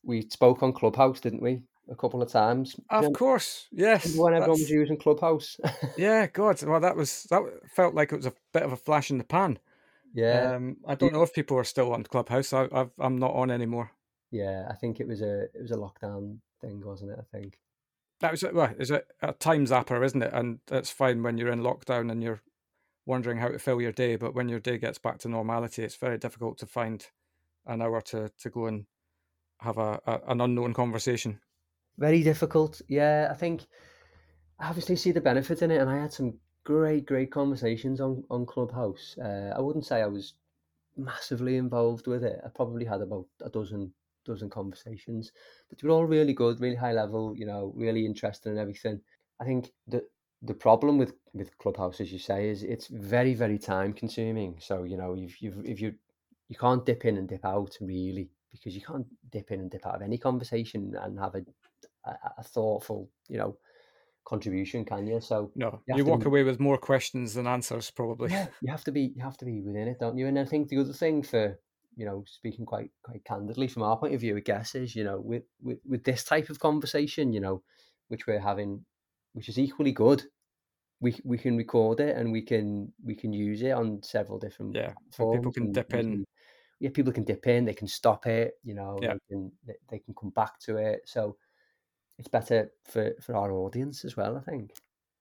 we 0.03 0.23
spoke 0.23 0.63
on 0.63 0.73
clubhouse 0.73 1.21
didn't 1.21 1.43
we 1.43 1.63
a 1.91 1.97
couple 1.97 2.23
of 2.23 2.31
times. 2.31 2.77
Of 2.89 3.13
course, 3.13 3.67
yes. 3.73 4.17
When 4.17 4.35
everyone 4.35 4.59
was 4.61 4.71
using 4.71 4.97
Clubhouse. 4.97 5.59
yeah, 5.99 6.27
God. 6.27 6.63
Well, 6.63 6.81
that 6.81 6.97
was 6.97 7.25
that 7.31 7.43
felt 7.75 7.95
like 7.95 8.13
it 8.13 8.17
was 8.17 8.27
a 8.27 8.35
bit 8.53 8.63
of 8.63 8.73
a 8.73 8.77
flash 8.77 9.11
in 9.11 9.19
the 9.19 9.25
pan. 9.25 9.59
Yeah. 10.15 10.55
Um, 10.55 10.77
I 10.87 10.95
don't 10.95 11.13
know 11.13 11.23
if 11.23 11.35
people 11.35 11.57
are 11.57 11.65
still 11.65 11.93
on 11.93 12.03
Clubhouse. 12.05 12.53
I, 12.53 12.69
I've, 12.73 12.91
I'm 12.99 13.19
not 13.19 13.35
on 13.35 13.51
anymore. 13.51 13.93
Yeah, 14.31 14.67
I 14.71 14.75
think 14.75 15.01
it 15.01 15.09
was 15.09 15.23
a 15.23 15.43
it 15.55 15.63
was 15.63 15.73
a 15.73 15.77
lockdown 15.77 16.39
thing, 16.61 16.83
wasn't 16.85 17.13
it? 17.13 17.19
I 17.19 17.37
think 17.37 17.59
that 18.21 18.31
was 18.31 18.45
well, 18.53 18.73
is 18.79 18.91
it 18.91 19.07
a 19.23 19.33
time 19.33 19.67
zapper, 19.67 20.05
isn't 20.05 20.23
it? 20.23 20.33
And 20.33 20.61
that's 20.67 20.91
fine 20.91 21.23
when 21.23 21.39
you're 21.39 21.53
in 21.53 21.63
lockdown 21.63 22.11
and 22.11 22.23
you're 22.23 22.43
wondering 23.07 23.39
how 23.39 23.49
to 23.49 23.59
fill 23.59 23.81
your 23.81 23.93
day, 23.93 24.17
but 24.17 24.35
when 24.35 24.49
your 24.49 24.61
day 24.61 24.79
gets 24.79 24.99
back 24.99 25.19
to 25.19 25.29
normality, 25.29 25.83
it's 25.83 25.97
very 25.97 26.19
difficult 26.19 26.59
to 26.59 26.67
find 26.67 27.07
an 27.67 27.83
hour 27.83 28.01
to 28.01 28.31
to 28.41 28.51
go 28.51 28.67
and 28.67 28.87
have 29.61 29.79
a, 29.79 30.01
a 30.07 30.21
an 30.29 30.41
unknown 30.41 30.75
conversation. 30.75 31.41
Very 32.01 32.25
difficult. 32.25 32.83
Yeah, 32.89 33.29
I 33.31 33.35
think 33.35 33.63
I 34.61 34.69
obviously 34.69 34.97
see 34.97 35.13
the 35.13 35.21
benefit 35.23 35.63
in 35.63 35.71
it, 35.73 35.81
and 35.81 35.91
I 35.91 35.99
had 35.99 36.13
some 36.13 36.35
great, 36.65 37.07
great 37.07 37.33
conversations 37.33 38.01
on 38.01 38.25
on 38.31 38.47
Clubhouse. 38.47 39.17
Uh, 39.19 39.55
I 39.57 39.61
wouldn't 39.61 39.87
say 39.87 40.03
I 40.03 40.07
was 40.09 40.35
massively 40.97 41.57
involved 41.59 42.07
with 42.07 42.25
it. 42.25 42.41
I 42.45 42.49
probably 42.51 42.87
had 42.87 43.03
about 43.03 43.27
a 43.43 43.51
dozen 43.51 43.93
dozen 44.27 44.51
conversations, 44.51 45.33
but 45.69 45.79
they 45.79 45.89
were 45.89 45.95
all 45.95 46.07
really 46.07 46.35
good, 46.35 46.61
really 46.61 46.77
high 46.77 46.93
level. 46.95 47.37
You 47.37 47.47
know, 47.47 47.73
really 47.77 48.07
interesting 48.07 48.53
and 48.53 48.61
everything. 48.61 49.01
I 49.41 49.45
think 49.45 49.73
the 49.89 50.05
the 50.43 50.55
problem 50.55 50.99
with 50.99 51.15
with 51.35 51.59
Clubhouse, 51.59 52.01
as 52.01 52.13
you 52.13 52.19
say, 52.21 52.51
is 52.51 52.63
it's 52.63 52.89
very, 52.89 53.35
very 53.35 53.59
time 53.59 53.93
consuming. 53.95 54.57
So 54.61 54.85
you 54.85 54.97
know, 54.99 55.15
you've 55.15 55.37
you've 55.41 55.65
if 55.67 55.81
you 55.81 55.95
you 56.49 56.57
can't 56.57 56.87
dip 56.87 57.05
in 57.05 57.19
and 57.19 57.29
dip 57.29 57.45
out 57.45 57.77
really 57.81 58.31
because 58.53 58.75
you 58.75 58.83
can't 58.83 59.07
dip 59.31 59.51
in 59.53 59.61
and 59.61 59.71
dip 59.71 59.87
out 59.87 59.97
of 59.97 60.03
any 60.03 60.19
conversation 60.19 60.95
and 61.03 61.19
have 61.21 61.35
a 61.37 61.43
a, 62.05 62.13
a 62.39 62.43
thoughtful, 62.43 63.11
you 63.29 63.39
know, 63.39 63.57
contribution, 64.25 64.85
can 64.85 65.07
you? 65.07 65.21
So 65.21 65.51
no, 65.55 65.81
you, 65.89 65.99
you 65.99 66.05
walk 66.05 66.21
be, 66.21 66.27
away 66.27 66.43
with 66.43 66.61
more 66.61 66.79
questions 66.79 67.35
than 67.35 67.47
answers, 67.47 67.91
probably. 67.91 68.31
Yeah, 68.31 68.47
you 68.61 68.71
have 68.71 68.85
to 68.85 68.93
be 68.93 69.13
you 69.15 69.23
have 69.23 69.37
to 69.39 69.45
be 69.45 69.61
within 69.61 69.89
it, 69.89 69.99
don't 69.99 70.19
you? 70.19 70.27
And 70.27 70.39
I 70.39 70.45
think 70.45 70.69
the 70.69 70.79
other 70.79 70.93
thing 70.93 71.23
for 71.23 71.59
you 71.97 72.07
know, 72.07 72.25
speaking 72.27 72.65
quite 72.65 72.91
quite 73.03 73.25
candidly 73.25 73.69
from 73.69 73.83
our 73.83 73.97
point 73.97 74.15
of 74.15 74.21
view, 74.21 74.37
I 74.37 74.41
guess 74.41 74.75
is 74.75 74.95
you 74.97 75.05
know, 75.05 75.21
with 75.21 75.43
with 75.63 75.79
with 75.87 76.05
this 76.05 76.25
type 76.25 76.49
of 76.49 76.59
conversation, 76.59 77.33
you 77.33 77.41
know, 77.41 77.63
which 78.09 78.27
we're 78.27 78.41
having, 78.41 78.85
which 79.33 79.49
is 79.49 79.59
equally 79.59 79.93
good. 79.93 80.25
We, 81.03 81.19
we 81.25 81.39
can 81.39 81.57
record 81.57 82.01
it 82.01 82.15
and 82.17 82.31
we 82.31 82.43
can 82.43 82.93
we 83.03 83.15
can 83.15 83.33
use 83.33 83.63
it 83.63 83.71
on 83.71 84.03
several 84.03 84.39
different 84.39 84.77
yeah 84.77 84.93
forms. 85.11 85.39
People 85.39 85.53
can 85.53 85.73
dip 85.73 85.95
in. 85.95 86.27
yeah, 86.79 86.91
people 86.91 87.13
can 87.13 87.25
dip 87.25 87.47
in. 87.47 87.65
They 87.65 87.75
can 87.75 87.89
stop 87.89 88.27
it. 88.27 88.53
You 88.63 88.75
know, 88.75 88.99
yeah. 89.01 89.15
they 89.15 89.35
can 89.35 89.53
they 89.91 89.99
can 89.99 90.15
come 90.15 90.31
back 90.31 90.59
to 90.61 90.77
it. 90.77 91.01
So 91.07 91.37
it's 92.21 92.29
better 92.29 92.71
for 92.85 93.13
for 93.21 93.35
our 93.35 93.51
audience 93.51 94.05
as 94.05 94.17
well. 94.17 94.37
I 94.37 94.41
think. 94.41 94.73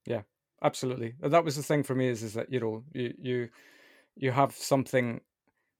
Yeah, 0.06 0.22
absolutely. 0.62 1.14
That 1.20 1.44
was 1.44 1.56
the 1.56 1.62
thing 1.62 1.82
for 1.82 1.94
me 1.94 2.08
is 2.08 2.22
is 2.22 2.34
that 2.34 2.52
you 2.52 2.60
know 2.60 2.84
you 2.92 3.14
you 3.18 3.48
you 4.16 4.30
have 4.30 4.52
something. 4.52 5.20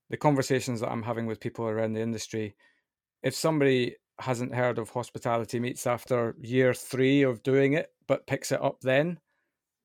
The 0.08 0.16
conversations 0.16 0.80
that 0.80 0.90
I'm 0.90 1.04
having 1.04 1.26
with 1.26 1.38
people 1.38 1.66
around 1.66 1.92
the 1.92 2.00
industry, 2.00 2.56
if 3.22 3.32
somebody 3.32 3.94
hasn't 4.18 4.54
heard 4.54 4.78
of 4.78 4.90
hospitality 4.90 5.60
meets 5.60 5.86
after 5.86 6.34
year 6.40 6.74
three 6.74 7.22
of 7.22 7.44
doing 7.44 7.74
it, 7.74 7.90
but 8.08 8.26
picks 8.26 8.50
it 8.50 8.60
up 8.60 8.80
then, 8.80 9.20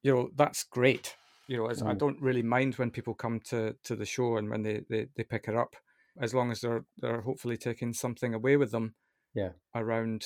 you 0.01 0.15
know 0.15 0.29
that's 0.35 0.63
great. 0.63 1.15
You 1.47 1.57
know, 1.57 1.65
mm. 1.65 1.85
I 1.85 1.93
don't 1.93 2.19
really 2.19 2.41
mind 2.41 2.75
when 2.75 2.89
people 2.89 3.13
come 3.13 3.39
to 3.49 3.75
to 3.83 3.95
the 3.95 4.05
show 4.05 4.37
and 4.37 4.49
when 4.49 4.63
they, 4.63 4.81
they 4.89 5.07
they 5.15 5.23
pick 5.23 5.45
it 5.49 5.55
up, 5.55 5.75
as 6.19 6.33
long 6.33 6.49
as 6.49 6.61
they're 6.61 6.85
they're 6.97 7.21
hopefully 7.21 7.57
taking 7.57 7.93
something 7.93 8.33
away 8.33 8.55
with 8.55 8.71
them. 8.71 8.95
Yeah. 9.35 9.49
Around 9.75 10.25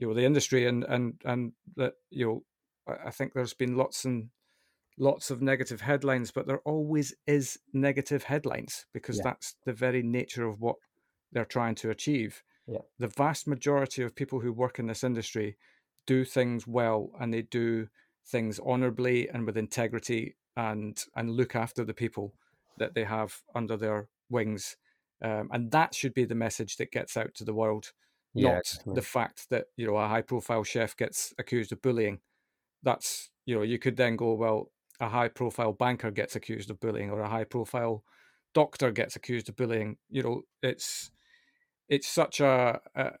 you 0.00 0.08
know 0.08 0.14
the 0.14 0.24
industry 0.24 0.66
and 0.66 0.82
and 0.84 1.20
and 1.24 1.52
that 1.76 1.92
you 2.10 2.26
know 2.26 2.42
I 3.06 3.10
think 3.10 3.34
there's 3.34 3.54
been 3.54 3.76
lots 3.76 4.04
and 4.04 4.30
lots 4.98 5.30
of 5.30 5.42
negative 5.42 5.82
headlines, 5.82 6.30
but 6.30 6.46
there 6.46 6.60
always 6.60 7.14
is 7.26 7.58
negative 7.72 8.24
headlines 8.24 8.86
because 8.92 9.18
yeah. 9.18 9.24
that's 9.24 9.54
the 9.64 9.72
very 9.72 10.02
nature 10.02 10.46
of 10.46 10.60
what 10.60 10.76
they're 11.30 11.44
trying 11.44 11.74
to 11.76 11.90
achieve. 11.90 12.42
Yeah. 12.66 12.78
The 12.98 13.08
vast 13.08 13.46
majority 13.46 14.02
of 14.02 14.16
people 14.16 14.40
who 14.40 14.52
work 14.52 14.78
in 14.78 14.86
this 14.86 15.04
industry 15.04 15.56
do 16.06 16.24
things 16.24 16.66
well 16.66 17.10
and 17.20 17.32
they 17.32 17.42
do 17.42 17.88
things 18.26 18.58
honorably 18.64 19.28
and 19.28 19.46
with 19.46 19.56
integrity 19.56 20.36
and 20.56 21.04
and 21.14 21.30
look 21.30 21.54
after 21.54 21.84
the 21.84 21.94
people 21.94 22.34
that 22.78 22.94
they 22.94 23.04
have 23.04 23.42
under 23.54 23.76
their 23.76 24.08
wings. 24.30 24.76
Um, 25.22 25.50
and 25.52 25.70
that 25.72 25.94
should 25.94 26.14
be 26.14 26.24
the 26.24 26.34
message 26.34 26.76
that 26.78 26.90
gets 26.90 27.16
out 27.16 27.34
to 27.34 27.44
the 27.44 27.54
world 27.54 27.92
yeah, 28.34 28.54
not 28.54 28.64
definitely. 28.64 28.94
the 28.94 29.02
fact 29.02 29.50
that 29.50 29.66
you 29.76 29.86
know 29.86 29.96
a 29.96 30.08
high 30.08 30.22
profile 30.22 30.64
chef 30.64 30.96
gets 30.96 31.34
accused 31.38 31.72
of 31.72 31.82
bullying. 31.82 32.20
That's 32.82 33.30
you 33.46 33.54
know 33.56 33.62
you 33.62 33.78
could 33.78 33.96
then 33.96 34.16
go 34.16 34.34
well 34.34 34.70
a 35.00 35.08
high 35.08 35.28
profile 35.28 35.72
banker 35.72 36.10
gets 36.10 36.36
accused 36.36 36.70
of 36.70 36.80
bullying 36.80 37.10
or 37.10 37.20
a 37.20 37.28
high 37.28 37.44
profile 37.44 38.04
doctor 38.52 38.90
gets 38.90 39.16
accused 39.16 39.48
of 39.48 39.56
bullying. 39.56 39.96
You 40.08 40.22
know 40.22 40.42
it's 40.62 41.10
it's 41.88 42.08
such 42.08 42.40
a 42.40 42.80
a, 42.94 43.12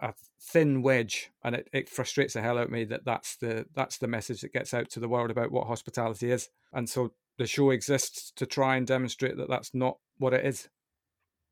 a 0.00 0.14
thin 0.40 0.82
wedge 0.82 1.30
and 1.42 1.54
it, 1.54 1.68
it 1.72 1.88
frustrates 1.88 2.34
the 2.34 2.40
hell 2.40 2.58
out 2.58 2.64
of 2.64 2.70
me 2.70 2.84
that 2.84 3.04
that's 3.04 3.36
the 3.36 3.66
that's 3.74 3.98
the 3.98 4.08
message 4.08 4.40
that 4.40 4.52
gets 4.52 4.72
out 4.72 4.88
to 4.90 5.00
the 5.00 5.08
world 5.08 5.30
about 5.30 5.52
what 5.52 5.66
hospitality 5.66 6.30
is. 6.30 6.48
And 6.72 6.88
so 6.88 7.12
the 7.36 7.46
show 7.46 7.70
exists 7.70 8.32
to 8.36 8.46
try 8.46 8.76
and 8.76 8.86
demonstrate 8.86 9.36
that 9.36 9.48
that's 9.48 9.74
not 9.74 9.98
what 10.18 10.34
it 10.34 10.44
is 10.44 10.68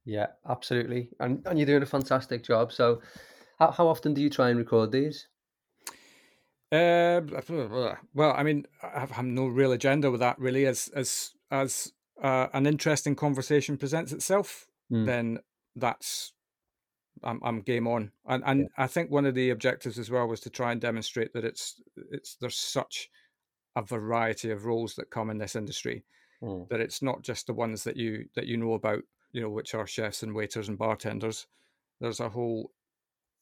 yeah, 0.06 0.28
absolutely. 0.48 1.10
And 1.20 1.42
and 1.46 1.58
you're 1.58 1.66
doing 1.66 1.82
a 1.82 1.86
fantastic 1.86 2.44
job. 2.44 2.72
So, 2.72 3.02
how, 3.58 3.72
how 3.72 3.88
often 3.88 4.14
do 4.14 4.22
you 4.22 4.30
try 4.30 4.48
and 4.48 4.58
record 4.58 4.92
these? 4.92 5.26
Uh, 6.72 7.20
well, 8.14 8.34
I 8.36 8.42
mean, 8.42 8.66
I 8.82 9.00
have, 9.00 9.24
no 9.24 9.46
real 9.46 9.72
agenda 9.72 10.10
with 10.10 10.20
that 10.20 10.38
really. 10.38 10.66
As 10.66 10.88
as 10.94 11.32
as 11.50 11.92
uh, 12.22 12.46
an 12.52 12.66
interesting 12.66 13.14
conversation 13.14 13.76
presents 13.76 14.12
itself, 14.12 14.66
mm. 14.90 15.06
then 15.06 15.38
that's 15.74 16.32
I'm 17.24 17.40
I'm 17.44 17.60
game 17.60 17.88
on. 17.88 18.12
And 18.26 18.42
and 18.46 18.60
yeah. 18.60 18.84
I 18.84 18.86
think 18.86 19.10
one 19.10 19.26
of 19.26 19.34
the 19.34 19.50
objectives 19.50 19.98
as 19.98 20.10
well 20.10 20.26
was 20.28 20.40
to 20.40 20.50
try 20.50 20.72
and 20.72 20.80
demonstrate 20.80 21.32
that 21.34 21.44
it's 21.44 21.80
it's 22.10 22.36
there's 22.40 22.56
such 22.56 23.10
a 23.74 23.82
variety 23.82 24.50
of 24.50 24.64
roles 24.64 24.94
that 24.94 25.10
come 25.10 25.30
in 25.30 25.38
this 25.38 25.56
industry 25.56 26.04
mm. 26.42 26.68
that 26.68 26.80
it's 26.80 27.02
not 27.02 27.22
just 27.22 27.46
the 27.46 27.54
ones 27.54 27.84
that 27.84 27.96
you 27.96 28.26
that 28.34 28.46
you 28.46 28.56
know 28.56 28.74
about 28.74 29.02
you 29.36 29.42
know, 29.42 29.50
which 29.50 29.74
are 29.74 29.86
chefs 29.86 30.22
and 30.22 30.34
waiters 30.34 30.66
and 30.66 30.78
bartenders. 30.78 31.46
There's 32.00 32.20
a 32.20 32.30
whole 32.30 32.72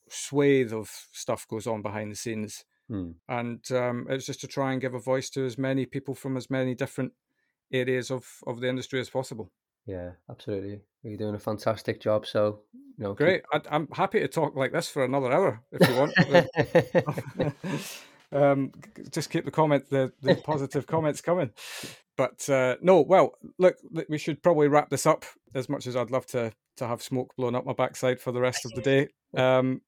swathe 0.08 0.72
of 0.72 0.90
stuff 1.12 1.46
goes 1.46 1.68
on 1.68 1.82
behind 1.82 2.10
the 2.10 2.16
scenes. 2.16 2.64
Hmm. 2.88 3.12
And 3.28 3.60
um, 3.70 4.08
it's 4.10 4.26
just 4.26 4.40
to 4.40 4.48
try 4.48 4.72
and 4.72 4.80
give 4.80 4.94
a 4.94 4.98
voice 4.98 5.30
to 5.30 5.46
as 5.46 5.56
many 5.56 5.86
people 5.86 6.16
from 6.16 6.36
as 6.36 6.50
many 6.50 6.74
different 6.74 7.12
areas 7.72 8.10
of, 8.10 8.26
of 8.44 8.60
the 8.60 8.68
industry 8.68 8.98
as 8.98 9.08
possible. 9.08 9.52
Yeah, 9.86 10.10
absolutely. 10.28 10.80
You're 11.04 11.16
doing 11.16 11.36
a 11.36 11.38
fantastic 11.38 12.00
job. 12.00 12.26
So, 12.26 12.62
you 12.72 13.04
know, 13.04 13.14
great. 13.14 13.44
Keep... 13.52 13.66
I, 13.70 13.76
am 13.76 13.86
happy 13.92 14.18
to 14.18 14.26
talk 14.26 14.56
like 14.56 14.72
this 14.72 14.88
for 14.88 15.04
another 15.04 15.30
hour 15.30 15.62
if 15.70 15.88
you 15.88 15.94
want. 15.94 17.54
um, 18.34 18.72
just 19.10 19.30
keep 19.30 19.44
the 19.44 19.50
comment, 19.50 19.88
the, 19.90 20.12
the 20.20 20.34
positive 20.44 20.86
comments 20.86 21.20
coming. 21.20 21.50
But 22.16 22.48
uh, 22.48 22.76
no, 22.80 23.00
well, 23.00 23.32
look, 23.58 23.76
we 24.08 24.18
should 24.18 24.42
probably 24.42 24.68
wrap 24.68 24.90
this 24.90 25.06
up. 25.06 25.24
As 25.54 25.68
much 25.68 25.86
as 25.86 25.96
I'd 25.96 26.10
love 26.10 26.26
to 26.26 26.52
to 26.76 26.86
have 26.86 27.02
smoke 27.02 27.34
blown 27.36 27.54
up 27.54 27.64
my 27.64 27.72
backside 27.72 28.20
for 28.20 28.32
the 28.32 28.40
rest 28.40 28.64
of 28.64 28.72
the 28.72 28.80
day. 28.80 29.08
Um, 29.36 29.82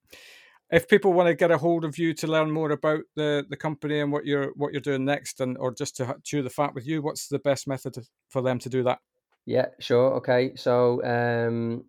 if 0.71 0.87
people 0.87 1.13
want 1.13 1.27
to 1.27 1.33
get 1.33 1.51
a 1.51 1.57
hold 1.57 1.85
of 1.85 1.97
you 1.97 2.13
to 2.15 2.27
learn 2.27 2.51
more 2.51 2.71
about 2.71 3.01
the, 3.15 3.45
the 3.49 3.55
company 3.55 3.99
and 3.99 4.11
what 4.11 4.25
you're 4.25 4.51
what 4.55 4.73
you're 4.73 4.81
doing 4.81 5.05
next, 5.05 5.39
and 5.39 5.57
or 5.57 5.73
just 5.73 5.95
to 5.97 6.17
chew 6.23 6.41
the 6.41 6.49
fat 6.49 6.73
with 6.73 6.85
you, 6.85 7.01
what's 7.01 7.27
the 7.27 7.39
best 7.39 7.67
method 7.67 7.97
for 8.29 8.41
them 8.41 8.59
to 8.59 8.69
do 8.69 8.83
that? 8.83 8.99
Yeah, 9.45 9.67
sure. 9.79 10.15
Okay, 10.15 10.55
so 10.55 11.01
um, 11.05 11.85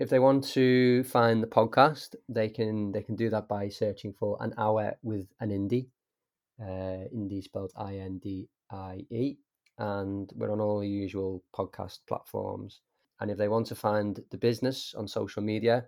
if 0.00 0.08
they 0.08 0.18
want 0.18 0.42
to 0.42 1.04
find 1.04 1.42
the 1.42 1.46
podcast, 1.46 2.14
they 2.28 2.48
can 2.48 2.90
they 2.90 3.02
can 3.02 3.16
do 3.16 3.28
that 3.28 3.46
by 3.46 3.68
searching 3.68 4.14
for 4.14 4.38
an 4.40 4.54
hour 4.56 4.96
with 5.02 5.28
an 5.40 5.50
indie. 5.50 5.88
Uh, 6.60 7.06
indie 7.14 7.44
spelled 7.44 7.72
I 7.76 7.96
N 7.96 8.18
D 8.18 8.48
I 8.72 9.04
E, 9.10 9.36
and 9.78 10.32
we're 10.34 10.50
on 10.50 10.60
all 10.60 10.80
the 10.80 10.88
usual 10.88 11.44
podcast 11.54 11.98
platforms. 12.08 12.80
And 13.20 13.30
if 13.30 13.36
they 13.36 13.48
want 13.48 13.66
to 13.66 13.74
find 13.74 14.18
the 14.30 14.38
business 14.38 14.94
on 14.96 15.06
social 15.06 15.42
media, 15.42 15.84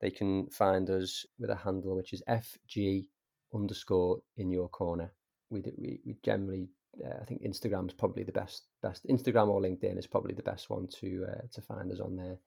they 0.00 0.10
can 0.10 0.46
find 0.50 0.88
us 0.88 1.26
with 1.40 1.50
a 1.50 1.56
handle 1.56 1.96
which 1.96 2.12
is 2.12 2.22
FG 2.28 3.08
underscore 3.52 4.18
in 4.36 4.52
your 4.52 4.68
corner. 4.68 5.12
We, 5.50 5.62
we, 5.76 6.00
we 6.06 6.16
generally, 6.22 6.68
uh, 7.04 7.18
I 7.20 7.24
think 7.24 7.42
Instagram 7.42 7.88
is 7.88 7.94
probably 7.94 8.22
the 8.22 8.30
best, 8.30 8.68
best 8.82 9.04
Instagram 9.08 9.48
or 9.48 9.60
LinkedIn 9.60 9.98
is 9.98 10.06
probably 10.06 10.34
the 10.34 10.42
best 10.44 10.70
one 10.70 10.86
to 11.00 11.26
uh, 11.28 11.46
to 11.52 11.60
find 11.60 11.90
us 11.90 11.98
on 11.98 12.14
there. 12.14 12.38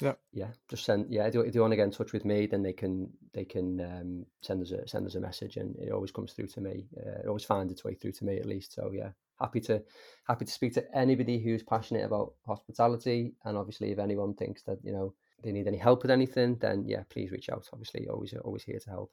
Yeah, 0.00 0.14
yeah. 0.32 0.48
Just 0.68 0.84
send. 0.84 1.06
Yeah, 1.08 1.26
if 1.26 1.34
you, 1.34 1.40
if 1.40 1.54
you 1.54 1.60
want 1.60 1.72
to 1.72 1.76
get 1.76 1.84
in 1.84 1.90
touch 1.90 2.12
with 2.12 2.24
me, 2.24 2.46
then 2.46 2.62
they 2.62 2.72
can 2.72 3.08
they 3.32 3.44
can 3.44 3.80
um, 3.80 4.26
send 4.42 4.62
us 4.62 4.72
a 4.72 4.86
send 4.86 5.06
us 5.06 5.14
a 5.14 5.20
message, 5.20 5.56
and 5.56 5.76
it 5.76 5.92
always 5.92 6.10
comes 6.10 6.32
through 6.32 6.48
to 6.48 6.60
me. 6.60 6.86
Uh, 6.96 7.20
it 7.20 7.26
always 7.26 7.44
finds 7.44 7.72
its 7.72 7.84
way 7.84 7.94
through 7.94 8.12
to 8.12 8.24
me 8.24 8.36
at 8.38 8.46
least. 8.46 8.74
So 8.74 8.90
yeah, 8.92 9.10
happy 9.40 9.60
to 9.60 9.82
happy 10.26 10.44
to 10.44 10.52
speak 10.52 10.74
to 10.74 10.96
anybody 10.96 11.38
who's 11.38 11.62
passionate 11.62 12.04
about 12.04 12.34
hospitality, 12.46 13.34
and 13.44 13.56
obviously 13.56 13.90
if 13.90 13.98
anyone 13.98 14.34
thinks 14.34 14.62
that 14.62 14.78
you 14.82 14.92
know 14.92 15.14
they 15.42 15.52
need 15.52 15.66
any 15.66 15.78
help 15.78 16.02
with 16.02 16.10
anything, 16.10 16.56
then 16.56 16.84
yeah, 16.86 17.02
please 17.08 17.30
reach 17.30 17.48
out. 17.48 17.68
Obviously, 17.72 18.08
always 18.08 18.34
always 18.44 18.64
here 18.64 18.78
to 18.78 18.90
help. 18.90 19.12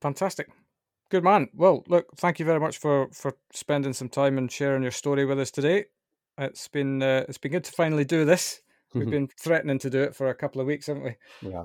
Fantastic. 0.00 0.48
Good 1.10 1.24
man. 1.24 1.48
Well, 1.54 1.84
look, 1.86 2.16
thank 2.16 2.38
you 2.38 2.44
very 2.44 2.60
much 2.60 2.78
for 2.78 3.08
for 3.12 3.36
spending 3.52 3.92
some 3.92 4.08
time 4.08 4.38
and 4.38 4.50
sharing 4.50 4.82
your 4.82 4.90
story 4.90 5.24
with 5.24 5.38
us 5.38 5.50
today. 5.50 5.86
It's 6.38 6.68
been 6.68 7.02
uh, 7.02 7.24
it's 7.28 7.38
been 7.38 7.52
good 7.52 7.64
to 7.64 7.72
finally 7.72 8.04
do 8.04 8.24
this. 8.24 8.60
We've 8.98 9.10
been 9.10 9.28
threatening 9.38 9.78
to 9.80 9.90
do 9.90 10.02
it 10.02 10.14
for 10.14 10.28
a 10.28 10.34
couple 10.34 10.60
of 10.60 10.66
weeks, 10.66 10.86
haven't 10.86 11.04
we? 11.04 11.16
Yeah. 11.42 11.64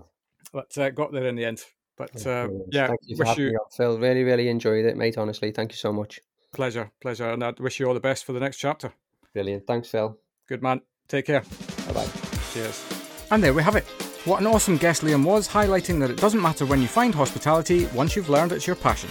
But 0.54 0.78
uh, 0.78 0.90
got 0.90 1.12
there 1.12 1.28
in 1.28 1.36
the 1.36 1.46
end. 1.46 1.64
But 1.98 2.26
uh, 2.26 2.48
yeah, 2.72 2.88
thank 2.88 3.00
you 3.04 3.18
having 3.24 3.46
you... 3.46 3.60
Phil. 3.76 3.98
Really, 3.98 4.24
really 4.24 4.50
enjoyed 4.50 4.86
it, 4.86 4.98
mate. 4.98 5.18
Honestly, 5.18 5.52
thank 5.52 5.72
you 5.72 5.78
so 5.78 5.94
much. 5.94 6.20
Pleasure, 6.54 6.92
pleasure, 7.02 7.30
and 7.30 7.44
I 7.44 7.54
wish 7.60 7.80
you 7.80 7.88
all 7.88 7.94
the 7.94 8.00
best 8.00 8.26
for 8.26 8.34
the 8.34 8.40
next 8.40 8.58
chapter. 8.58 8.94
Brilliant. 9.34 9.66
Thanks, 9.68 9.90
Phil. 9.90 10.18
Good 10.48 10.62
man. 10.62 10.82
Take 11.08 11.26
care. 11.26 11.42
Bye 11.88 11.94
bye. 11.94 12.08
Cheers. 12.54 12.84
And 13.30 13.42
there 13.44 13.54
we 13.54 13.64
have 13.64 13.76
it. 13.76 13.86
What 14.26 14.42
an 14.42 14.48
awesome 14.48 14.78
guest 14.78 15.04
Liam 15.04 15.24
was, 15.24 15.48
highlighting 15.48 16.00
that 16.00 16.10
it 16.10 16.18
doesn't 16.18 16.42
matter 16.42 16.66
when 16.66 16.82
you 16.82 16.88
find 16.88 17.16
hospitality 17.16 17.88
once 17.88 18.16
you've 18.16 18.30
learned 18.30 18.52
it's 18.52 18.68
your 18.68 18.76
passion. 18.76 19.10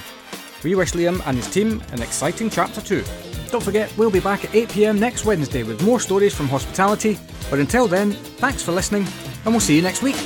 We 0.63 0.75
wish 0.75 0.93
Liam 0.93 1.23
and 1.27 1.37
his 1.37 1.51
team 1.51 1.83
an 1.93 2.03
exciting 2.03 2.51
chapter 2.51 2.81
too. 2.81 3.05
Don't 3.51 3.63
forget, 3.63 3.93
we'll 3.97 4.11
be 4.11 4.21
back 4.21 4.45
at 4.45 4.51
8pm 4.51 4.99
next 4.99 5.25
Wednesday 5.25 5.65
with 5.65 5.83
more 5.83 5.99
stories 5.99 6.35
from 6.35 6.49
hospitality. 6.49 7.19
But 7.51 7.59
until 7.59 7.89
then, 7.89 8.13
thanks 8.13 8.63
for 8.63 8.73
listening, 8.73 9.07
and 9.45 9.53
we'll 9.53 9.61
see 9.61 9.75
you 9.75 9.83
next 9.83 10.03
week. 10.03 10.17